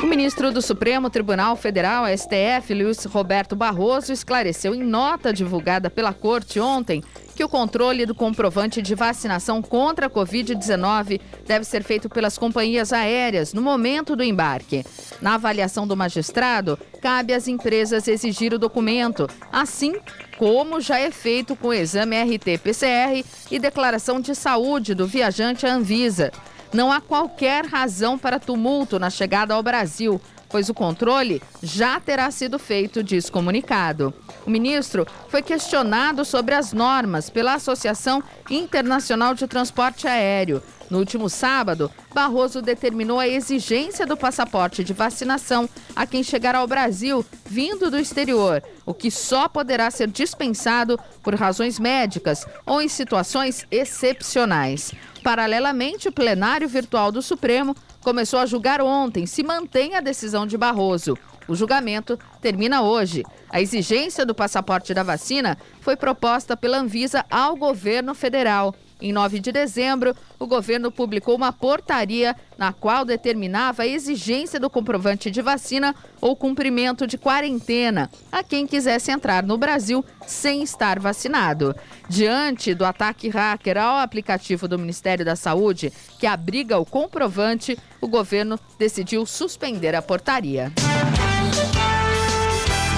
O 0.00 0.06
ministro 0.06 0.52
do 0.52 0.62
Supremo 0.62 1.10
Tribunal 1.10 1.56
Federal, 1.56 2.04
STF, 2.06 2.72
Luiz 2.72 3.04
Roberto 3.04 3.56
Barroso, 3.56 4.12
esclareceu 4.12 4.72
em 4.72 4.82
nota 4.84 5.32
divulgada 5.32 5.90
pela 5.90 6.12
Corte 6.12 6.60
ontem 6.60 7.02
que 7.34 7.42
o 7.42 7.48
controle 7.48 8.06
do 8.06 8.14
comprovante 8.14 8.80
de 8.80 8.94
vacinação 8.94 9.60
contra 9.60 10.06
a 10.06 10.10
Covid-19 10.10 11.20
deve 11.46 11.64
ser 11.64 11.82
feito 11.82 12.08
pelas 12.08 12.38
companhias 12.38 12.92
aéreas 12.92 13.52
no 13.52 13.60
momento 13.60 14.14
do 14.14 14.22
embarque. 14.22 14.84
Na 15.20 15.34
avaliação 15.34 15.86
do 15.86 15.96
magistrado, 15.96 16.78
cabe 17.02 17.34
às 17.34 17.48
empresas 17.48 18.06
exigir 18.06 18.52
o 18.52 18.58
documento, 18.58 19.28
assim 19.52 19.94
como 20.36 20.80
já 20.80 20.98
é 21.00 21.10
feito 21.10 21.56
com 21.56 21.68
o 21.68 21.74
exame 21.74 22.16
RT-PCR 22.16 23.24
e 23.50 23.58
declaração 23.58 24.20
de 24.20 24.34
saúde 24.34 24.94
do 24.94 25.06
viajante 25.06 25.66
à 25.66 25.74
Anvisa. 25.74 26.32
Não 26.72 26.92
há 26.92 27.00
qualquer 27.00 27.64
razão 27.64 28.18
para 28.18 28.38
tumulto 28.38 28.98
na 28.98 29.08
chegada 29.08 29.54
ao 29.54 29.62
Brasil, 29.62 30.20
pois 30.48 30.68
o 30.68 30.74
controle 30.74 31.42
já 31.62 31.98
terá 31.98 32.30
sido 32.30 32.58
feito, 32.58 33.02
diz 33.02 33.30
comunicado. 33.30 34.12
O 34.46 34.50
ministro 34.50 35.06
foi 35.28 35.42
questionado 35.42 36.24
sobre 36.24 36.54
as 36.54 36.72
normas 36.72 37.30
pela 37.30 37.54
Associação 37.54 38.22
Internacional 38.50 39.34
de 39.34 39.46
Transporte 39.46 40.06
Aéreo. 40.06 40.62
No 40.90 40.98
último 40.98 41.28
sábado, 41.28 41.90
Barroso 42.14 42.62
determinou 42.62 43.20
a 43.20 43.28
exigência 43.28 44.06
do 44.06 44.16
passaporte 44.16 44.82
de 44.82 44.92
vacinação 44.92 45.68
a 45.94 46.06
quem 46.06 46.22
chegar 46.22 46.54
ao 46.54 46.66
Brasil 46.66 47.24
vindo 47.44 47.90
do 47.90 47.98
exterior, 47.98 48.62
o 48.86 48.94
que 48.94 49.10
só 49.10 49.48
poderá 49.48 49.90
ser 49.90 50.08
dispensado 50.08 50.98
por 51.22 51.34
razões 51.34 51.78
médicas 51.78 52.46
ou 52.64 52.80
em 52.80 52.88
situações 52.88 53.66
excepcionais. 53.70 54.92
Paralelamente, 55.22 56.08
o 56.08 56.12
plenário 56.12 56.68
virtual 56.68 57.12
do 57.12 57.20
Supremo 57.20 57.76
começou 58.00 58.38
a 58.38 58.46
julgar 58.46 58.80
ontem 58.80 59.26
se 59.26 59.42
mantém 59.42 59.94
a 59.94 60.00
decisão 60.00 60.46
de 60.46 60.56
Barroso. 60.56 61.18
O 61.46 61.54
julgamento 61.54 62.18
termina 62.40 62.82
hoje. 62.82 63.24
A 63.50 63.60
exigência 63.60 64.24
do 64.24 64.34
passaporte 64.34 64.92
da 64.92 65.02
vacina 65.02 65.56
foi 65.80 65.96
proposta 65.96 66.56
pela 66.56 66.78
Anvisa 66.78 67.24
ao 67.30 67.56
governo 67.56 68.14
federal. 68.14 68.74
Em 69.00 69.12
9 69.12 69.38
de 69.38 69.52
dezembro, 69.52 70.14
o 70.38 70.46
governo 70.46 70.90
publicou 70.90 71.36
uma 71.36 71.52
portaria 71.52 72.34
na 72.56 72.72
qual 72.72 73.04
determinava 73.04 73.82
a 73.82 73.86
exigência 73.86 74.58
do 74.58 74.68
comprovante 74.68 75.30
de 75.30 75.40
vacina 75.40 75.94
ou 76.20 76.34
cumprimento 76.34 77.06
de 77.06 77.16
quarentena 77.16 78.10
a 78.30 78.42
quem 78.42 78.66
quisesse 78.66 79.12
entrar 79.12 79.44
no 79.44 79.56
Brasil 79.56 80.04
sem 80.26 80.62
estar 80.62 80.98
vacinado. 80.98 81.74
Diante 82.08 82.74
do 82.74 82.84
ataque 82.84 83.28
hacker 83.28 83.78
ao 83.78 83.98
aplicativo 83.98 84.66
do 84.66 84.78
Ministério 84.78 85.24
da 85.24 85.36
Saúde, 85.36 85.92
que 86.18 86.26
abriga 86.26 86.78
o 86.78 86.84
comprovante, 86.84 87.78
o 88.00 88.08
governo 88.08 88.58
decidiu 88.78 89.24
suspender 89.24 89.94
a 89.94 90.02
portaria. 90.02 90.72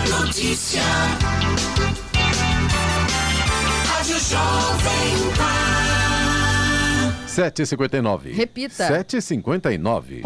Notícia. 0.09 0.81
Rádio 3.87 4.19
Jovem 4.19 5.37
Pan. 5.37 5.60
7h59. 7.31 8.35
Repita. 8.35 8.89
7h59. 8.89 10.22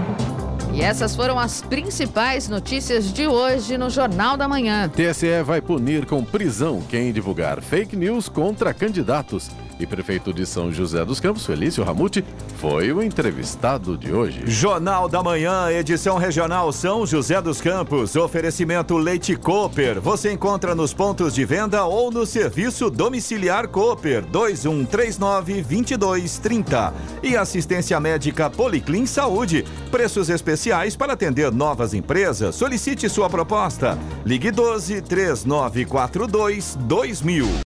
E 0.73 0.83
essas 0.83 1.15
foram 1.15 1.39
as 1.39 1.63
principais 1.63 2.49
notícias 2.49 3.13
de 3.13 3.29
hoje 3.29 3.79
no 3.79 3.89
Jornal 3.89 4.37
da 4.37 4.49
Manhã. 4.49 4.89
TSE 4.89 5.43
vai 5.45 5.61
punir 5.61 6.05
com 6.05 6.25
prisão 6.25 6.83
quem 6.89 7.13
divulgar 7.13 7.63
fake 7.63 7.95
news 7.95 8.29
contra 8.29 8.75
candidatos. 8.75 9.51
E 9.79 9.87
prefeito 9.87 10.33
de 10.33 10.47
São 10.47 10.73
José 10.73 11.05
dos 11.05 11.19
Campos, 11.19 11.45
Felício 11.45 11.83
Ramute, 11.83 12.25
foi 12.59 12.93
o 12.93 13.03
entrevistado 13.03 13.99
de 13.99 14.13
hoje. 14.13 14.43
Jornal 14.47 15.09
da 15.09 15.21
Manhã, 15.23 15.69
edição 15.71 16.17
regional 16.17 16.73
São 16.73 17.05
José 17.05 17.43
dos 17.43 17.61
Campos. 17.61 18.15
Oferecimento 18.15 18.97
Leite 18.97 19.35
Cooper. 19.35 20.01
Você 20.01 20.31
encontra 20.33 20.75
nos 20.75 20.95
pontos 20.95 21.35
de 21.35 21.45
venda 21.45 21.85
ou 21.85 22.11
no 22.11 22.25
serviço 22.25 22.89
domiciliar 22.89 23.69
Cooper 23.69 24.25
2139-2230. 24.27 26.93
E 27.23 27.37
assistência 27.37 27.99
médica 27.99 28.49
Policlin 28.49 29.07
Saúde. 29.07 29.65
Preços 29.91 30.31
especiais 30.31 30.95
para 30.95 31.15
atender 31.15 31.51
novas 31.51 31.95
empresas. 31.95 32.55
Solicite 32.55 33.09
sua 33.09 33.29
proposta. 33.29 33.99
Ligue 34.25 34.53
12 34.53 35.03
3942 35.03 36.77
2000. 36.77 37.65